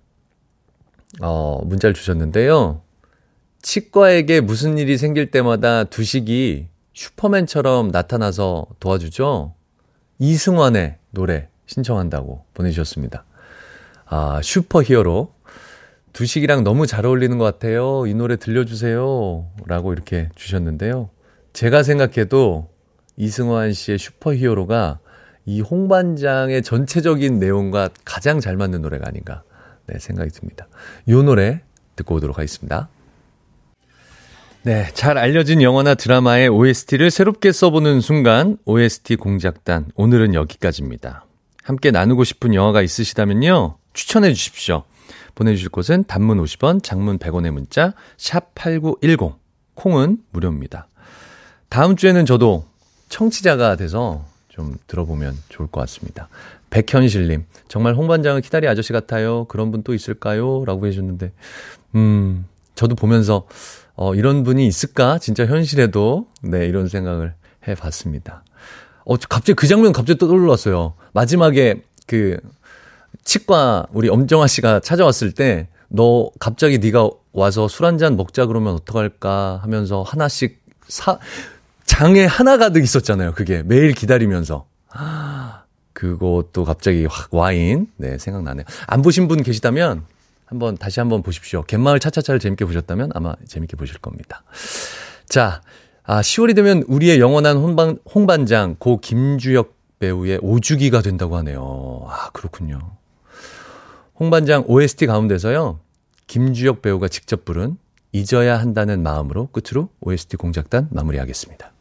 어, 1.20 1.60
문자를 1.64 1.94
주셨는데요. 1.94 2.82
치과에게 3.62 4.40
무슨 4.40 4.78
일이 4.78 4.98
생길 4.98 5.30
때마다 5.30 5.84
두식이 5.84 6.66
슈퍼맨처럼 6.94 7.92
나타나서 7.92 8.66
도와주죠? 8.80 9.54
이승환의 10.18 10.96
노래 11.12 11.46
신청한다고 11.66 12.46
보내주셨습니다. 12.52 13.24
아, 14.06 14.40
Super 14.42 14.82
Hero. 14.82 15.35
두식이랑 16.16 16.64
너무 16.64 16.86
잘 16.86 17.04
어울리는 17.04 17.36
것 17.36 17.44
같아요. 17.44 18.06
이 18.06 18.14
노래 18.14 18.36
들려주세요. 18.36 19.48
라고 19.66 19.92
이렇게 19.92 20.30
주셨는데요. 20.34 21.10
제가 21.52 21.82
생각해도 21.82 22.70
이승환 23.18 23.74
씨의 23.74 23.98
Super 23.98 24.34
Hero가 24.34 24.98
이 25.44 25.60
홍반장의 25.60 26.62
전체적인 26.62 27.38
내용과 27.38 27.90
가장 28.06 28.40
잘 28.40 28.56
맞는 28.56 28.80
노래가 28.80 29.06
아닌가 29.06 29.42
네, 29.86 29.98
생각이 29.98 30.30
듭니다. 30.30 30.68
이 31.04 31.12
노래 31.12 31.60
듣고 31.96 32.14
오도록 32.14 32.38
하겠습니다. 32.38 32.88
네, 34.62 34.88
잘 34.94 35.18
알려진 35.18 35.60
영화나 35.60 35.94
드라마의 35.94 36.48
OST를 36.48 37.10
새롭게 37.10 37.52
써보는 37.52 38.00
순간 38.00 38.56
OST 38.64 39.16
공작단 39.16 39.90
오늘은 39.96 40.32
여기까지입니다. 40.32 41.26
함께 41.62 41.90
나누고 41.90 42.24
싶은 42.24 42.54
영화가 42.54 42.80
있으시다면요. 42.80 43.76
추천해 43.92 44.32
주십시오. 44.32 44.84
보내주실 45.34 45.68
곳은 45.70 46.04
단문 46.04 46.42
50원, 46.42 46.82
장문 46.82 47.18
100원의 47.18 47.50
문자 47.50 47.92
샵8910 48.16 49.34
콩은 49.74 50.18
무료입니다. 50.30 50.88
다음 51.68 51.96
주에는 51.96 52.26
저도 52.26 52.66
청취자가 53.08 53.76
돼서 53.76 54.24
좀 54.48 54.76
들어보면 54.86 55.36
좋을 55.48 55.68
것 55.68 55.80
같습니다. 55.82 56.28
백현실님, 56.70 57.44
정말 57.68 57.94
홍반장은 57.94 58.40
키다리 58.40 58.66
아저씨 58.68 58.92
같아요. 58.92 59.44
그런 59.44 59.70
분 59.70 59.82
또 59.82 59.94
있을까요? 59.94 60.64
라고 60.64 60.86
해주셨는데, 60.86 61.32
음, 61.94 62.46
저도 62.74 62.94
보면서, 62.94 63.46
어, 63.94 64.14
이런 64.14 64.42
분이 64.42 64.66
있을까? 64.66 65.18
진짜 65.18 65.46
현실에도, 65.46 66.26
네, 66.42 66.66
이런 66.66 66.88
생각을 66.88 67.34
해 67.68 67.74
봤습니다. 67.74 68.42
어, 69.04 69.16
갑자기 69.16 69.54
그 69.54 69.66
장면 69.66 69.92
갑자기 69.92 70.18
떠올랐어요. 70.18 70.94
마지막에 71.12 71.82
그, 72.06 72.38
치과 73.26 73.86
우리 73.92 74.08
엄정아 74.08 74.46
씨가 74.46 74.80
찾아왔을 74.80 75.32
때, 75.32 75.68
너 75.88 76.30
갑자기 76.38 76.78
네가 76.78 77.10
와서 77.32 77.68
술 77.68 77.84
한 77.84 77.98
잔 77.98 78.16
먹자 78.16 78.46
그러면 78.46 78.74
어떡할까 78.74 79.60
하면서 79.62 80.02
하나씩 80.02 80.62
사, 80.88 81.18
장에 81.84 82.24
하나 82.24 82.56
가득 82.56 82.82
있었잖아요. 82.82 83.32
그게 83.32 83.62
매일 83.64 83.92
기다리면서. 83.92 84.66
그것도 85.92 86.64
갑자기 86.64 87.06
확 87.06 87.32
와인. 87.34 87.88
네, 87.96 88.16
생각나네요. 88.18 88.64
안 88.86 89.02
보신 89.02 89.28
분 89.28 89.42
계시다면 89.42 90.04
한번 90.44 90.76
다시 90.76 91.00
한번 91.00 91.22
보십시오. 91.22 91.62
갯마을 91.62 91.98
차차차를 92.00 92.38
재밌게 92.38 92.64
보셨다면 92.64 93.10
아마 93.14 93.34
재밌게 93.48 93.76
보실 93.76 93.98
겁니다. 93.98 94.42
자, 95.28 95.60
아, 96.04 96.20
10월이 96.20 96.54
되면 96.54 96.84
우리의 96.86 97.18
영원한 97.18 97.56
홍반, 97.56 97.98
홍반장 98.14 98.76
고 98.78 99.00
김주혁 99.00 99.74
배우의 99.98 100.38
오주기가 100.42 101.02
된다고 101.02 101.36
하네요. 101.38 102.06
아, 102.08 102.30
그렇군요. 102.32 102.78
홍반장 104.18 104.64
OST 104.66 105.06
가운데서요. 105.06 105.80
김주혁 106.26 106.82
배우가 106.82 107.08
직접 107.08 107.44
부른 107.44 107.76
잊어야 108.12 108.58
한다는 108.58 109.02
마음으로 109.02 109.48
끝으로 109.48 109.90
OST 110.00 110.38
공작단 110.38 110.88
마무리하겠습니다. 110.90 111.72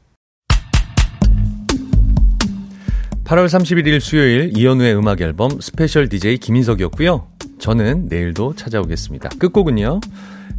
8월 3.23 3.47
31일 3.47 3.99
수요일 4.01 4.55
이현우의 4.55 4.95
음악 4.97 5.21
앨범 5.21 5.59
스페셜 5.61 6.09
DJ 6.09 6.37
김인석이었고요. 6.37 7.27
저는 7.57 8.07
내일도 8.07 8.53
찾아오겠습니다. 8.53 9.29
끝곡은요. 9.39 10.01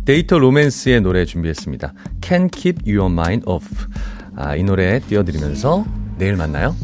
데이터 0.05 0.39
로맨스의 0.39 1.03
노래 1.03 1.25
준비했습니다. 1.25 1.93
Can 2.23 2.49
Keep 2.51 2.91
Your 2.91 3.13
Mind 3.13 3.45
Off. 3.47 3.87
아, 4.35 4.57
이 4.57 4.65
노래 4.65 4.99
띄워드리면서 5.01 5.85
내일 6.19 6.37
만나요. 6.37 6.75